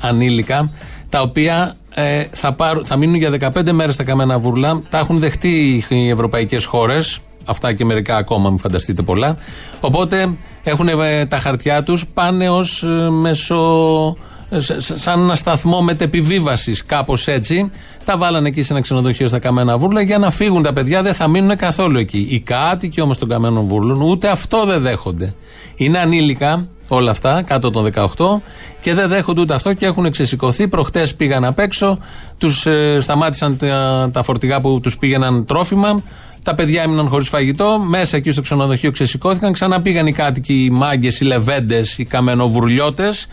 ανήλικα, 0.00 0.70
τα 1.08 1.20
οποία 1.20 1.76
ε, 1.94 2.24
θα, 2.30 2.52
πάρουν, 2.54 2.84
θα 2.86 2.96
μείνουν 2.96 3.14
για 3.14 3.30
15 3.54 3.70
μέρες 3.72 3.94
στα 3.94 4.04
καμένα 4.04 4.38
βούρλα. 4.38 4.82
Τα 4.90 4.98
έχουν 4.98 5.18
δεχτεί 5.18 5.84
οι 5.88 6.08
ευρωπαϊκές 6.08 6.64
χώρες. 6.64 7.18
Αυτά 7.44 7.72
και 7.72 7.84
μερικά 7.84 8.16
ακόμα, 8.16 8.48
μην 8.50 8.58
φανταστείτε 8.58 9.02
πολλά. 9.02 9.36
Οπότε 9.80 10.34
έχουν 10.62 10.88
ε, 10.88 11.26
τα 11.26 11.38
χαρτιά 11.38 11.82
τους, 11.82 12.06
πάνε 12.14 12.48
ως 12.50 12.84
μεσο. 13.10 14.16
ε, 14.48 14.60
σ- 14.60 14.80
σ- 14.80 14.96
σαν 14.98 15.20
ένα 15.20 15.34
σταθμό 15.34 15.82
μετεπιβίβασης, 15.82 16.84
κάπως 16.84 17.26
έτσι. 17.28 17.70
Τα 18.04 18.16
βάλανε 18.16 18.48
εκεί 18.48 18.62
σε 18.62 18.72
ένα 18.72 18.82
ξενοδοχείο 18.82 19.28
στα 19.28 19.38
Καμένα 19.38 19.78
Βούρλα 19.78 20.00
για 20.02 20.18
να 20.18 20.30
φύγουν 20.30 20.62
τα 20.62 20.72
παιδιά, 20.72 21.02
δεν 21.02 21.14
θα 21.14 21.28
μείνουν 21.28 21.56
καθόλου 21.56 21.98
εκεί. 21.98 22.26
Οι 22.30 22.40
κάτοικοι 22.40 23.00
όμως 23.00 23.18
των 23.18 23.28
Καμένων 23.28 23.64
Βούρλων 23.66 24.00
ούτε 24.00 24.28
αυτό 24.28 24.64
δεν 24.66 24.82
δέχονται. 24.82 25.34
Είναι 25.76 25.98
ανήλικα 25.98 26.68
όλα 26.94 27.10
αυτά, 27.10 27.42
κάτω 27.42 27.70
των 27.70 27.92
18, 27.94 28.40
και 28.80 28.94
δεν 28.94 29.08
δέχονται 29.08 29.40
ούτε 29.40 29.54
αυτό 29.54 29.72
και 29.72 29.86
έχουν 29.86 30.10
ξεσηκωθεί. 30.10 30.68
Προχτές 30.68 31.14
πήγαν 31.14 31.44
απ' 31.44 31.58
έξω, 31.58 31.98
τους 32.38 32.66
σταμάτησαν 32.98 33.56
τα, 33.56 34.10
τα 34.12 34.22
φορτηγά 34.22 34.60
που 34.60 34.80
τους 34.80 34.96
πήγαιναν 34.98 35.46
τρόφιμα. 35.46 36.02
Τα 36.42 36.54
παιδιά 36.54 36.82
έμειναν 36.82 37.08
χωρίς 37.08 37.28
φαγητό. 37.28 37.78
Μέσα 37.78 38.16
εκεί 38.16 38.30
στο 38.30 38.40
ξενοδοχείο 38.40 38.90
ξεσηκώθηκαν. 38.90 39.52
Ξαναπήγαν 39.52 40.06
οι 40.06 40.12
κάτοικοι, 40.12 40.64
οι 40.64 40.70
μάγκες, 40.70 41.20
οι 41.20 41.24
λεβέντες, 41.24 41.98
οι 41.98 42.04
καμενοβουρλιώτες. 42.04 43.26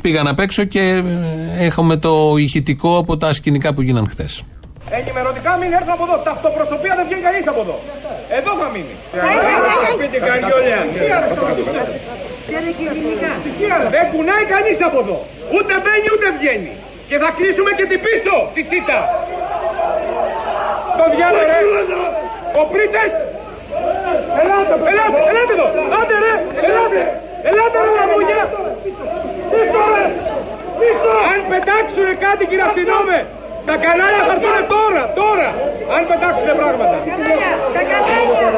Πήγαν 0.00 0.26
απ' 0.26 0.40
έξω 0.40 0.64
και 0.64 0.80
ε, 0.80 1.64
έχουμε 1.64 1.96
το 1.96 2.34
ηχητικό 2.36 2.98
από 2.98 3.16
τα 3.16 3.32
σκηνικά 3.32 3.74
που 3.74 3.82
γίναν 3.82 4.08
χθε. 4.08 4.28
Ενημερωτικά 4.90 5.56
μην 5.60 5.72
έρθουν 5.72 5.92
από 5.96 6.04
εδώ. 6.08 6.16
Ταυτοπροσωπία 6.28 6.92
δεν 6.98 7.04
βγαίνει 7.06 7.22
κανείς 7.28 7.46
από 7.52 7.60
εδώ. 7.60 7.76
Εδώ 8.38 8.50
θα 8.60 8.66
μείνει. 8.74 8.94
Σπίτι 9.92 10.18
καριόλια. 10.28 10.80
Δεν 13.94 14.04
κουνάει 14.12 14.44
κανείς 14.54 14.78
από 14.88 14.98
εδώ. 15.04 15.18
Ούτε 15.54 15.72
μπαίνει 15.82 16.08
ούτε 16.14 16.26
βγαίνει. 16.38 16.72
Και 17.08 17.16
θα 17.22 17.30
κλείσουμε 17.36 17.70
και 17.78 17.86
την 17.90 18.00
πίσω 18.06 18.34
τη 18.54 18.62
σίτα. 18.70 18.98
Στο 20.92 21.04
διάλογο 21.14 21.44
ρε. 21.50 21.58
Κοπρίτες. 22.56 23.12
Ελάτε, 24.40 24.74
ελάτε, 24.90 25.18
ελάτε 25.30 25.52
εδώ. 25.56 25.68
Άντε 25.98 26.16
ρε, 26.24 26.34
ελάτε. 26.66 27.00
Ελάτε 27.48 27.76
ρε 27.84 27.92
λαμόγια. 27.98 28.44
Πίσω 29.52 29.80
ρε. 29.96 30.06
Πίσω. 30.80 31.12
Αν 31.30 31.38
πετάξουνε 31.50 32.12
κάτι 32.24 32.42
κύριε 32.50 32.66
αστυνόμε. 32.68 33.18
Τα 33.68 33.74
κανάλια 33.84 34.22
θα 34.28 34.32
έρθουν 34.36 34.56
τώρα, 34.74 35.02
τώρα. 35.20 35.48
Αν 35.94 36.02
πετάξουνε 36.08 36.54
πράγματα. 36.60 36.96
Τα 37.76 37.82
κανάλια. 37.90 38.48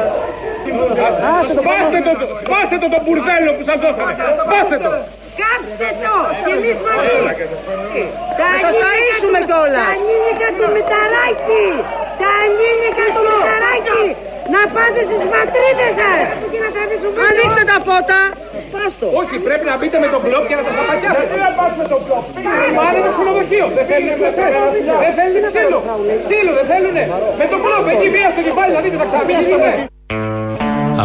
Σπάστε 1.53 1.99
το, 2.05 2.11
σπάστε 2.41 2.75
το 2.83 2.87
το 2.93 2.99
μπουρδέλο 3.03 3.51
που 3.57 3.63
σας 3.69 3.77
δώσανε. 3.83 4.13
Σπάστε 4.43 4.77
το. 4.85 4.89
Κάψτε 5.41 5.89
το 6.05 6.15
και 6.45 6.53
εμείς 6.57 6.77
μαζί. 6.87 7.19
Τα 8.39 8.45
Θα 8.51 8.57
σας 8.63 8.73
ταΐσουμε 8.81 9.39
κιόλας. 9.49 9.87
Τα 9.87 9.95
ανήνικα 9.97 10.47
του 10.57 10.65
Μηταράκη. 10.75 11.65
Τα 12.21 12.29
ανήνικα 12.43 13.05
του 13.13 13.23
Μηταράκη. 13.31 14.05
Να 14.53 14.61
πάτε 14.75 15.01
στις 15.09 15.23
πατρίδες 15.33 15.91
σας. 15.99 16.25
Και 16.51 16.59
να 16.63 16.69
τραβήξουν 16.75 17.11
Ανοίξτε 17.27 17.63
τα 17.71 17.77
φώτα. 17.87 18.19
Σπάστο. 18.69 19.05
Όχι, 19.21 19.35
πρέπει 19.47 19.65
να 19.71 19.75
μπείτε 19.77 19.97
με 20.03 20.07
τον 20.13 20.21
κλόπ 20.25 20.43
και 20.49 20.55
να 20.59 20.63
τα 20.67 20.71
σαπακιάσετε. 20.77 21.33
Δεν 21.33 21.41
να 21.45 21.51
πας 21.59 21.73
με 21.81 21.85
τον 21.91 21.99
κλόπ. 22.05 22.25
Πάνε 22.79 22.99
το 23.05 23.09
ξενοδοχείο. 23.15 23.67
Δεν 23.77 23.85
θέλουν 23.89 24.11
φλεξές. 24.19 24.51
Δεν 25.03 25.11
θέλουν 25.17 25.37
ξύλο. 25.51 25.79
Ξύλο 26.23 26.51
δεν 26.59 26.65
θέλουνε. 26.71 27.03
Με 27.41 27.45
τον 27.51 27.59
κλόπ 27.65 27.85
εκεί 27.93 28.07
μία 28.15 28.27
στο 28.33 28.41
κεφάλι 28.47 28.71
να 28.77 28.81
δείτε 28.83 28.97
τα 29.01 29.05
ξαναπηγαίνουμε. 29.09 29.71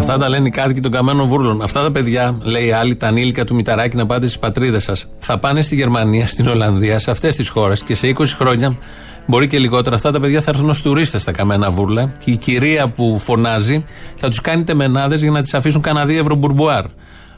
Αυτά 0.00 0.18
τα 0.18 0.28
λένε 0.28 0.46
οι 0.48 0.50
κάτοικοι 0.50 0.80
των 0.80 0.92
καμένων 0.96 1.26
βούρλων. 1.26 1.62
Αυτά 1.62 1.82
τα 1.82 1.90
παιδιά, 1.90 2.38
λέει 2.42 2.72
άλλοι, 2.72 2.94
τα 2.96 3.06
ανήλικα 3.06 3.44
του 3.44 3.54
Μηταράκη 3.54 3.96
να 3.96 4.06
πάτε 4.06 4.26
στις 4.26 4.38
πατρίδες 4.38 4.82
σας. 4.82 5.10
Θα 5.18 5.38
πάνε 5.38 5.62
στη 5.62 5.74
Γερμανία, 5.74 6.26
στην 6.26 6.48
Ολλανδία, 6.48 6.98
σε 6.98 7.10
αυτές 7.10 7.36
τις 7.36 7.48
χώρες 7.48 7.82
και 7.82 7.94
σε 7.94 8.06
20 8.06 8.34
χρόνια, 8.38 8.78
μπορεί 9.26 9.46
και 9.46 9.58
λιγότερα, 9.58 9.94
αυτά 9.94 10.10
τα 10.10 10.20
παιδιά 10.20 10.40
θα 10.40 10.50
έρθουν 10.50 10.68
ως 10.68 10.82
τουρίστες 10.82 11.20
στα 11.20 11.32
καμένα 11.32 11.70
βούρλα 11.70 12.12
και 12.24 12.30
η 12.30 12.36
κυρία 12.36 12.88
που 12.88 13.18
φωνάζει 13.18 13.84
θα 14.16 14.28
τους 14.28 14.40
κάνει 14.40 14.64
τεμενάδε 14.64 15.16
για 15.16 15.30
να 15.30 15.40
τις 15.40 15.54
αφήσουν 15.54 15.80
κανένα 15.80 16.06
δύο 16.06 16.20
ευρώ 16.20 16.34
μπουρμπουάρ. 16.34 16.84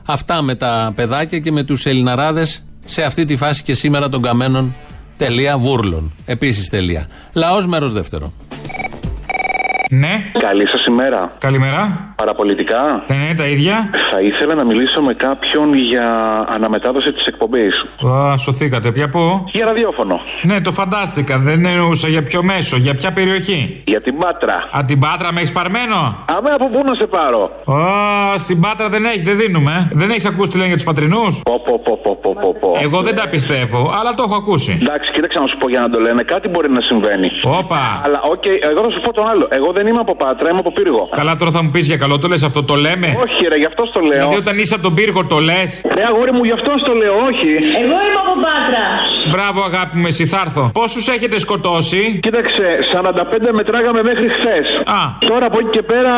Αυτά 0.07 0.43
με 0.43 0.55
τα 0.55 0.93
παιδάκια 0.95 1.39
και 1.39 1.53
με 1.53 1.63
τους 1.63 1.87
Ελληναράδες 1.87 2.65
σε 2.85 3.03
αυτή 3.03 3.25
τη 3.25 3.37
φάση 3.37 3.63
και 3.63 3.75
σήμερα 3.75 4.09
των 4.09 4.23
καμένων 4.23 4.75
τελεία 5.17 5.59
βούρλων. 5.59 6.13
Επίσης 6.25 6.69
τελεία. 6.69 7.07
Λαός 7.35 7.67
μέρος 7.67 7.93
δεύτερο. 7.93 8.33
Ναι. 9.91 10.25
Καλή 10.39 10.67
σας 10.69 10.87
ημέρα. 10.87 11.33
Καλημέρα. 11.39 12.15
Παραπολιτικά. 12.17 13.05
Ναι, 13.07 13.17
ναι, 13.17 13.35
τα 13.35 13.47
ίδια. 13.47 13.91
Θα 14.13 14.21
ήθελα 14.21 14.55
να 14.55 14.65
μιλήσω 14.65 15.03
με 15.03 15.15
κάποιον 15.15 15.75
για 15.75 16.09
αναμετάδοση 16.51 17.13
της 17.13 17.27
εκπομπής. 17.27 17.85
Α, 18.07 18.37
σωθήκατε. 18.37 18.93
Για 18.95 19.09
πού; 19.09 19.45
Για 19.53 19.67
ραδιόφωνο. 19.67 20.21
Ναι, 20.43 20.61
το 20.61 20.73
φαντάστηκα. 20.73 21.39
Δεν 21.39 21.65
εννοούσα 21.67 22.09
για 22.09 22.23
ποιο 22.23 22.43
μέσο, 22.43 22.77
για 22.77 22.95
ποια 22.95 23.13
περιοχή. 23.13 23.83
Για 23.87 24.01
την 24.01 24.19
Πάτρα. 24.19 24.55
Α, 24.77 24.85
την 24.85 24.99
Πάτρα 24.99 25.33
με 25.33 25.41
έχεις 25.41 25.53
παρμένο; 25.53 26.25
Αμέ 26.37 26.51
από 26.55 26.69
πού 26.69 26.83
να 26.87 26.95
σε 26.95 27.07
πάρω. 27.07 27.43
Α, 27.81 28.39
στην 28.39 28.61
Πάτρα 28.61 28.89
δεν 28.89 29.05
έχει, 29.05 29.21
δεν 29.21 29.37
δίνουμε. 29.37 29.89
Δεν 29.93 30.11
έχεις 30.11 30.25
ακούσει 30.27 30.51
τι 30.51 30.57
λένε 30.57 30.69
για 30.69 30.77
τους 30.77 30.85
πατρινούς; 30.85 31.43
Πω, 31.45 31.61
πω, 31.67 31.81
πω, 31.85 31.99
πω, 32.03 32.19
πω, 32.23 32.37
πω, 32.41 32.55
πω. 32.61 32.79
Εγώ 32.81 33.01
δεν 33.03 33.15
τα 33.17 33.29
πιστεύω, 33.29 33.93
αλλά 33.99 34.15
το 34.15 34.23
έχω 34.27 34.37
ακούσει. 34.37 34.79
Εντάξει, 34.83 35.13
κοίταξε 35.13 35.39
να 35.41 35.47
σου 35.47 35.57
πω 35.57 35.69
για 35.69 35.81
να 35.81 35.91
το 35.91 36.01
λένε. 36.01 36.23
Κάτι 36.23 36.49
μπορεί 36.49 36.71
να 36.71 36.81
συμβαίνει. 36.81 37.31
Όπα. 37.61 38.01
Αλλά, 38.05 38.21
οκ, 38.33 38.45
εγώ 38.71 38.81
θα 38.85 38.91
σου 38.91 39.01
πω 39.01 39.13
τον 39.13 39.29
άλλο. 39.29 39.47
Εγώ 39.51 39.73
δεν 39.79 39.87
είμαι 39.89 40.03
από 40.07 40.15
Πάτρα, 40.23 40.47
είμαι 40.51 40.63
από 40.65 40.73
Πύργο. 40.79 41.03
Καλά, 41.21 41.33
τώρα 41.41 41.51
θα 41.57 41.61
μου 41.63 41.71
πεις 41.75 41.87
για 41.91 41.99
καλό, 42.05 42.15
το 42.23 42.27
λες 42.33 42.43
αυτό, 42.49 42.61
το 42.71 42.75
λέμε; 42.87 43.09
Όχι, 43.25 43.41
ρε, 43.53 43.59
γι' 43.63 43.69
αυτό 43.73 43.85
το 43.95 44.01
λέω. 44.09 44.19
Δηλαδή, 44.19 44.37
όταν 44.45 44.55
είσαι 44.61 44.75
από 44.77 44.85
τον 44.89 44.95
Πύργο, 44.99 45.21
το 45.35 45.39
λες; 45.49 45.71
Ρε, 45.97 46.05
αγόρι 46.11 46.33
μου, 46.37 46.45
γι' 46.49 46.57
αυτό 46.59 46.73
το 46.89 46.93
λέω, 47.01 47.15
όχι. 47.31 47.53
Εγώ 47.83 47.97
είμαι 48.05 48.21
από 48.25 48.35
Πάτρα. 48.47 48.87
Μπράβο, 49.33 49.59
αγάπη 49.71 49.95
μου, 50.01 50.07
εσύ 50.13 50.25
θα 50.33 50.39
έρθω. 50.47 50.65
Πόσους 50.81 51.05
έχετε 51.15 51.37
σκοτώσει; 51.47 52.03
Κοίταξε, 52.27 52.67
45 52.93 53.53
μετράγαμε 53.59 54.01
μέχρι 54.11 54.29
χθες. 54.37 54.67
Α. 54.99 55.01
Τώρα 55.31 55.45
από 55.51 55.59
εκεί 55.63 55.71
και 55.77 55.85
πέρα, 55.93 56.13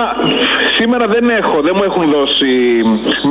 σήμερα 0.79 1.05
δεν 1.15 1.25
έχω, 1.41 1.57
δεν 1.67 1.73
μου 1.77 1.85
έχουν 1.89 2.05
δώσει 2.17 2.53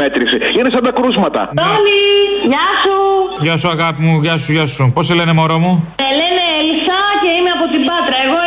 μέτρηση. 0.02 0.38
Είναι 0.58 0.70
σαν 0.74 0.84
τα 0.88 0.92
κρούσματα. 0.98 1.42
Τόλι, 1.62 2.04
γεια 2.52 2.68
σου. 2.84 2.98
Γεια 3.46 3.56
σου, 3.62 3.68
αγάπη 3.76 4.02
μου, 4.08 4.14
γεια 4.26 4.36
σου, 4.42 4.52
γεια 4.56 4.66
σου. 4.74 4.84
Πώς 4.96 5.06
σε 5.08 5.14
λένε, 5.20 5.34
μωρό 5.40 5.58
μου; 5.64 5.74
Με 6.04 6.10
λένε 6.20 6.44
Ελισά 6.60 7.02
και 7.24 7.30
είμαι 7.38 7.52
από 7.58 7.66
την 7.74 7.82
Πάτρα. 7.90 8.18
Εγώ 8.26 8.40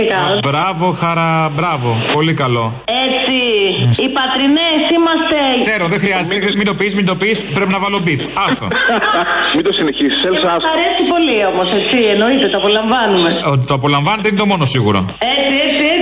εδώ 0.00 0.08
γεννήθηκα. 0.08 0.38
Μπράβο, 0.48 0.86
χαρά, 1.02 1.32
μπράβο. 1.56 1.96
Πολύ 2.12 2.34
καλό. 2.34 2.64
Έτσι, 3.06 3.38
οι 4.02 4.08
πατρινές 4.18 4.80
είμαστε... 4.96 5.36
Ξέρω, 5.68 5.84
δεν 5.92 6.00
χρειάζεται. 6.04 6.34
Μην 6.56 6.66
το 6.70 6.74
πεις, 6.74 6.94
μην 6.94 7.04
το 7.10 7.14
πεις. 7.16 7.36
Πρέπει 7.56 7.72
να 7.76 7.78
βάλω 7.78 7.98
μπίπ. 8.04 8.20
Άστο. 8.44 8.66
Μην 9.54 9.64
το 9.64 9.72
συνεχίσεις, 9.78 10.24
Έλσα. 10.28 10.50
Μ' 10.64 10.70
αρέσει 10.74 11.02
πολύ 11.14 11.36
όμως, 11.50 11.68
έτσι, 11.78 11.96
εννοείται, 12.14 12.46
το 12.52 12.58
απολαμβάνουμε. 12.62 13.30
Ότι 13.52 13.66
το 13.66 13.74
απολαμβάνετε 13.74 14.28
είναι 14.28 14.40
το 14.44 14.46
μόνο 14.52 14.64
σίγουρο. 14.74 14.98
Έτσι, 15.36 15.56
έτσι, 15.66 15.84
έτσι. 15.96 15.97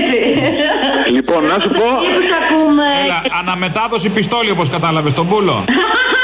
Λοιπόν, 1.28 1.44
να 1.44 1.60
σου 1.60 1.68
πω. 1.68 1.86
Τι 2.06 2.22
τους 2.22 2.34
ακούμε. 2.42 2.86
Έλα, 3.04 3.22
αναμετάδοση 3.40 4.10
πιστόλι 4.10 4.50
όπως 4.50 4.68
κατάλαβες 4.70 5.12
τον 5.12 5.28
πούλο. 5.28 5.64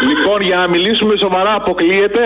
Λοιπόν, 0.09 0.41
για 0.41 0.57
να 0.57 0.69
μιλήσουμε 0.69 1.17
σοβαρά, 1.17 1.55
αποκλείεται. 1.55 2.21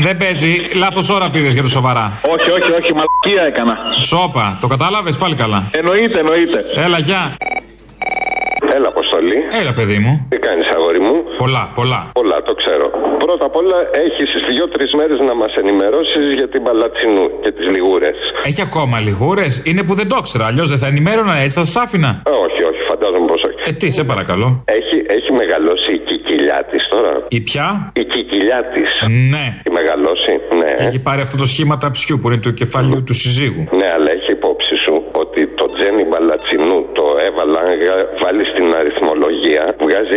Δεν 0.00 0.16
παίζει, 0.16 0.68
λάθος 0.74 1.10
ώρα 1.10 1.30
πήρες 1.30 1.52
για 1.52 1.62
το 1.62 1.68
σοβαρά. 1.68 2.20
Όχι, 2.28 2.50
όχι, 2.50 2.72
όχι, 2.72 2.92
μαλακία 2.98 3.42
έκανα. 3.46 3.76
Σόπα, 4.00 4.58
το 4.60 4.66
κατάλαβες 4.66 5.16
πάλι 5.16 5.34
καλά. 5.34 5.70
Εννοείται, 5.70 6.18
εννοείται. 6.18 6.64
Έλα, 6.84 6.98
γεια. 6.98 7.36
Έλα, 8.74 8.88
Αποστολή. 8.88 9.38
Έλα, 9.60 9.72
παιδί 9.72 9.98
μου. 9.98 10.26
Τι 10.28 10.36
κάνεις, 10.36 10.68
αγόρι 10.76 11.00
μου; 11.00 11.14
Πολλά, 11.38 11.70
πολλά. 11.74 12.10
Πολλά, 12.12 12.42
το 12.42 12.54
ξέρω. 12.54 12.90
Πρώτα 13.24 13.44
απ' 13.44 13.56
όλα, 13.56 13.76
έχεις 14.06 14.30
δύο-τρει 14.48 14.86
μέρες 14.98 15.18
να 15.28 15.34
μας 15.34 15.52
ενημερώσεις 15.62 16.34
για 16.38 16.48
την 16.48 16.62
Παλατσινού 16.62 17.26
και 17.42 17.50
τις 17.52 17.66
λιγούρες. 17.74 18.16
Έχει 18.44 18.62
ακόμα 18.68 18.96
λιγούρες; 19.00 19.62
Είναι 19.64 19.82
που 19.82 19.94
δεν 19.94 20.08
το 20.08 20.16
ήξερα. 20.20 20.44
Αλλιώς 20.46 20.68
δεν 20.72 20.78
θα 20.78 20.86
ενημέρωνα, 20.86 21.34
έτσι 21.44 21.58
θα 21.58 21.64
σας 21.64 21.76
άφηνα. 21.84 22.22
όχι, 22.46 22.60
όχι, 22.70 22.80
φαντάζομαι 22.90 23.26
πως 23.26 23.42
όχι. 23.48 23.58
Ε, 23.68 23.72
τι, 23.72 23.90
σε 23.90 24.04
παρακαλώ. 24.04 24.48
Έχει, 24.78 24.96
έχει 25.16 25.30
μεγαλώσει 25.42 25.90
η 25.92 25.98
κικιλιά 25.98 26.66
της 26.70 26.88
τώρα; 26.88 27.12
Η 27.28 27.40
πια; 27.40 27.92
Η 28.02 28.04
κικιλιά 28.04 28.60
της. 28.74 28.90
Ναι. 29.32 29.46
Έχει 29.60 29.72
μεγαλώσει, 29.80 30.32
ναι. 30.60 30.70
Και 30.78 30.84
έχει 30.90 31.00
πάρει 31.08 31.20
αυτό 31.20 31.36
το 31.36 31.46
σχήμα 31.46 31.78
ταψιού 31.78 32.18
που 32.18 32.26
είναι 32.28 32.40
του 32.44 32.54
κεφαλιού 32.54 33.02
του 33.08 33.14
συζύγου. 33.14 33.62
Ναι, 33.80 33.88
αλλά 33.96 34.08
έχει 34.16 34.30
υπόψη 34.38 34.74
σου 34.84 34.94
ότι 35.22 35.40
το 35.60 35.66
Τζένι 35.74 36.04
Μπαλατσινού 36.08 36.78
το 36.98 37.04
έβαλα 37.28 37.60
να 37.68 37.74
βάλει 38.22 38.44
στην 39.46 39.62
αριθμολογία 39.62 39.74
βγάζει 39.84 40.16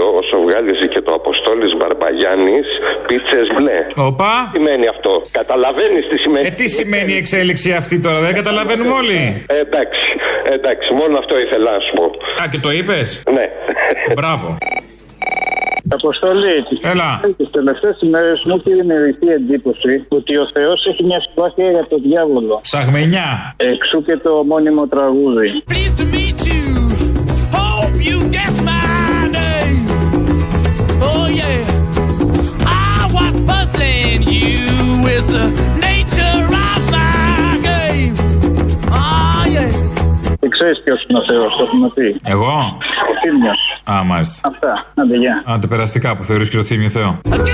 932, 0.00 0.18
όσο 0.20 0.34
βγάζει 0.46 0.88
και 0.88 1.00
το 1.06 1.12
Αποστόλης 1.20 1.72
Μπαρμπαγιάννης, 1.76 2.66
πίτσες 3.06 3.46
μπλε. 3.54 3.78
Οπα. 4.06 4.32
Τι 4.52 4.58
σημαίνει 4.58 4.86
αυτό; 4.94 5.12
Καταλαβαίνεις 5.40 6.04
τι 6.10 6.16
σημαίνει; 6.24 6.46
Ε, 6.46 6.50
τι 6.50 6.68
σημαίνει 6.78 7.12
η 7.12 7.16
εξέλιξη 7.16 7.72
αυτή 7.72 7.98
τώρα, 8.00 8.20
δεν 8.20 8.34
καταλαβαίνουμε 8.34 8.94
όλοι. 9.02 9.44
Ε, 9.46 9.58
εντάξει, 9.66 10.06
εντάξει, 10.56 10.92
μόνο 11.00 11.18
αυτό 11.18 11.34
ήθελα 11.44 11.70
να 11.76 11.80
σου 11.84 11.92
πω. 11.98 12.04
Α, 12.42 12.48
και 12.50 12.58
το 12.58 12.70
είπες; 12.70 13.22
Ναι. 13.36 13.46
Μπράβο. 14.14 14.56
Αποστολή. 15.88 16.56
Έλα. 16.92 17.20
Τις 17.36 17.50
τελευταίες 17.50 17.96
ημέρες 18.00 18.42
μου 18.44 18.54
έχει 18.56 18.74
δημιουργηθεί 18.74 19.28
εντύπωση 19.28 20.04
ότι 20.08 20.38
ο 20.38 20.50
Θεός 20.54 20.86
έχει 20.86 21.04
μια 21.04 21.20
συμπάθεια 21.20 21.70
για 21.70 21.86
τον 21.90 22.00
διάβολο. 22.02 22.60
Σαγμενιά. 22.62 23.54
Εξού 23.56 24.02
και 24.02 24.16
το 24.16 24.44
μόνιμο 24.46 24.86
τραγούδι. 24.86 25.48
Hope 27.82 28.00
you 28.10 28.18
guess 28.36 28.56
my 28.70 29.28
name. 29.38 29.82
Oh 31.08 31.26
yeah. 31.40 31.60
I 32.64 33.10
was 33.16 33.34
puzzling 33.48 34.22
you 34.40 34.60
with 35.06 35.26
the 35.36 35.46
nature 35.86 36.42
of 36.68 36.82
my 36.96 37.58
game. 37.68 38.14
Oh 39.00 39.42
yeah. 39.54 39.70
Και 40.40 40.48
ξέρει 40.48 40.74
ποιο 40.84 40.94
είναι 41.08 41.18
ο 41.18 41.24
Θεό, 41.28 41.44
το 41.48 41.64
έχουμε 41.64 41.88
πει. 41.94 42.20
Εγώ. 42.22 42.52
Ο 43.10 43.14
Θήμιο. 43.22 43.52
Α, 43.90 44.04
μάλιστα. 44.04 44.48
Αυτά. 44.50 44.86
Άντε, 44.94 45.16
γεια. 45.16 45.42
Άντε 45.46 45.66
περαστικά 45.66 46.16
που 46.16 46.24
θεωρείς 46.24 46.48
και 46.48 46.56
το 46.56 46.62
θύμιο 46.62 46.88
Θεό. 46.88 47.20
Πρώτα 47.28 47.52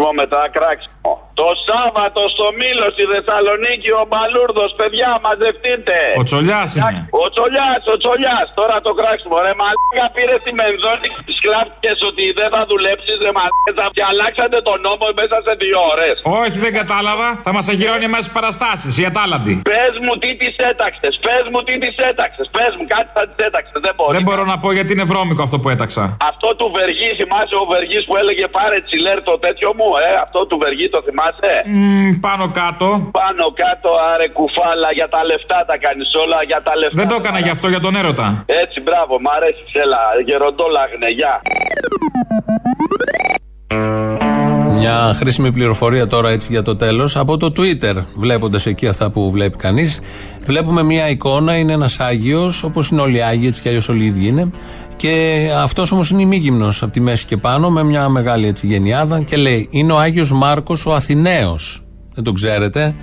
γλύψιμο, 0.00 0.12
μετά 0.12 0.48
κράξιμο. 0.56 1.30
Το 1.34 1.48
Σάββατο 1.70 2.20
στο 2.34 2.46
Μήλος 2.60 2.90
στη 2.96 3.04
Θεσσαλονίκη 3.12 3.90
ο 4.00 4.04
Μπαλούρδος, 4.10 4.70
παιδιά, 4.80 5.10
μαζευτείτε. 5.24 5.96
Ο 6.20 6.22
Τσολιάς 6.28 6.68
είναι. 6.78 7.00
Ο 7.24 7.26
Τσολιάς, 7.32 7.82
ο 7.94 7.96
Τσολιάς. 8.02 8.46
Τώρα 8.60 8.76
το 8.86 8.92
κράξιμο. 8.98 9.36
Ρε 9.46 9.54
μαλάκα 9.60 10.06
πήρε 10.16 10.36
τη 10.44 10.50
μενδόνη 10.60 11.06
και 11.14 11.22
τη 11.28 11.34
κλάφτηκε 11.44 11.90
ότι 12.10 12.24
δεν 12.38 12.48
θα 12.54 12.62
δουλέψεις, 12.70 13.16
ρε 13.26 13.32
μαλάκα. 13.38 13.84
Και 13.96 14.04
αλλάξατε 14.10 14.58
τον 14.68 14.78
νόμο 14.86 15.06
μέσα 15.20 15.36
σε 15.46 15.52
δύο 15.62 15.78
ώρες. 15.92 16.16
Όχι, 16.42 16.56
δεν 16.64 16.72
κατάλαβα. 16.80 17.28
Θα 17.46 17.50
μας 17.56 17.66
αγυρώνει 17.72 18.06
εμά 18.10 18.18
τι 18.24 18.30
παραστάσεις, 18.38 18.92
οι 19.00 19.04
ατάλαντοι. 19.10 19.54
Πες 19.72 19.94
μου 20.04 20.14
τι 20.22 20.30
τη 20.40 20.48
έταξες, 20.70 21.12
πες 21.26 21.44
μου 21.52 21.60
τι 21.66 21.74
τη 21.84 21.90
έταξες. 22.10 22.46
Πες 22.56 22.72
μου 22.78 22.84
κάτι 22.94 23.08
θα 23.16 23.22
τη 23.28 23.34
έταξες. 23.48 23.78
Δεν 23.86 23.94
μπορεί. 23.96 24.12
Δεν 24.16 24.24
μπορώ 24.26 24.44
να 24.52 24.56
πω 24.62 24.68
γιατί 24.76 24.90
είναι 24.96 25.06
βρώμικο 25.12 25.42
αυτό 25.46 25.56
που 25.62 25.68
έταξα. 25.74 26.02
Αυτό 26.30 26.48
του 26.58 26.66
Βεργή, 26.78 27.10
θυμάσαι 27.20 27.56
ο 27.62 27.64
Βεργής 27.72 28.02
που 28.08 28.14
έλεγε 28.20 28.44
πάρε 28.56 28.78
τσιλέρ 28.86 29.18
το 29.28 29.34
τέτοιο 29.46 29.70
μου, 29.78 29.88
ε. 30.08 30.10
Αυτό 30.24 30.38
του 30.48 30.56
Βεργή 30.64 30.86
το 30.94 31.00
θυμάσαι. 31.06 31.52
Μμμ, 31.66 32.20
πάνω 32.20 32.44
κάτω. 32.60 32.86
Πάνω 33.20 33.44
κάτω, 33.62 33.88
άρε 34.12 34.28
κουφάλα, 34.38 34.90
για 34.98 35.08
τα 35.14 35.20
λεφτά 35.24 35.58
τα 35.70 35.76
κάνεις 35.84 36.10
όλα, 36.22 36.38
για 36.50 36.60
τα 36.66 36.72
λεφτά. 36.80 36.96
Δεν 37.00 37.08
το 37.08 37.16
έκανα 37.20 37.40
γι' 37.46 37.54
αυτό, 37.56 37.68
για 37.68 37.80
τον 37.80 37.96
έρωτα. 37.96 38.26
Έτσι, 38.62 38.80
μπράβο, 38.80 39.20
μ' 39.24 39.30
αρέσει, 39.36 39.64
έλα, 39.84 40.00
γεροντόλαγνε, 40.26 41.08
γεια. 41.18 41.34
Μια 44.80 45.14
χρήσιμη 45.14 45.52
πληροφορία 45.52 46.06
τώρα 46.06 46.30
έτσι 46.30 46.48
για 46.50 46.62
το 46.62 46.76
τέλος 46.76 47.16
από 47.16 47.36
το 47.36 47.52
Twitter 47.56 47.94
βλέποντας 48.14 48.66
εκεί 48.66 48.86
αυτά 48.86 49.10
που 49.10 49.30
βλέπει 49.30 49.56
κανείς 49.56 50.00
βλέπουμε 50.44 50.82
μια 50.82 51.08
εικόνα 51.08 51.56
είναι 51.56 51.72
ένας 51.72 52.00
Άγιος 52.00 52.62
όπως 52.62 52.90
είναι 52.90 53.00
όλοι 53.00 53.16
οι 53.16 53.22
Άγιοι 53.22 53.44
έτσι 53.48 53.62
κι 53.62 53.68
αλλιώς 53.68 53.88
όλοι 53.88 54.02
οι 54.02 54.06
ίδιοι 54.06 54.26
είναι 54.26 54.50
και 55.00 55.48
αυτός 55.56 55.92
όμως 55.92 56.10
είναι 56.10 56.22
ημίγυμνος 56.22 56.82
από 56.82 56.92
τη 56.92 57.00
μέση 57.00 57.26
και 57.26 57.36
πάνω 57.36 57.70
με 57.70 57.84
μια 57.84 58.08
μεγάλη 58.08 58.46
έτσι 58.46 58.66
γενιάδα 58.66 59.22
και 59.22 59.36
λέει 59.36 59.68
είναι 59.70 59.92
ο 59.92 59.98
Άγιος 59.98 60.32
Μάρκος 60.32 60.86
ο 60.86 60.94
Αθηναίος 60.94 61.82
δεν 62.14 62.24
τον 62.24 62.34
ξέρετε 62.34 62.94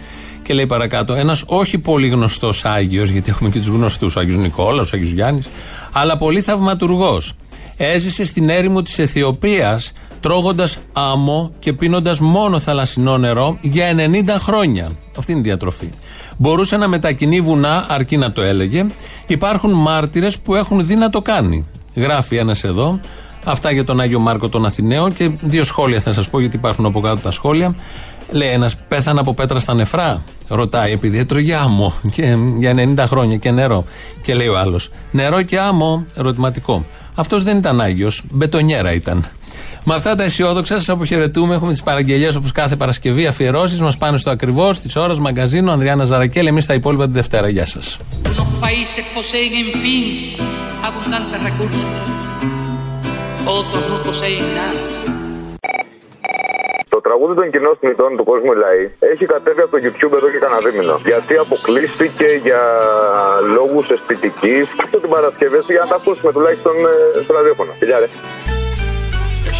και 0.44 0.54
λέει 0.54 0.66
παρακάτω 0.66 1.14
ένας 1.14 1.44
όχι 1.46 1.78
πολύ 1.78 2.08
γνωστός 2.08 2.66
Άγιος 2.66 3.10
γιατί 3.10 3.30
έχουμε 3.30 3.50
και 3.50 3.60
τους 3.60 3.68
γνωστούς 3.68 4.16
ο 4.16 4.20
Άγιος 4.20 4.38
Νικόλαος, 4.38 4.92
ο 4.92 4.96
Άγιος 4.96 5.12
Γιάννης 5.12 5.50
αλλά 5.94 6.18
πολύ 6.18 6.42
θαυματουργός 6.42 7.34
έζησε 7.78 8.26
στην 8.26 8.50
έρημο 8.50 8.82
της 8.82 9.00
Αιθιοπίας 9.00 9.92
τρώγοντας 10.20 10.78
άμμο 10.94 11.54
και 11.60 11.74
πίνοντας 11.74 12.20
μόνο 12.20 12.60
θαλασσινό 12.60 13.18
νερό 13.18 13.58
για 13.62 13.96
90 13.96 14.40
χρόνια. 14.40 14.92
Αυτή 15.18 15.32
είναι 15.32 15.40
η 15.40 15.44
διατροφή. 15.44 15.90
Μπορούσε 16.38 16.78
να 16.78 16.88
μετακινεί 16.88 17.42
βουνά 17.42 17.86
αρκεί 17.90 18.18
να 18.18 18.32
το 18.32 18.42
έλεγε. 18.42 18.86
Υπάρχουν 19.28 19.72
μάρτυρες 19.72 20.40
που 20.40 20.56
έχουν 20.56 20.86
δει 20.86 20.96
να 20.96 21.10
το 21.10 21.22
κάνει. 21.22 21.66
Γράφει 21.98 22.36
ένας 22.36 22.64
εδώ. 22.64 23.00
Αυτά 23.44 23.72
για 23.72 23.84
τον 23.84 24.00
Άγιο 24.00 24.20
Μάρκο 24.20 24.50
τον 24.50 24.66
Αθηναίο 24.66 25.10
και 25.10 25.30
δύο 25.42 25.64
σχόλια 25.64 26.00
θα 26.00 26.14
σας 26.14 26.30
πω 26.30 26.40
γιατί 26.40 26.56
υπάρχουν 26.56 26.86
από 26.86 27.00
κάτω 27.00 27.18
τα 27.18 27.32
σχόλια. 27.32 27.76
Λέει 28.32 28.50
ένας 28.50 28.76
πέθανε 28.88 29.20
από 29.20 29.34
πέτρα 29.34 29.60
στα 29.60 29.74
νεφρά. 29.74 30.22
Ρωτάει 30.48 30.92
επειδή 30.92 31.18
έτρωγε 31.18 31.56
άμμο 31.56 31.94
και 32.12 32.38
για 32.58 32.74
90 32.74 33.04
χρόνια 33.08 33.38
και 33.38 33.52
νερό. 33.52 33.86
Και 34.22 34.34
λέει 34.34 34.48
ο 34.48 34.58
άλλος 34.58 34.90
νερό 35.12 35.42
και 35.42 35.60
άμμο 35.60 36.06
ερωτηματικό. 36.16 36.86
Αυτός 37.16 37.44
δεν 37.44 37.58
ήταν 37.58 37.82
Άγιος, 37.82 38.24
μπετονιέρα 38.32 38.94
ήταν. 38.94 39.26
Με 39.90 39.96
αυτά 39.96 40.16
τα 40.16 40.24
αισιόδοξα 40.24 40.78
σας 40.78 40.90
αποχαιρετούμε. 40.90 41.56
Έχουμε 41.56 41.72
τις 41.72 41.84
παραγγελίε 41.84 42.30
όπως 42.38 42.52
κάθε 42.52 42.76
Παρασκευή. 42.76 43.26
Αφιερώσεις 43.28 43.82
μας 43.82 43.98
πάνε 43.98 44.18
στο 44.18 44.30
ακριβώς 44.30 44.80
της 44.80 44.96
ώρας 44.96 45.20
μαγκαζίνο. 45.20 45.72
Ανδριάννα 45.72 46.04
Ζαρακέλ. 46.04 46.46
Εμείς 46.48 46.66
τα 46.66 46.74
υπόλοιπα 46.74 47.06
τη 47.06 47.12
Δευτέρα. 47.12 47.50
Γεια 47.50 47.66
σας. 47.66 48.00
Los 48.24 48.50
países 48.66 49.06
poseen, 49.16 49.52
en 49.62 49.70
fin, 49.84 50.04
abundantes 50.88 51.40
recursos. 51.48 51.86
Otros 53.58 53.84
no 53.92 53.98
poseen 54.08 54.46
nada. 54.58 54.82
Το 56.90 57.02
τραγούδι 57.02 57.36
των 57.36 57.52
κοινών 57.52 57.78
θνητών 57.80 58.18
του 58.18 58.24
κόσμου 58.24 58.54
Λαή 58.64 58.84
έχει 59.14 59.26
κατέβει 59.26 59.62
από 59.62 59.72
το 59.72 59.78
YouTube 59.84 60.14
εδώ 60.20 60.30
και 60.34 60.40
κανένα 60.44 60.62
δίμηνο. 60.66 60.96
Γιατί 61.10 61.34
αποκλείστηκε 61.46 62.28
για 62.44 62.62
λόγους 63.56 63.90
αισθητικής. 63.90 64.66
Αυτό 64.84 64.98
την 65.04 65.10
Παρασκευή 65.10 65.60
για 65.76 65.82
να 65.84 65.88
τα 65.92 65.96
ακούσουμε 65.96 66.32
τουλάχιστον 66.36 66.76
ε, 67.18 67.24
στο 67.24 67.34
ραδιόφωνο. 67.38 67.72
Φιλιά, 67.80 68.00
ρε. 68.00 68.08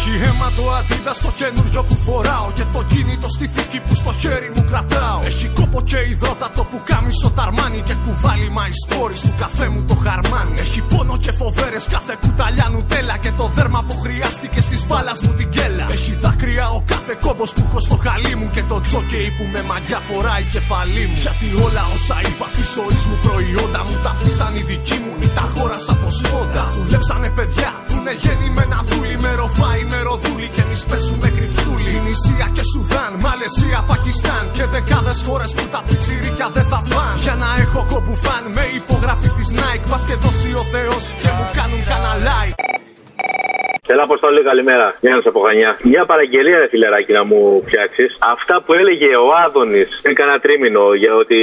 Έχει 0.08 0.24
αίμα 0.24 0.48
το 0.56 0.64
αντίδα 0.78 1.12
στο 1.20 1.30
καινούριο 1.40 1.82
που 1.88 1.96
φοράω 2.06 2.46
Και 2.56 2.64
το 2.74 2.80
κινητό 2.90 3.28
στη 3.36 3.46
θήκη 3.54 3.78
που 3.86 3.94
στο 4.00 4.12
χέρι 4.20 4.50
μου 4.54 4.62
κρατάω. 4.70 5.20
Έχει 5.30 5.46
κόπο 5.58 5.78
και 5.90 5.98
υδρότατο 6.12 6.62
που 6.70 6.78
κάμισο 6.90 7.28
ταρμάνι 7.38 7.80
Και 7.88 7.96
κουβάλι 8.04 8.48
my 8.58 8.70
stories 8.82 9.20
του 9.26 9.32
καφέ 9.42 9.66
μου 9.72 9.80
το 9.88 9.96
χαρμάνι. 10.04 10.54
Έχει 10.64 10.80
πόνο 10.90 11.16
και 11.24 11.32
φοβέρες 11.40 11.84
κάθε 11.94 12.14
κουταλιά 12.22 12.66
νουτέλα 12.72 13.16
Και 13.24 13.32
το 13.38 13.46
δέρμα 13.56 13.80
που 13.86 13.94
χρειάστηκε 14.04 14.60
στις 14.68 14.80
μπάλας 14.86 15.18
μου 15.22 15.32
την 15.38 15.48
κέλα. 15.54 15.86
Έχει 15.96 16.12
δάκρυα 16.22 16.66
ο 16.78 16.80
κάθε 16.92 17.12
κόμπος 17.24 17.50
που 17.54 17.62
έχω 17.68 17.80
στο 17.86 17.96
χαλί 18.04 18.34
μου 18.38 18.48
Και 18.54 18.62
το 18.70 18.76
τζόκεϊ 18.86 19.28
που 19.36 19.44
με 19.52 19.60
μαγιά 19.70 20.00
φοράει 20.08 20.44
κεφαλή 20.54 21.04
μου. 21.10 21.18
Γιατί 21.24 21.46
όλα 21.66 21.82
όσα 21.94 22.16
είπα 22.26 22.46
της 22.56 22.68
ζωής 22.76 23.02
μου 23.08 23.16
προϊόντα 23.24 23.80
μου 23.86 23.94
Τα 24.04 24.10
αφήσαν 24.14 24.52
οι 24.58 24.62
δικοί 24.70 24.98
μου 25.04 25.12
ή 25.24 25.28
τα 25.36 25.44
αγόρασα 25.48 25.92
από 25.96 26.08
σπόντα 26.18 26.64
Δουλέψανε 26.76 27.28
παιδιά 27.36 27.70
που 27.86 27.94
είναι 27.98 28.14
γεννημένα 28.22 28.78
δούλοι 28.88 29.16
Με 29.24 29.30
ροφάει 29.40 29.82
με 29.90 29.97
ροδούλη 30.06 30.48
και 30.54 30.62
εμείς 30.66 30.82
παίζουμε 30.90 31.28
κρυφτούλη 31.36 31.90
Ινησία 32.00 32.46
και 32.56 32.64
Σουδάν, 32.70 33.12
Μαλαισία, 33.24 33.80
Πακιστάν 33.90 34.44
Και 34.56 34.64
δεκάδες 34.74 35.20
χώρες 35.26 35.50
που 35.56 35.64
τα 35.72 35.80
πιτσιρίκια 35.86 36.48
δεν 36.56 36.66
θα 36.72 36.80
φαν 36.90 37.14
Για 37.24 37.34
να 37.42 37.48
έχω 37.64 37.80
κομπουφάν 37.92 38.44
με 38.56 38.64
υπογραφή 38.80 39.28
της 39.36 39.48
Nike 39.58 39.86
Μας 39.90 40.02
και 40.08 40.14
δώσει 40.22 40.50
ο 40.62 40.64
Θεός 40.74 41.02
και 41.22 41.30
μου 41.36 41.44
κάνουν 41.56 41.80
κανένα 41.90 42.14
like 42.28 42.87
Έλα, 43.92 44.02
Αποστολή, 44.02 44.42
καλημέρα. 44.50 44.86
Γιάννη 45.00 45.22
από 45.32 45.40
Χανιά. 45.46 45.70
Μια 45.92 46.02
παραγγελία, 46.10 46.58
ρε 46.62 46.68
φιλεράκι, 46.72 47.12
να 47.18 47.24
μου 47.30 47.40
φτιάξεις. 47.66 48.10
Αυτά 48.34 48.54
που 48.64 48.72
έλεγε 48.80 49.10
ο 49.26 49.28
Άδωνης 49.44 49.88
πριν 50.02 50.14
κανένα 50.20 50.38
τρίμηνο 50.44 50.84
για 51.02 51.12
ότι 51.22 51.38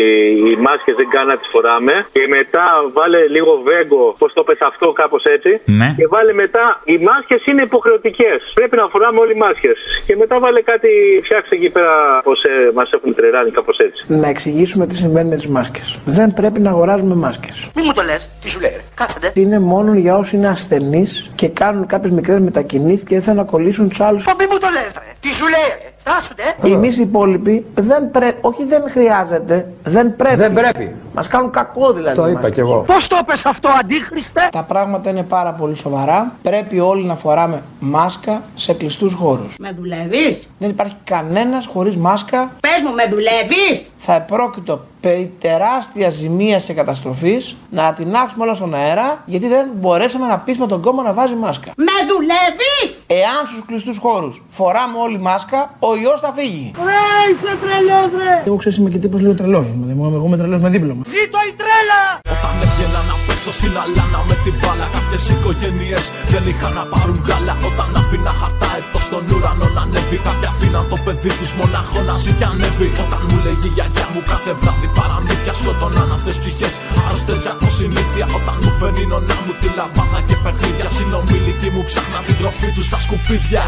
οι 0.48 0.54
μάσκες 0.66 0.96
δεν 1.00 1.08
κάνουν 1.14 1.30
να 1.34 1.38
τις 1.42 1.50
φοράμε. 1.54 1.96
Και 2.16 2.24
μετά 2.38 2.66
βάλε 2.98 3.22
λίγο 3.36 3.52
βέγκο, 3.68 4.04
πώς 4.22 4.34
το 4.38 4.44
πες 4.48 4.60
αυτό, 4.70 4.88
κάπως 5.02 5.24
έτσι. 5.36 5.52
Ναι. 5.80 5.90
Και 6.00 6.08
βάλε 6.14 6.34
μετά, 6.44 6.66
οι 6.92 6.98
μάσκες 7.08 7.42
είναι 7.50 7.62
υποχρεωτικές. 7.70 8.40
Πρέπει 8.58 8.76
να 8.82 8.86
φοράμε 8.94 9.20
όλοι 9.24 9.36
μάσκες. 9.44 9.78
Και 10.08 10.16
μετά 10.22 10.36
βάλε 10.44 10.62
κάτι, 10.72 10.90
φτιάξε 11.26 11.54
εκεί 11.58 11.70
πέρα 11.76 11.94
πώς 12.28 12.40
ε, 12.44 12.72
μας 12.78 12.90
έχουν 12.92 13.12
τρελάνει, 13.16 13.52
κάπως 13.52 13.78
έτσι. 13.78 14.00
Να 14.22 14.28
εξηγήσουμε 14.34 14.84
τι 14.88 14.96
συμβαίνει 14.96 15.30
με 15.30 15.36
τις 15.36 15.48
μάσκες. 15.48 15.88
Δεν 16.18 16.34
πρέπει 16.40 16.60
να 16.60 16.70
αγοράζουμε 16.70 17.16
μάσκες. 17.16 17.56
Μη 17.76 17.82
μου 17.86 17.94
το 17.94 18.02
λες, 18.10 18.22
τι 18.42 18.50
σου 18.50 18.60
λέει, 18.64 18.74
ρε. 18.80 18.84
κάτσατε. 18.96 19.32
Είναι 19.34 19.60
μόνο 19.60 19.94
για 19.94 20.18
όσοι 20.18 20.36
είναι 20.36 20.48
ασθενείς 20.48 21.30
και 21.36 21.48
κάνουν 21.48 21.86
κάποιες 21.86 22.14
μικρές 22.14 22.34
μετακινήσει 22.42 23.04
και 23.04 23.16
δεν 23.16 23.24
θέλουν 23.24 23.40
να 23.40 23.46
κολλήσουν 23.46 23.90
τους 23.90 24.00
άλλους. 24.00 24.24
Πω 24.24 24.32
μη 24.40 24.46
μου 24.52 24.58
το 24.58 24.68
λες, 24.74 24.92
ρε. 24.94 25.14
Τι 25.20 25.34
σου 25.34 25.44
λέει, 25.44 25.68
ρε. 25.84 25.90
Στάσουνε. 25.98 26.76
Εμείς 26.76 26.98
οι 26.98 27.02
υπόλοιποι 27.02 27.66
δεν 27.76 28.12
πρέπει, 28.12 28.38
όχι 28.42 28.64
δεν 28.64 28.84
χρειάζεται, 28.92 29.68
δεν 29.84 30.16
πρέπει. 30.16 30.36
Δεν 30.36 30.54
πρέπει. 30.54 30.96
Μας 31.14 31.28
κάνουν 31.28 31.52
κακό 31.52 31.94
δηλαδή. 31.94 32.16
Το 32.16 32.28
είπα 32.28 32.42
μας. 32.42 32.52
κι 32.52 32.60
εγώ. 32.60 32.84
Πώς 32.88 33.08
το 33.08 33.18
πες 33.26 33.46
αυτό, 33.46 33.70
αντίχριστε! 33.80 34.48
Τα 34.52 34.62
πράγματα 34.62 35.10
είναι 35.10 35.24
πάρα 35.24 35.52
πολύ 35.52 35.76
σοβαρά. 35.76 36.32
Πρέπει 36.42 36.80
όλοι 36.80 37.06
να 37.06 37.16
φοράμε 37.16 37.62
μάσκα 37.80 38.42
σε 38.56 38.74
κλειστούς 38.74 39.14
χώρους. 39.14 39.56
Με 39.60 39.72
δουλεύεις; 39.78 40.40
Δεν 40.60 40.70
υπάρχει 40.70 40.96
κανένας 41.04 41.66
χωρίς 41.66 41.96
μάσκα. 41.96 42.52
Πες 42.60 42.82
μου, 42.86 42.94
με 42.94 43.04
δουλεύεις; 43.10 43.92
Θα 43.98 44.14
επρόκειτο 44.14 44.82
περί 45.06 45.34
τεράστια 45.40 46.10
ζημία 46.10 46.60
και 46.60 46.74
καταστροφής 46.74 47.56
να 47.70 47.94
τεινάξουμε 47.94 48.44
όλα 48.44 48.54
στον 48.54 48.74
αέρα 48.74 49.24
γιατί 49.26 49.48
δεν 49.48 49.66
μπορέσαμε 49.76 50.28
να 50.28 50.38
πείσουμε 50.38 50.68
τον 50.68 50.82
κόμμα 50.82 51.04
να 51.04 51.14
βάζει 51.14 51.36
μάσκα. 51.44 51.72
Με 51.76 51.98
δουλεύεις! 52.10 52.90
Εάν 53.22 53.42
στους 53.50 53.64
κλειστούς 53.68 53.98
χώρους 53.98 54.44
φοράμε 54.48 54.98
όλη 55.06 55.20
μάσκα, 55.20 55.60
ο 55.80 55.96
ιός 56.04 56.20
θα 56.20 56.32
φύγει. 56.38 56.72
Ρε, 56.88 57.04
είσαι 57.30 57.52
τρελός 57.62 58.10
ρε! 58.22 58.34
Εγώ 58.48 58.56
ξέρω 58.62 58.76
είμαι 58.80 58.90
και 58.94 58.98
τύπος 59.04 59.20
λίγο 59.22 59.34
τρελός. 59.40 59.66
Εγώ 59.90 60.24
είμαι 60.26 60.38
τρελός 60.38 60.62
με 60.66 60.70
δίπλωμα. 60.76 61.02
Ζήτω 61.16 61.40
η 61.50 61.54
τρέλα! 61.62 62.02
Όταν 62.34 62.54
έβγαινα 62.66 63.02
να 63.10 63.16
πέσω 63.26 63.52
στην 63.60 63.74
αλάνα 63.84 64.20
με 64.30 64.36
την 64.44 64.56
μπάλα 64.60 64.88
Κάποιες 64.96 65.24
οικογένειες 65.34 66.04
δεν 66.32 66.44
είχαν 66.50 66.74
να 66.80 66.84
πάρουν 66.92 67.18
γάλα 67.28 67.54
Όταν 67.70 67.90
άφηνα 68.00 68.34
χαρτά 68.40 68.70
έτω 68.80 69.00
στον 69.08 69.24
ουρανό 69.34 69.68
να 69.76 69.82
ανέβει 69.86 70.18
Κάποια 70.28 70.50
αφήναν 70.54 70.86
το 70.92 70.98
παιδί 71.06 71.32
τους 71.40 71.52
μονάχο 71.60 72.00
να 72.08 72.16
ζει 72.22 72.32
και 72.40 72.46
ανέβει 72.52 72.88
Όταν 73.04 73.22
μου 73.28 73.38
λέγει 73.46 73.68
η 73.70 73.74
γιαγιά 73.76 74.06
μου 74.14 74.22
κάθε 74.32 74.52
βράδυ 74.60 74.88
παραμύθια 74.98 75.54
Σκοτώναν 75.60 76.10
αυτές 76.18 76.36
ψυχές. 76.42 76.74
Άρρωστες 77.08 77.46
από 77.54 77.68
συνήθεια 77.80 78.26
Όταν 78.38 78.56
μου 78.64 78.72
φέρνει 78.80 79.02
η 79.06 79.08
νονά 79.12 79.38
μου 79.46 79.54
τη 79.62 79.70
λαμπάδα 79.78 80.20
και 80.28 80.36
παιχνίδια. 80.44 80.88
Συνομιλικοί 80.98 81.70
μου 81.74 81.84
ψάχναν 81.90 82.22
την 82.28 82.36
τροφή 82.40 82.70
τους 82.76 82.86
στα 82.90 83.00
σκουπίδια 83.06 83.64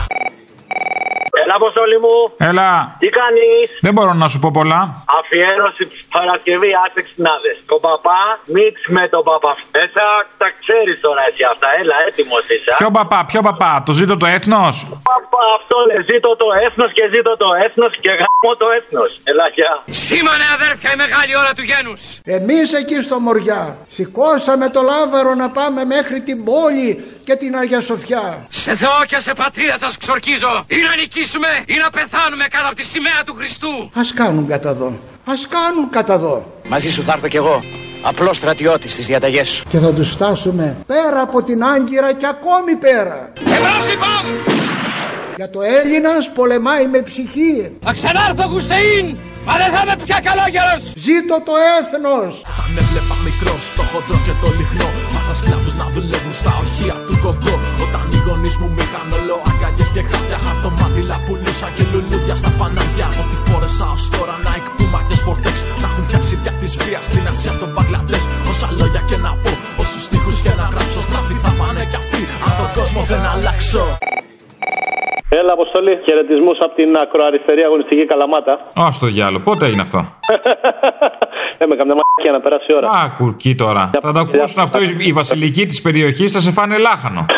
Έλα, 1.48 1.56
Αποστόλη 1.64 1.98
μου. 2.04 2.16
Έλα. 2.50 2.72
Τι 3.02 3.10
κάνεις; 3.20 3.68
Δεν 3.86 3.94
μπορώ 3.96 4.14
να 4.24 4.28
σου 4.32 4.40
πω 4.44 4.50
πολλά. 4.60 4.82
Αφιέρωση 5.20 5.84
της 5.92 6.02
Παρασκευή, 6.16 6.72
άσε 6.84 7.02
ξυνάδες. 7.08 7.58
Το 7.72 7.76
παπά, 7.88 8.22
μίξ 8.56 8.76
με 8.98 9.04
τον 9.14 9.24
παπά. 9.30 9.52
Μέσα 9.78 10.04
τα 10.42 10.48
ξέρεις 10.60 10.96
τώρα 11.06 11.22
εσύ 11.30 11.44
αυτά. 11.54 11.68
Έλα, 11.82 11.96
έτοιμος 12.08 12.44
είσαι. 12.54 12.72
Ποιο 12.82 12.90
παπά, 12.98 13.20
ποιο 13.30 13.42
παπά, 13.50 13.72
το 13.88 13.92
ζήτω 14.00 14.16
το 14.22 14.28
έθνος; 14.36 14.76
Παπά, 15.12 15.44
αυτό 15.60 15.76
λέει. 15.88 16.02
Ζήτω 16.12 16.30
το 16.44 16.48
έθνος 16.66 16.90
και 16.98 17.04
ζήτω 17.14 17.32
το 17.44 17.50
έθνος 17.66 17.92
και 18.04 18.12
γάμω 18.20 18.52
το 18.62 18.68
έθνος. 18.78 19.12
Έλα, 19.32 19.46
γεια. 19.58 19.74
Σήμανε 20.06 20.48
αδέρφια 20.58 20.90
η 20.96 20.98
μεγάλη 21.04 21.34
ώρα 21.42 21.52
του 21.58 21.64
γένους. 21.70 22.00
Εμείς 22.38 22.66
εκεί 22.82 22.98
στο 23.08 23.18
Μοριά 23.26 23.62
σηκώσαμε 23.96 24.66
το 24.76 24.82
λάβαρο 24.92 25.32
να 25.44 25.48
πάμε 25.58 25.82
μέχρι 25.96 26.18
την 26.28 26.38
πόλη 26.50 26.90
και 27.28 27.36
την 27.42 27.52
Αγία 27.62 27.82
Σοφιά. 27.90 28.26
Σε 28.64 28.72
Θεό 28.82 29.00
και 29.10 29.20
σε 29.26 29.32
πατρίδα 29.42 29.78
σας 29.84 29.94
ξορκίζω. 30.04 30.54
Ή 30.78 30.80
να 30.88 30.94
νικήσουμε 31.38 31.64
ή 31.66 31.76
να 31.84 31.90
πεθάνουμε 31.90 32.46
κάτω 32.50 32.66
από 32.66 32.76
τη 32.76 32.84
σημαία 32.84 33.22
του 33.26 33.34
Χριστού. 33.38 33.90
Ας 33.94 34.14
κάνουν 34.14 34.48
κατά 34.48 34.74
δω. 34.74 35.00
Ας 35.26 35.48
κάνουν 35.48 35.90
κατά 35.90 36.18
δω. 36.18 36.62
Μαζί 36.68 36.92
σου 36.92 37.04
θα 37.04 37.14
έρθω 37.14 37.28
κι 37.28 37.36
εγώ. 37.36 37.64
Απλός 38.02 38.38
στρατιώτης 38.38 38.92
στις 38.92 39.06
διαταγές 39.06 39.48
σου. 39.50 39.64
Και 39.70 39.78
θα 39.78 39.94
τους 39.94 40.12
φτάσουμε 40.12 40.78
πέρα 40.88 41.22
από 41.22 41.44
την 41.44 41.64
Άγκυρα 41.64 42.14
και 42.14 42.28
ακόμη 42.28 42.76
πέρα. 42.76 43.34
Ευρώπη 43.46 43.94
πάμε! 44.04 44.34
Για 45.36 45.50
το 45.50 45.62
Έλληνας 45.62 46.32
πολεμάει 46.36 46.88
με 46.88 47.00
ψυχή. 47.00 47.78
Θα 47.84 47.94
ξανάρθω 47.94 48.48
Χουσεΐν, 48.48 49.18
μα 49.46 49.54
δεν 49.62 49.70
θα 49.74 49.82
είμαι 49.84 49.96
πια 50.06 50.20
καλόγερος. 50.28 50.82
Ζήτω 51.06 51.36
το 51.48 51.54
έθνος. 51.78 52.34
Αν 52.64 52.72
έβλεπα 52.82 53.16
μικρό 53.28 53.56
στο 53.72 53.82
χοντρό 53.82 54.18
και 54.26 54.34
το 54.42 54.48
λιγνό 54.58 55.17
Μάσα 55.30 55.42
σκλάβους 55.42 55.76
να 55.82 55.88
δουλεύουν 55.94 56.36
στα 56.42 56.52
ορχεία 56.62 56.96
του 57.08 57.16
Κογκό 57.24 57.56
Όταν 57.84 58.04
οι 58.12 58.18
γονείς 58.26 58.56
μου 58.60 58.68
μ' 58.74 58.82
είχαν 58.84 59.08
όλο 59.18 59.36
αγκαλιές 59.50 59.90
και 59.96 60.04
χάπια 60.10 60.38
Χαρτομάντιλα 60.46 61.18
πουλούσα 61.26 61.68
και 61.76 61.84
λουλούδια 61.92 62.36
στα 62.42 62.52
φανάρια. 62.58 63.08
Ό,τι 63.22 63.38
φόρεσα 63.46 63.88
ως 63.96 64.04
τώρα 64.16 64.36
Nike 64.46 64.52
Puma 64.60 65.00
και 65.08 65.16
Sportex. 65.22 65.58
Τα 65.82 65.88
έχουν 65.90 66.04
φτιάξει 66.08 66.34
δια 66.42 66.54
της 66.60 66.74
βίας 66.82 67.06
στην 67.10 67.24
Ασία 67.32 67.54
στον 67.58 67.70
Μπαγκλαντές. 67.74 68.24
Όσα 68.52 68.68
λόγια 68.80 69.02
και 69.10 69.18
να 69.26 69.32
πω, 69.42 69.52
όσους 69.82 70.04
στίχους 70.08 70.38
και 70.44 70.54
να 70.60 70.66
γράψω 70.74 71.00
Στράφι 71.08 71.36
θα 71.44 71.52
πάνε 71.60 71.84
κι 71.92 71.98
αυτοί, 72.02 72.22
αν 72.46 72.52
τον 72.60 72.70
κόσμο 72.78 73.02
δεν 73.12 73.24
αλλάξω 73.34 73.84
Έλα, 75.50 75.56
Αποστολή. 75.62 76.00
Χαιρετισμούς 76.06 76.58
από 76.60 76.76
την 76.76 76.96
ακροαριστερή 77.04 77.64
αγωνιστική 77.64 78.06
Καλαμάτα. 78.06 78.54
Α 78.74 78.88
το 79.00 79.06
διάλογο, 79.06 79.44
πότε 79.44 79.66
έγινε 79.66 79.82
αυτό; 79.82 79.98
Έμε 81.62 81.76
καμιά 81.76 81.96
μαγική 82.00 82.30
να 82.38 82.40
περάσει 82.40 82.66
η 82.72 82.76
ώρα. 82.76 82.90
Α, 82.90 83.10
κουρκί 83.18 83.56
τώρα. 83.56 83.90
Θα 84.02 84.12
το 84.12 84.20
ακούσουν 84.20 84.64
αυτό 84.64 84.82
οι 84.82 84.96
οι 85.00 85.14
βασιλικοί 85.14 85.66
της 85.66 85.82
περιοχής, 85.82 86.32
θα 86.32 86.40
σε 86.40 86.52
φάνε 86.52 86.78
λάχανο. 86.78 87.26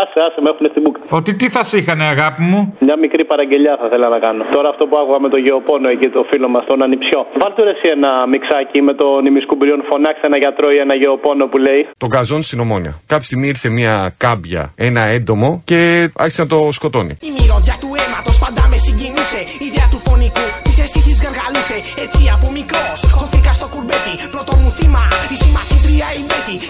Άσε, 0.00 0.18
άσε, 0.26 0.38
με 0.44 0.48
έχουν 0.52 0.66
στη 0.72 0.80
μπουκα. 0.82 1.00
Ότι 1.18 1.30
τι 1.40 1.46
θα 1.54 1.62
σε 1.68 1.76
είχανε, 1.80 2.04
αγάπη 2.14 2.42
μου; 2.50 2.60
Μια 2.86 2.96
μικρή 3.04 3.24
παραγγελιά 3.32 3.72
θα 3.80 3.86
ήθελα 3.88 4.08
να 4.14 4.18
κάνω. 4.24 4.42
Τώρα 4.56 4.68
αυτό 4.72 4.82
που 4.88 4.96
άκουγα 5.00 5.20
με 5.26 5.28
το 5.34 5.38
γεωπόνο 5.46 5.86
εκεί, 5.94 6.08
το 6.18 6.22
φίλο 6.30 6.48
μας, 6.54 6.64
τον 6.70 6.78
Ανιψιό. 6.86 7.20
Βάλτε 7.40 7.60
ρε 7.66 7.72
εσύ 7.76 7.86
ένα 7.96 8.10
μιξάκι 8.32 8.78
με 8.88 8.94
τον 9.00 9.20
ημισκουμπριόν. 9.30 9.78
Φωνάξτε 9.90 10.26
ένα 10.30 10.38
γιατρό 10.44 10.68
ή 10.76 10.78
ένα 10.86 10.94
γεωπόνο 11.02 11.42
που 11.50 11.58
λέει. 11.66 11.80
Τον 12.02 12.10
καζόν 12.16 12.42
στην 12.48 12.58
ομόνια. 12.64 12.92
Κάποια 13.12 13.26
στιγμή 13.30 13.46
ήρθε 13.54 13.68
μια 13.78 13.94
κάμπια, 14.24 14.62
ένα 14.88 15.02
έντομο 15.16 15.48
και 15.70 15.78
άρχισε 16.24 16.42
να 16.44 16.48
το 16.52 16.58
σκοτώνει. 16.78 17.14
Η 17.28 17.30
μυρωδιά 17.36 17.76
του 17.82 17.90
αίματος 18.00 18.36
πάντα 18.44 18.62
με 18.72 18.78
συγκινούσε. 18.86 19.40
Η 19.64 19.66
ιδέα 19.68 19.86
του 19.92 20.00
φωνικού 20.06 20.46
τι 20.64 20.72
αισθήσει 20.82 21.12
γαργαλούσε. 21.24 21.76
Έτσι 22.04 22.20
από 22.34 22.46
μικρός 22.58 22.98
χωθήκα 23.16 23.52
στο 23.58 23.66
κουρμπέτι. 23.72 24.14
Πρώτο 24.34 24.52
μου 24.60 24.70
θύμα 24.78 25.02
η 25.34 25.36
συμμαθήτρια 25.42 25.73
η 25.73 25.73
Μπέτη. 25.73 25.73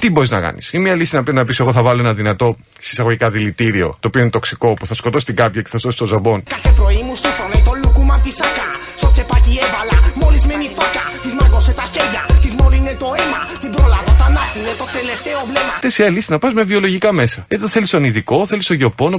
Τι 0.00 0.10
μπορείς 0.10 0.30
να 0.30 0.40
κάνεις; 0.40 0.68
Η 0.72 0.78
μία 0.78 0.94
λύση 0.94 1.14
να 1.14 1.22
πει 1.22 1.32
να 1.32 1.44
πεις: 1.44 1.58
Εγώ 1.60 1.72
θα 1.72 1.82
βάλω 1.82 2.00
ένα 2.00 2.14
δυνατό 2.14 2.56
συσσαγωγικά 2.80 3.28
δηλητήριο, 3.30 3.88
το 4.00 4.06
οποίο 4.08 4.20
είναι 4.20 4.30
τοξικό, 4.30 4.72
που 4.74 4.86
θα 4.86 4.94
σκοτώσει 4.94 5.24
την 5.24 5.36
κάμπια 5.36 5.62
και 5.62 5.68
θα 5.72 5.78
σώσει 5.78 5.96
το 5.96 6.06
ζαμπόν. 6.06 6.42
Κάθε 6.42 6.70
πρωί 6.76 7.02
μου 7.06 7.14
σύμφωνε 7.14 7.62
το 7.64 7.72
λουκούμα 7.82 8.20
τη 8.20 8.30
σάκα. 8.32 8.68
Στο 8.96 9.10
τσεπάκι 9.10 9.58
έβαλα 9.66 9.96
μολυσμένη 10.14 10.70
φάκα. 10.76 11.04
Της 11.22 11.34
μάγκωσε 11.40 11.72
τα 11.74 11.86
χέρια, 11.92 12.22
της 12.42 12.54
μόλυνε 12.54 12.92
το 12.98 13.08
αίμα. 13.18 13.40
Την 13.60 13.70
πρόλαβα 13.74 14.10
όταν 14.16 14.36
άφηνε 14.36 14.72
το 14.78 14.86
τελευταίο 14.96 15.38
βλέμμα. 15.48 15.72
Τε 15.84 15.88
η 16.04 16.12
λύση 16.14 16.30
να 16.30 16.38
πας 16.38 16.52
με 16.52 16.62
βιολογικά 16.62 17.12
μέσα. 17.12 17.44
Εδώ 17.48 17.68
θέλεις 17.68 17.90
τον 17.90 18.04
ειδικό, 18.04 18.46
θέλεις 18.46 18.66
τον 18.66 18.76
γεωπόνο. 18.76 19.18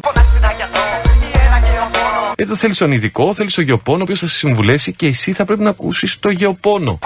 Εδώ 2.38 2.56
θέλεις 2.56 2.78
τον 2.78 2.92
ειδικό, 2.92 3.34
θέλεις 3.34 3.54
τον 3.54 3.64
γεωπόνο, 3.64 4.00
ο 4.00 4.02
οποίος 4.02 4.20
θα 4.20 4.28
σε 4.28 4.36
συμβουλέσει 4.36 4.94
και 4.94 5.08
εσύ 5.08 5.32
θα 5.34 5.46
πρέπει 5.46 5.64
να 5.64 5.70
ακούσεις 5.70 6.20
το 6.20 6.30
γεωπόνο. 6.30 7.00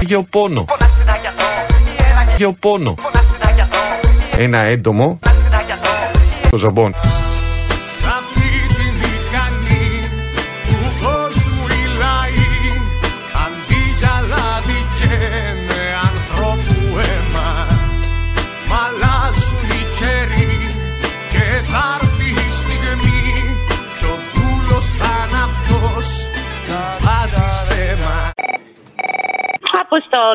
Γεωπόνο. 0.00 0.64
Γεωπόνο. 2.42 2.94
Ένα 4.36 4.60
έντομο. 4.66 5.18
Το 6.50 6.56
ζαμπόν. 6.56 6.92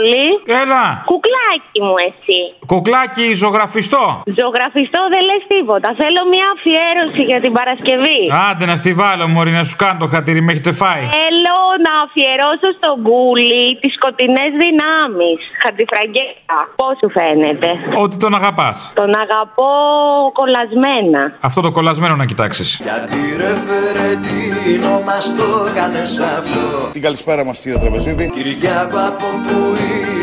Αποστόλη. 0.07 0.59
Έλα. 0.61 0.83
Κουκλάκι 1.11 1.79
μου 1.85 1.95
εσύ. 2.09 2.39
Κουκλάκι 2.71 3.25
ζωγραφιστό. 3.43 4.05
Ζωγραφιστό 4.41 5.01
δεν 5.13 5.23
λες 5.29 5.43
τίποτα. 5.53 5.89
Θέλω 6.01 6.21
μια 6.33 6.47
αφιέρωση 6.55 7.21
για 7.31 7.39
την 7.43 7.51
Παρασκευή. 7.57 8.21
Άντε 8.49 8.65
να 8.71 8.75
στη 8.81 8.91
βάλω, 9.01 9.25
Μωρή, 9.33 9.51
να 9.59 9.63
σου 9.69 9.75
κάνω 9.83 9.97
το 10.03 10.07
χατήρι, 10.13 10.41
με 10.45 10.51
έχετε 10.53 10.71
φάει. 10.81 11.03
Θέλω 11.17 11.59
να 11.87 11.93
αφιερώσω 12.05 12.69
στον 12.79 12.95
Κούλι 13.07 13.65
τις 13.81 13.91
σκοτεινές 13.97 14.51
δυνάμεις. 14.63 15.39
Χατζηφραγκέτα. 15.63 16.59
Πώς 16.81 16.93
σου 17.01 17.09
φαίνεται; 17.17 17.69
Ότι 18.03 18.15
τον 18.23 18.31
αγαπάς. 18.39 18.77
Τον 19.01 19.11
αγαπώ 19.23 19.69
κολλασμένα. 20.39 21.21
Αυτό 21.47 21.59
το 21.61 21.71
κολλασμένο 21.77 22.15
να 22.21 22.25
κοιτάξεις. 22.31 22.69
Γιατί 22.87 23.19
ρε 23.41 23.53
Φερετίνο 23.67 24.93
μας 25.07 25.25
το 25.39 25.47
κάνες 25.77 26.19
αυτό; 26.19 26.89
Την 26.91 27.01
καλησπέρα 27.01 27.45
μας 27.45 27.59
κύριε 27.61 27.79
Τραπεζίδη 27.79 28.29
Κυριάκο 28.35 28.97
από 29.09 29.27
που 29.45 29.57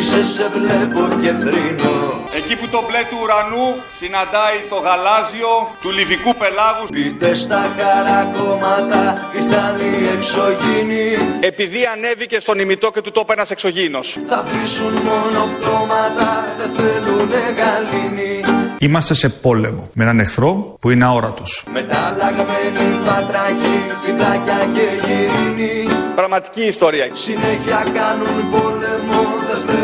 είσαι 0.04 0.24
σε 0.24 0.48
βλέπω 0.48 1.02
και 1.22 1.32
θρύνω 1.42 1.94
Εκεί 2.36 2.56
που 2.56 2.68
το 2.68 2.80
μπλε 2.86 3.00
του 3.10 3.18
ουρανού 3.22 3.66
συναντάει 3.98 4.58
το 4.72 4.76
γαλάζιο 4.86 5.52
του 5.82 5.90
λιβικού 5.90 6.32
πελάγους. 6.40 6.88
Πείτε 6.96 7.34
στα 7.34 7.62
καρακόμματα 7.78 9.30
ήρθαν 9.38 9.76
οι 9.78 10.08
εξωγήινοι. 10.16 11.06
Επειδή 11.40 11.80
ανέβηκε 11.94 12.40
στον 12.40 12.58
ημιτό 12.58 12.90
και 12.90 13.00
του 13.00 13.12
τόπου 13.12 13.32
ένας 13.32 13.50
εξωγήινος. 13.50 14.18
Θα 14.26 14.44
βρίσουν 14.48 14.92
μόνο 14.92 15.40
πτώματα 15.52 16.28
δεν 16.58 16.70
θέλουνε 16.76 17.42
γαλήνη. 17.58 18.40
Είμαστε 18.78 19.14
σε 19.14 19.28
πόλεμο 19.28 19.90
με 19.92 20.02
έναν 20.04 20.18
εχθρό 20.20 20.76
που 20.80 20.90
είναι 20.90 21.04
αόρατος. 21.04 21.64
Μεταλλαγμένοι 21.72 22.86
βατραχοί, 23.04 23.76
φιδάκια 24.02 24.68
και 24.74 24.86
γυρίνοι 25.04 25.88
Πραγματική 26.14 26.62
ιστορία. 26.62 27.08
Συνέχεια 27.12 27.84
κάνουν 27.94 28.50
πόλεμο 28.50 29.20
δεν 29.46 29.60
θέλουνε 29.66 29.83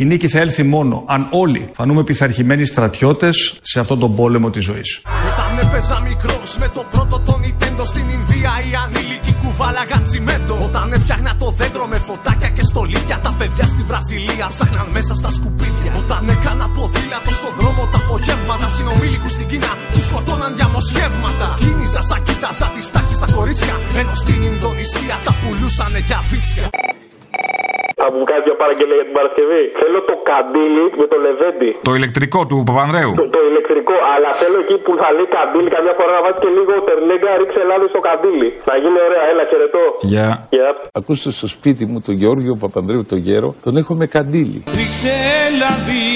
Η 0.00 0.04
νίκη 0.04 0.28
θα 0.28 0.38
έλθει 0.38 0.62
μόνο 0.62 0.96
αν 1.06 1.26
όλοι 1.30 1.62
φανούμε 1.78 2.02
πειθαρχημένοι 2.04 2.64
στρατιώτες 2.64 3.36
σε 3.72 3.80
αυτόν 3.80 3.98
τον 3.98 4.14
πόλεμο 4.14 4.50
της 4.50 4.64
ζωής. 4.64 4.90
Όταν 5.30 5.50
έπαιζα 5.64 6.00
μικρός 6.08 6.50
με 6.62 6.68
το 6.76 6.82
πρώτο 6.92 7.16
το 7.26 7.34
Nintendo 7.42 7.84
στην 7.92 8.06
Ινδία 8.16 8.52
οι 8.66 8.72
ανήλικοι 8.84 9.32
κουβάλαγαν 9.42 10.02
τσιμέντο 10.08 10.54
Όταν 10.68 10.86
έφτιαχνα 10.96 11.32
το 11.42 11.48
δέντρο 11.58 11.84
με 11.92 11.98
φωτάκια 12.06 12.48
και 12.56 12.62
στολίδια 12.70 13.16
τα 13.24 13.32
παιδιά 13.38 13.66
στη 13.72 13.82
Βραζιλία 13.88 14.46
ψάχναν 14.54 14.88
μέσα 14.96 15.14
στα 15.20 15.30
σκουπίδια 15.36 15.92
Όταν 16.02 16.22
έκανα 16.34 16.66
ποδήλατο 16.76 17.32
στον 17.38 17.52
δρόμο 17.58 17.82
τα 17.92 17.98
απογεύματα 18.02 18.68
συνομήλικους 18.76 19.32
στην 19.36 19.46
Κίνα 19.50 19.72
τους 19.92 20.04
σκοτώναν 20.08 20.52
διαμοσχεύματα 20.58 21.48
Κίνησα 21.62 22.02
σαν 22.08 22.20
κοίταζα 22.26 22.66
τις 22.74 22.86
τάξεις 22.94 23.16
στα 23.20 23.28
κορίτσια 23.36 23.74
ενώ 24.00 24.14
στην 24.22 24.40
Ινδονησία 24.50 25.00
νησία 25.00 25.16
τα 25.26 25.32
πουλούσανε 25.40 26.00
για 26.08 26.18
βίτσια. 26.30 26.66
Θα 28.02 28.08
μου 28.12 28.22
κάνεις 28.30 28.44
μια 28.48 28.56
παραγγελία 28.62 28.96
για 29.00 29.06
την 29.10 29.16
Παρασκευή. 29.18 29.62
Θέλω 29.82 29.98
το 30.10 30.14
καντήλι 30.30 30.84
με 31.00 31.06
το 31.12 31.16
λεβέντι. 31.26 31.70
Το 31.88 31.92
ηλεκτρικό 31.98 32.40
του 32.48 32.56
Παπανδρέου. 32.68 33.12
Το, 33.22 33.26
το 33.36 33.40
ηλεκτρικό, 33.50 33.96
αλλά 34.12 34.30
θέλω 34.40 34.58
εκεί 34.64 34.76
που 34.84 34.92
θα 35.00 35.08
λέει 35.16 35.28
καντήλι 35.36 35.68
καμιά 35.76 35.94
φορά 35.98 36.10
να 36.16 36.20
βάζεις 36.24 36.40
και 36.42 36.50
λίγο 36.56 36.72
τερλέγκα, 36.88 37.30
ρίξε 37.40 37.62
λάδι 37.70 37.86
στο 37.94 38.00
καντήλι. 38.08 38.48
Να 38.70 38.74
γίνει 38.82 38.98
ωραία, 39.08 39.24
έλα, 39.30 39.44
χαιρετώ. 39.50 39.84
Γεια. 40.12 40.28
Γεια. 40.56 40.68
Ακούστε 41.00 41.30
στο 41.38 41.48
σπίτι 41.56 41.82
μου 41.90 41.98
τον 42.06 42.14
Γεώργιο 42.20 42.54
Παπανδρέου 42.62 43.02
τον 43.10 43.18
γέρο, 43.26 43.48
τον 43.64 43.72
έχω 43.80 43.92
με 44.00 44.06
καντήλι. 44.14 44.58
Ρίξε 44.78 45.14
λαδί 45.60 46.08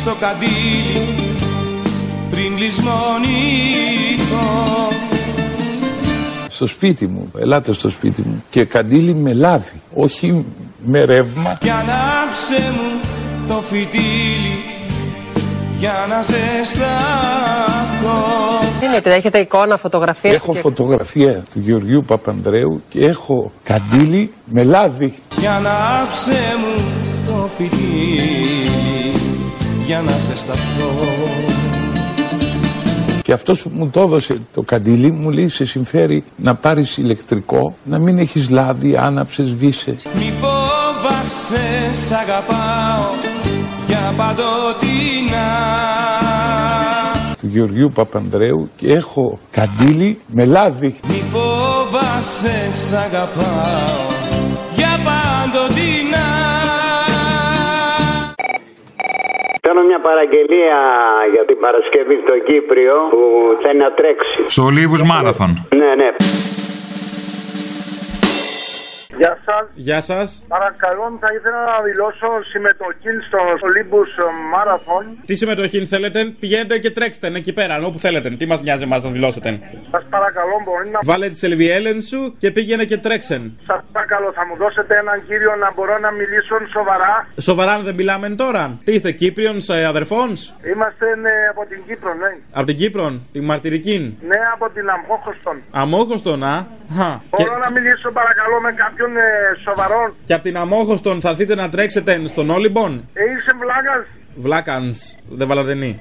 στο 0.00 0.12
καντήλι 0.24 1.02
πριν 2.30 2.58
λησμονηθώ 2.62 4.46
Στο 6.48 6.66
σπίτι 6.66 7.06
μου, 7.06 7.32
ελάτε 7.38 7.72
στο 7.72 7.88
σπίτι 7.88 8.22
μου 8.22 8.44
και 8.50 8.64
καντήλι 8.64 9.14
με 9.14 9.34
λάδι, 9.34 9.82
όχι 9.94 10.46
με 10.88 11.04
ρεύμα. 11.04 11.56
Κι 11.60 11.70
ανάψε 11.70 12.72
μου 12.76 13.00
το 13.48 13.62
φυτίλι 13.62 14.58
για 15.78 16.06
να 16.08 16.22
ζεσταθώ 16.22 16.88
Είναι, 18.82 19.16
έχετε 19.16 19.38
εικόνα, 19.38 19.76
φωτογραφία. 19.76 20.32
Έχω 20.32 20.52
φωτογραφία 20.52 21.44
του 21.52 21.60
Γεωργίου 21.60 22.04
Παπανδρέου 22.06 22.82
και 22.88 23.04
έχω 23.04 23.52
καντήλι 23.62 24.32
με 24.44 24.64
λάδι. 24.64 25.14
Κι 25.40 25.46
ανάψε 25.46 26.38
μου 26.60 26.84
το 27.26 27.48
φυτίλι 27.56 28.68
για 29.86 30.00
να 30.00 30.12
ζεσταθώ 30.12 30.90
Και 33.22 33.32
αυτός 33.32 33.62
που 33.62 33.70
μου 33.72 33.88
το 33.88 34.00
έδωσε 34.00 34.38
το 34.54 34.62
καντήλι 34.62 35.12
μου 35.12 35.30
λέει 35.30 35.48
σε 35.48 35.64
συμφέρει 35.64 36.24
να 36.36 36.54
πάρεις 36.54 36.96
ηλεκτρικό, 36.96 37.76
να 37.84 37.98
μην 37.98 38.18
έχεις 38.18 38.50
λάδι, 38.50 38.96
άναψες, 38.96 39.54
βύσες. 39.54 40.06
Μη 40.14 40.32
φοβάσαι, 40.98 41.94
σ' 41.94 42.12
αγαπάω 42.12 43.10
για 43.86 44.14
παντοτινά 44.16 45.48
Του 47.40 47.46
Γεωργίου 47.46 47.90
Παπανδρέου 47.94 48.70
και 48.76 48.92
έχω 48.92 49.38
καντήλι 49.50 50.18
με 50.26 50.44
λάδι. 50.44 51.00
Μη 51.08 51.22
φοβάσαι, 51.32 52.72
σ' 52.72 52.92
αγαπάω 52.92 54.00
για 54.74 54.92
παντοτινά 55.06 56.26
Κάνω 59.60 59.82
μια 59.82 60.00
παραγγελία 60.00 60.78
για 61.32 61.44
την 61.46 61.58
Παρασκευή 61.64 62.16
στο 62.24 62.34
Κύπριο 62.48 62.94
που 63.10 63.20
θέλει 63.62 63.78
να 63.78 63.92
τρέξει. 63.98 64.38
Στο 64.46 64.62
Ολύμπους 64.62 65.02
Μάραθον. 65.02 65.50
Ναι, 65.80 65.90
ναι. 66.00 66.10
Γεια 69.18 69.38
σας. 69.46 69.64
Γεια 69.74 70.00
σας. 70.00 70.44
Παρακαλώ, 70.48 71.04
θα 71.20 71.28
ήθελα 71.36 71.60
να 71.72 71.76
δηλώσω 71.88 72.28
συμμετοχή 72.52 73.12
στο 73.28 73.38
Olympus 73.68 74.10
Marathon. 74.54 75.04
Τι 75.26 75.34
συμμετοχή 75.34 75.86
θέλετε, 75.86 76.24
πηγαίνετε 76.40 76.78
και 76.78 76.90
τρέξτε 76.90 77.26
εκεί 77.34 77.52
πέρα, 77.52 77.74
όπου 77.88 77.98
θέλετε. 77.98 78.28
Τι 78.30 78.46
μας 78.46 78.62
νοιάζει 78.62 78.82
εμάς 78.82 79.02
να 79.02 79.10
δηλώσετε; 79.10 79.48
Σας 79.90 80.04
παρακαλώ, 80.10 80.54
μπορεί 80.64 80.88
να. 80.90 80.98
Βάλε 81.02 81.28
τη 81.28 81.36
σελβιέλεν 81.36 82.00
σου 82.00 82.34
και 82.38 82.50
πήγαινε 82.50 82.84
και 82.84 82.98
τρέξεν. 82.98 83.42
Σας 83.66 83.80
παρακαλώ, 83.92 84.32
θα 84.32 84.46
μου 84.46 84.56
δώσετε 84.56 84.96
έναν 84.96 85.26
κύριο 85.26 85.56
να 85.56 85.72
μπορώ 85.74 85.98
να 85.98 86.10
μιλήσω 86.10 86.54
σοβαρά. 86.72 87.28
Σοβαρά 87.40 87.80
δεν 87.80 87.94
μιλάμε 87.94 88.28
τώρα. 88.28 88.78
Τι 88.84 88.92
είστε, 88.92 89.10
Κύπριον 89.12 89.56
αδερφών. 89.88 90.28
Είμαστε 90.72 91.06
ναι, 91.24 91.34
από 91.50 91.66
την 91.70 91.80
Κύπρο, 91.86 92.14
ναι. 92.14 92.30
Από 92.52 92.66
την 92.66 92.76
Κύπρο, 92.76 93.20
τη 93.32 93.40
Μαρτυρική. 93.40 94.18
Ναι, 94.30 94.40
από 94.54 94.70
την 94.70 94.88
Αμόχωστον. 94.90 95.56
Αμόχωστον, 95.70 96.42
α. 96.44 96.66
Χα. 96.96 97.10
Μπορώ 97.30 97.58
να 97.64 97.70
μιλήσω 97.76 98.08
παρακαλώ 98.18 98.56
με 98.66 98.72
κάποιον 98.82 99.07
ε, 99.16 99.28
σοβαρό. 99.64 100.14
Και 100.24 100.34
από 100.34 100.42
την 100.42 100.56
Αμόχωστον 100.56 101.20
θα 101.20 101.28
έρθετε 101.28 101.54
να 101.54 101.68
τρέξετε 101.68 102.20
στον 102.26 102.50
Όλυμπον; 102.50 103.08
Ε, 103.12 103.22
είσαι 103.22 103.52
βλάκας. 103.60 104.06
Βλάκανς, 104.34 104.98
δεν 105.28 105.46
βαλαδενή. 105.48 106.00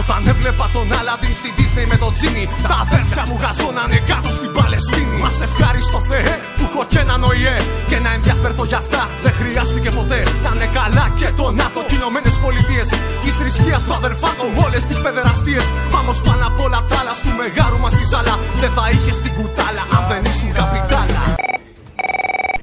Όταν 0.00 0.20
έβλεπα 0.32 0.66
τον 0.76 0.86
Αλαντίν 0.98 1.34
στην 1.40 1.52
Disney 1.58 1.86
με 1.92 1.96
τον 2.02 2.12
Τζίνι 2.16 2.44
Τα 2.70 2.76
αδέρφια 2.84 3.22
μου 3.28 3.36
γαζώνανε 3.42 3.98
κάτω 4.10 4.30
στην 4.38 4.50
Παλαιστίνη 4.58 5.16
Μας 5.22 5.36
ευχάριστο 5.46 5.98
Θεέ 6.08 6.34
που 6.56 6.64
έχω 6.68 6.82
και 6.92 7.00
έναν 7.04 7.20
ΟΗΕ 7.30 7.56
Και 7.90 7.98
να 8.04 8.10
ενδιαφέρθω 8.16 8.64
για 8.70 8.80
αυτά 8.84 9.02
δεν 9.24 9.34
χρειάστηκε 9.40 9.90
ποτέ 9.98 10.20
Να 10.44 10.50
είναι 10.54 10.68
καλά 10.78 11.04
και 11.20 11.28
το 11.38 11.46
ΝΑΤΟ 11.60 11.80
και 11.88 11.94
Ηνωμένες 12.00 12.36
Πολιτείες 12.44 12.88
Της 13.22 13.34
θρησκείας 13.38 13.82
του 13.86 13.94
αδερφάτο 14.00 14.44
όλες 14.64 14.82
τις 14.88 14.98
παιδεραστίες 15.04 15.66
Πάμε 15.94 16.12
πάνω 16.26 16.44
απ' 16.50 16.60
όλα 16.64 16.80
τα 16.88 16.96
άλλα 17.00 17.14
του 17.22 17.32
μεγάρου 17.40 17.78
μας 17.84 17.92
τη 17.96 18.04
ζάλα 18.12 18.34
Δεν 18.62 18.70
θα 18.76 18.84
είχες 18.92 19.16
την 19.24 19.32
κουτάλα 19.38 19.82
αν 19.96 20.02
δεν 20.10 20.22
ήσουν 20.30 20.50
καπιτάλα 20.58 21.22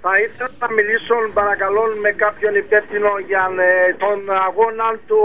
Θα 0.08 0.20
ήθελα 0.26 0.49
να 0.60 0.70
μιλήσω 0.78 1.16
παρακαλώ 1.34 1.84
με 2.01 2.12
κάποιον 2.12 2.56
υπεύθυνο 2.56 3.12
για 3.28 3.43
ε, 3.70 3.93
τον 4.03 4.20
αγώνα 4.47 4.88
του 5.08 5.20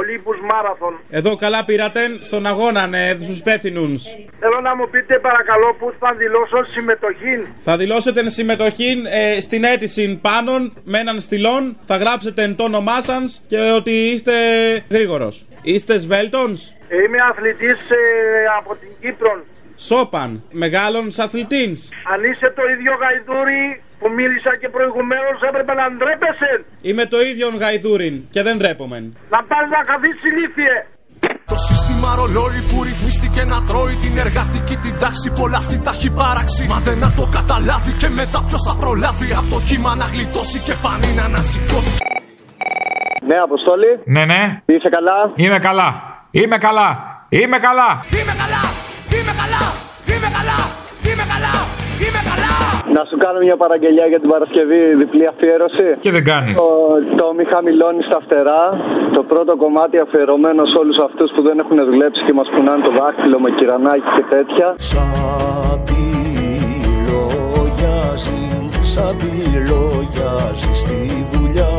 Olympus 0.00 0.38
Marathon. 0.50 0.94
Εδώ 1.10 1.36
καλά 1.36 1.64
πήρατε 1.64 2.00
στον 2.20 2.46
αγώνα, 2.46 2.86
ναι, 2.86 3.14
στους 3.22 3.38
υπεύθυνους. 3.38 4.02
Θέλω 4.40 4.60
να 4.62 4.76
μου 4.76 4.88
πείτε 4.90 5.18
παρακαλώ 5.18 5.74
πού 5.78 5.92
θα 5.98 6.14
δηλώσω 6.14 6.64
συμμετοχή. 6.74 7.46
Θα 7.62 7.76
δηλώσετε 7.76 8.30
συμμετοχή 8.30 9.02
ε, 9.10 9.40
στην 9.40 9.64
αίτηση 9.64 10.18
πάνω 10.22 10.72
με 10.84 10.98
έναν 10.98 11.20
στυλόν. 11.20 11.76
Θα 11.86 11.96
γράψετε 11.96 12.54
το 12.56 12.62
όνομά 12.64 13.00
σας 13.00 13.44
και 13.46 13.58
ότι 13.58 13.90
είστε 13.90 14.32
γρήγορος. 14.90 15.46
Είστε 15.62 15.98
σβέλτονς; 15.98 16.60
Είμαι 17.04 17.18
αθλητής 17.30 17.78
ε, 17.90 17.98
από 18.58 18.76
την 18.76 18.88
Κύπρο. 19.00 19.44
Σόπαν, 19.76 20.42
μεγάλων 20.50 21.08
αθλητής. 21.16 21.88
Αν 22.12 22.22
είσαι 22.24 22.52
το 22.56 22.62
ίδιο 22.74 22.92
γαϊδούρι 23.00 23.82
που 23.98 24.06
μίλησα 24.18 24.52
και 24.60 24.68
προηγουμένως, 24.76 25.36
έπρεπε 25.48 25.72
να 25.80 25.84
ντρέπεσαι. 25.96 26.52
Είμαι 26.88 27.04
το 27.12 27.18
ίδιο 27.30 27.46
γαϊδούριν 27.62 28.14
και 28.34 28.42
δεν 28.46 28.54
ντρέπομαι. 28.58 28.98
Να 29.34 29.40
πας 29.50 29.64
να 29.74 29.80
καθίσει 29.90 30.26
ηλίθιε. 30.32 30.74
Το 31.52 31.56
σύστημα 31.68 32.08
ρολόι 32.18 32.60
που 32.68 32.76
ρυθμίστηκε 32.86 33.42
να 33.52 33.58
τρώει 33.68 33.94
την 34.04 34.14
εργατική 34.24 34.76
την 34.84 34.94
τάξη. 35.02 35.26
Πολλά 35.40 35.58
αυτή 35.62 35.76
τα 35.86 35.92
έχει 35.96 36.10
παράξει. 36.20 36.62
Μα 36.72 36.78
δεν 36.86 36.98
να 36.98 37.10
το 37.18 37.24
καταλάβει 37.38 37.92
και 38.00 38.08
μετά 38.08 38.38
ποιος 38.48 38.62
θα 38.68 38.74
προλάβει. 38.82 39.28
Από 39.40 39.48
το 39.54 39.58
κύμα 39.68 39.94
να 39.94 40.06
γλιτώσει 40.12 40.58
και 40.66 40.74
πανί 40.82 41.10
να 41.18 41.24
ανασηκώσει. 41.30 41.96
Ναι, 43.28 43.36
Αποστόλη. 43.46 43.90
Ναι, 44.04 44.24
ναι. 44.32 44.42
Είσαι 44.72 44.88
καλά; 44.96 45.16
Είμαι 45.34 45.58
καλά. 45.58 45.88
Είμαι 46.30 46.58
καλά. 46.66 46.88
Είμαι 47.28 47.58
καλά. 47.58 47.88
Είμαι 48.18 48.34
καλά. 48.42 48.62
Είμαι 49.16 49.32
καλά. 49.40 49.64
Είμαι 50.10 50.28
καλά. 50.36 50.58
Είμαι 51.04 51.24
καλά. 51.32 51.77
Είμαι 52.04 52.22
καλά. 52.30 52.54
Να 52.96 53.02
σου 53.08 53.16
κάνω 53.24 53.38
μια 53.46 53.56
παραγγελιά 53.62 54.06
για 54.12 54.20
την 54.22 54.28
Παρασκευή, 54.34 54.82
διπλή 55.00 55.26
αφιέρωση. 55.32 55.86
Και 56.04 56.10
δεν 56.16 56.24
κάνεις. 56.30 56.54
Το, 56.60 56.68
το 57.20 57.26
μη 57.36 57.44
χαμηλώνει 57.52 58.02
στα 58.08 58.18
φτερά. 58.24 58.62
Το 59.16 59.22
πρώτο 59.30 59.52
κομμάτι 59.62 59.96
αφιερωμένο 60.04 60.62
σε 60.70 60.76
όλους 60.82 60.98
αυτούς 61.06 61.28
που 61.34 61.40
δεν 61.46 61.56
έχουν 61.62 61.76
δουλέψει 61.90 62.20
και 62.26 62.34
μας 62.38 62.48
κουνάνε 62.54 62.82
το 62.86 62.92
δάχτυλο 62.98 63.38
με 63.44 63.50
κυρανάκι 63.58 64.08
και 64.16 64.24
τέτοια. 64.34 64.66
Σαν 64.90 65.76
τη 65.88 66.04
λογιάζει, 67.08 68.40
σαν 68.92 69.12
τη 69.20 69.32
λογιάζει 69.70 70.70
στη 70.82 70.98
δουλειά 71.32 71.72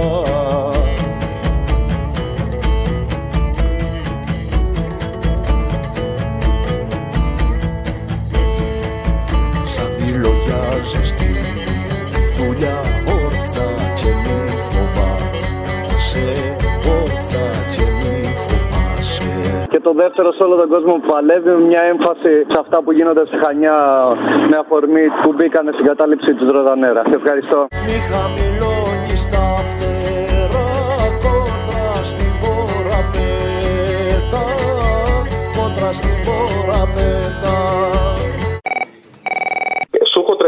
λογιάζει 10.79 11.03
στη 11.11 11.29
δουλειά 12.37 12.77
όρτσα 13.23 13.67
και 13.99 14.11
μη 14.23 14.37
φοβάσαι 14.71 16.27
Όρτσα 16.99 17.45
και 17.73 17.85
μη 17.99 18.15
φοβάσαι 18.45 19.31
Και 19.69 19.79
το 19.87 19.91
δεύτερο 20.01 20.29
σε 20.37 20.43
όλο 20.43 20.55
τον 20.61 20.69
κόσμο 20.73 20.93
που 20.99 21.07
παλεύει 21.13 21.49
με 21.49 21.63
μια 21.71 21.83
έμφαση 21.91 22.33
σε 22.51 22.57
αυτά 22.63 22.77
που 22.83 22.91
γίνονται 22.97 23.23
στη 23.29 23.37
Χανιά 23.43 23.77
με 24.49 24.55
αφορμή 24.63 25.05
που 25.21 25.29
μπήκανε 25.35 25.71
στην 25.75 25.85
κατάληψη 25.85 26.31
της 26.37 26.47
Ροδανέρα. 26.55 27.01
Σε 27.09 27.15
ευχαριστώ. 27.19 27.59
Μη 27.87 27.97
χαμηλώνεις 28.09 29.23
τα 29.33 29.45
φτερά 29.67 30.69
κόντρα 31.23 31.93
στην 32.11 32.31
πόρα 32.41 32.99
πέτα 33.13 34.43
κόντρα 35.55 35.89
στην 35.99 36.15
πόρα 36.25 36.81
πέτα 36.95 37.58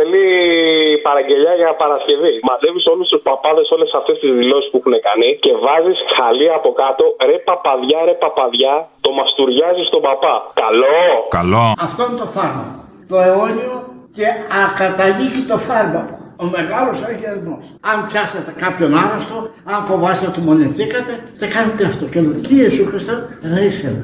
Σου 0.02 0.08
έχω 0.08 0.18
τρελή 0.18 0.98
παραγγελιά 1.08 1.54
για 1.62 1.70
Παρασκευή. 1.84 2.34
Μαζεύεις 2.50 2.86
όλους 2.94 3.08
τους 3.12 3.22
παπάδες 3.30 3.68
όλες 3.76 3.90
αυτές 4.00 4.16
τις 4.22 4.32
δηλώσεις 4.40 4.70
που 4.72 4.78
έχουν 4.82 4.96
κάνει 5.08 5.28
και 5.44 5.52
βάζεις 5.66 6.00
χαλί 6.16 6.50
από 6.58 6.70
κάτω. 6.82 7.04
Ρε 7.30 7.38
παπαδιά, 7.50 8.00
ρε 8.08 8.16
παπαδιά, 8.24 8.74
το 9.06 9.10
μαστουριάζεις 9.18 9.86
στον 9.92 10.02
παπά. 10.08 10.36
Καλό! 10.64 11.02
Καλό. 11.40 11.66
Αυτό 11.88 12.02
είναι 12.06 12.20
το 12.24 12.30
φάρμακο. 12.36 12.80
Το 13.12 13.16
αιώνιο 13.26 13.76
και 14.18 14.28
ακαταλήγητο 14.64 15.58
φάρμακο. 15.68 16.16
Ο 16.44 16.46
μεγάλος 16.58 16.98
αγιασμός. 17.10 17.64
Αν 17.92 17.98
πιάσετε 18.08 18.52
κάποιον 18.64 18.92
άρρωστο, 19.02 19.38
αν 19.74 19.80
φοβάστε 19.90 20.26
ότι 20.32 20.40
μονεθήκατε, 20.48 21.12
θα 21.40 21.48
κάνετε 21.56 21.84
αυτό. 21.92 22.04
Και 22.12 22.20
λέω, 22.24 22.36
τι 22.46 22.54
Ιησού 22.62 22.84
Χριστό, 22.92 23.16
ρίσε 23.56 23.90
με. 23.96 24.04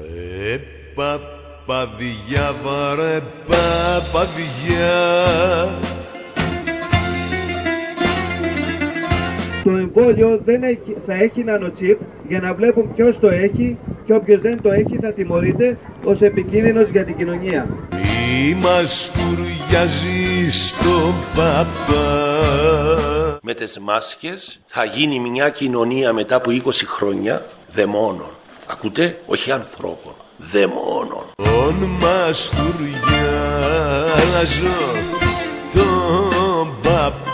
Ρε 0.00 0.54
παπαδιά, 0.98 1.37
Παδιά 1.68 2.54
βαρε 2.62 3.20
πα, 3.46 3.56
παδιά 4.12 4.98
Το 9.64 9.70
εμβόλιο 9.70 10.40
δεν 10.44 10.62
έχει, 10.62 10.96
θα 11.06 11.14
έχει 11.14 11.44
νανοτσίπ 11.44 12.00
για 12.28 12.40
να 12.40 12.54
βλέπουν 12.54 12.94
ποιος 12.94 13.18
το 13.18 13.28
έχει 13.28 13.78
και 14.06 14.14
όποιος 14.14 14.40
δεν 14.40 14.62
το 14.62 14.70
έχει 14.70 14.98
θα 15.00 15.12
τιμωρείται 15.12 15.78
ως 16.04 16.20
επικίνδυνος 16.20 16.90
για 16.90 17.04
την 17.04 17.16
κοινωνία. 17.16 17.66
Η 18.48 18.54
μαστουριάζει 18.54 20.50
στον 20.50 21.14
παπά. 21.36 22.28
Με 23.42 23.54
τις 23.54 23.78
μάσκες 23.78 24.60
θα 24.66 24.84
γίνει 24.84 25.18
μια 25.18 25.48
κοινωνία 25.48 26.12
μετά 26.12 26.36
από 26.36 26.50
20 26.50 26.70
χρόνια 26.86 27.42
δαιμόνων. 27.72 28.30
Ακούτε, 28.66 29.18
όχι 29.26 29.52
ανθρώπων 29.52 30.17
δαιμόνων. 30.52 31.26
Ον 31.36 31.76
μας 32.00 32.50
τουριάζω 32.56 32.98
τον 35.72 36.68
παπά 36.82 37.28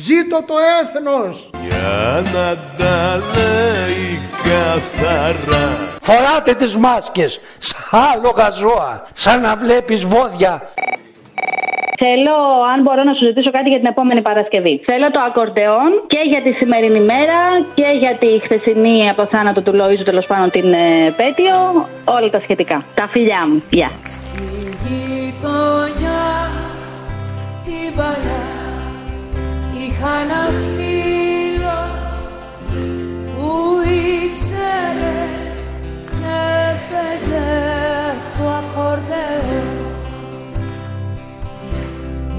Ζήτω 0.00 0.42
το 0.46 0.54
έθνος! 0.80 1.50
Για 1.66 2.22
να 2.32 2.56
τα 2.78 3.22
λέει 3.34 4.20
καθαρά 4.42 5.78
Φοράτε 6.00 6.54
τις 6.54 6.76
μάσκες 6.76 7.40
σαν 7.58 8.00
άλογα 8.14 8.50
ζώα, 8.50 9.06
σαν 9.12 9.40
να 9.40 9.56
βλέπεις 9.56 10.04
βόδια. 10.04 10.72
Θέλω, 12.06 12.36
αν 12.72 12.78
μπορώ 12.82 13.02
να 13.02 13.14
σου 13.14 13.24
ζητήσω 13.24 13.50
κάτι 13.50 13.68
για 13.68 13.78
την 13.78 13.88
επόμενη 13.94 14.22
Παρασκευή. 14.22 14.74
Θέλω 14.88 15.10
το 15.10 15.20
ακορντεόν 15.28 15.90
και 16.06 16.20
για 16.32 16.40
τη 16.40 16.52
σημερινή 16.52 17.00
μέρα 17.00 17.40
και 17.74 17.88
για 17.98 18.14
τη 18.22 18.30
χθεσινή 18.44 19.08
από 19.08 19.24
θάνατο 19.26 19.60
του 19.62 19.72
Λοίζου, 19.72 20.04
τέλος 20.04 20.26
πάντων 20.26 20.50
την 20.50 20.72
ε, 20.72 21.14
Πέτειο. 21.16 21.54
Όλα 22.04 22.30
τα 22.30 22.40
σχετικά. 22.40 22.84
Τα 22.94 23.08
φιλιά 23.08 23.46
μου. 23.48 23.62
Γεια. 23.70 23.90
γειτονιά 24.84 26.24
την 27.64 27.90
παλιά 27.96 28.42
είχα 29.78 30.12
ένα 30.24 30.42
φίλο 30.74 31.80
που 33.34 33.50
ήξερε 34.00 35.18
και 36.20 36.36
έπαιζε 36.70 37.46
το 38.36 38.44
ακορντεόν 38.60 39.73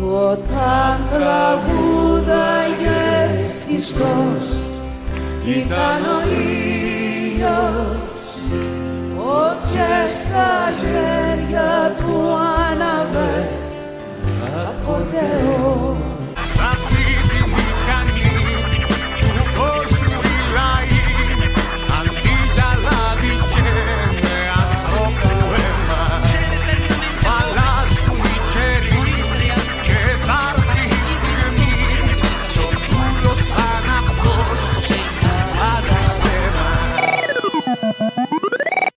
όταν 0.03 1.01
τραγούδαγε 1.11 3.03
ευτυχώς 3.47 4.47
ήταν 5.45 6.01
ο 6.15 6.19
ήλιος. 6.41 8.19
Φωτιές 9.15 10.11
στα 10.11 10.53
χέρια 10.79 11.93
του 11.97 12.15
άναβε 12.71 13.49
ακορντεόν 14.67 15.94